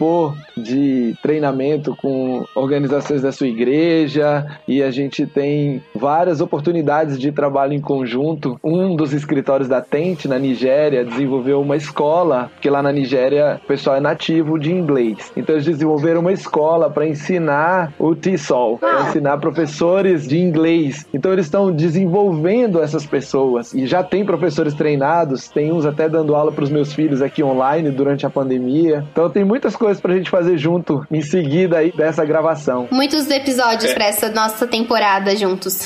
de 0.55 1.15
treinamento 1.21 1.95
com 1.95 2.45
organizações 2.55 3.21
da 3.21 3.31
sua 3.31 3.47
igreja 3.47 4.45
e 4.67 4.81
a 4.81 4.91
gente 4.91 5.25
tem 5.25 5.81
várias 5.93 6.41
oportunidades 6.41 7.19
de 7.19 7.31
trabalho 7.31 7.73
em 7.73 7.81
conjunto. 7.81 8.59
Um 8.63 8.95
dos 8.95 9.13
escritórios 9.13 9.67
da 9.67 9.81
Tente 9.81 10.27
na 10.27 10.39
Nigéria 10.39 11.03
desenvolveu 11.03 11.61
uma 11.61 11.75
escola, 11.75 12.49
porque 12.53 12.69
lá 12.69 12.81
na 12.81 12.91
Nigéria 12.91 13.59
o 13.63 13.67
pessoal 13.67 13.95
é 13.95 13.99
nativo 13.99 14.57
de 14.57 14.71
inglês. 14.71 15.31
Então 15.35 15.55
eles 15.55 15.65
desenvolveram 15.65 16.21
uma 16.21 16.33
escola 16.33 16.89
para 16.89 17.07
ensinar 17.07 17.93
o 17.99 18.15
TESOL, 18.15 18.77
para 18.77 19.09
ensinar 19.09 19.37
professores 19.37 20.27
de 20.27 20.37
inglês. 20.39 21.05
Então 21.13 21.31
eles 21.31 21.45
estão 21.45 21.71
desenvolvendo 21.71 22.81
essas 22.81 23.05
pessoas 23.05 23.73
e 23.73 23.85
já 23.85 24.03
tem 24.03 24.25
professores 24.25 24.73
treinados, 24.73 25.47
tem 25.47 25.71
uns 25.71 25.85
até 25.85 26.07
dando 26.07 26.35
aula 26.35 26.51
para 26.51 26.63
os 26.63 26.69
meus 26.69 26.93
filhos 26.93 27.21
aqui 27.21 27.43
online 27.43 27.91
durante 27.91 28.25
a 28.25 28.29
pandemia. 28.29 29.05
Então 29.11 29.29
tem 29.29 29.43
muitas 29.43 29.75
coisas 29.79 30.01
pra 30.01 30.13
gente 30.13 30.29
fazer 30.29 30.57
junto 30.57 31.05
em 31.09 31.21
seguida 31.21 31.77
aí 31.77 31.91
dessa 31.91 32.23
gravação. 32.25 32.87
Muitos 32.91 33.29
episódios 33.29 33.93
pra 33.93 34.05
essa 34.05 34.29
nossa 34.29 34.67
temporada 34.67 35.35
juntos. 35.35 35.79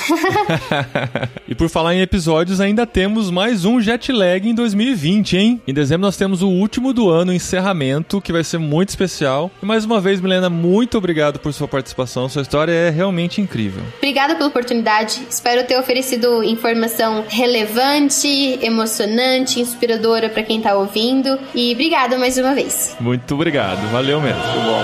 e 1.47 1.53
por 1.53 1.69
falar 1.69 1.93
em 1.93 2.01
episódios, 2.01 2.59
ainda 2.59 2.85
temos 2.85 3.29
mais 3.29 3.63
um 3.63 3.79
jet 3.79 4.11
lag 4.11 4.49
em 4.49 4.55
2020, 4.55 5.37
hein? 5.37 5.61
Em 5.67 5.73
dezembro 5.73 6.05
nós 6.05 6.17
temos 6.17 6.41
o 6.41 6.49
último 6.49 6.91
do 6.91 7.09
ano, 7.09 7.31
o 7.31 7.35
encerramento, 7.35 8.19
que 8.19 8.33
vai 8.33 8.43
ser 8.43 8.57
muito 8.57 8.89
especial. 8.89 9.51
E 9.61 9.65
mais 9.65 9.85
uma 9.85 10.01
vez, 10.01 10.19
Milena, 10.19 10.49
muito 10.49 10.97
obrigado 10.97 11.39
por 11.39 11.53
sua 11.53 11.67
participação. 11.67 12.27
Sua 12.27 12.41
história 12.41 12.71
é 12.71 12.89
realmente 12.89 13.39
incrível. 13.39 13.83
Obrigada 13.97 14.35
pela 14.35 14.49
oportunidade. 14.49 15.21
Espero 15.29 15.63
ter 15.65 15.77
oferecido 15.77 16.43
informação 16.43 17.23
relevante, 17.27 18.57
emocionante, 18.61 19.59
inspiradora 19.59 20.29
pra 20.29 20.41
quem 20.41 20.59
tá 20.59 20.75
ouvindo. 20.75 21.37
E 21.53 21.71
obrigada 21.73 22.17
mais 22.17 22.37
uma 22.37 22.55
vez. 22.55 22.95
Muito 22.99 23.35
obrigado. 23.35 23.82
Valeu 23.91 24.21
mesmo. 24.21 24.41
Muito 24.41 24.61
bom. 24.61 24.81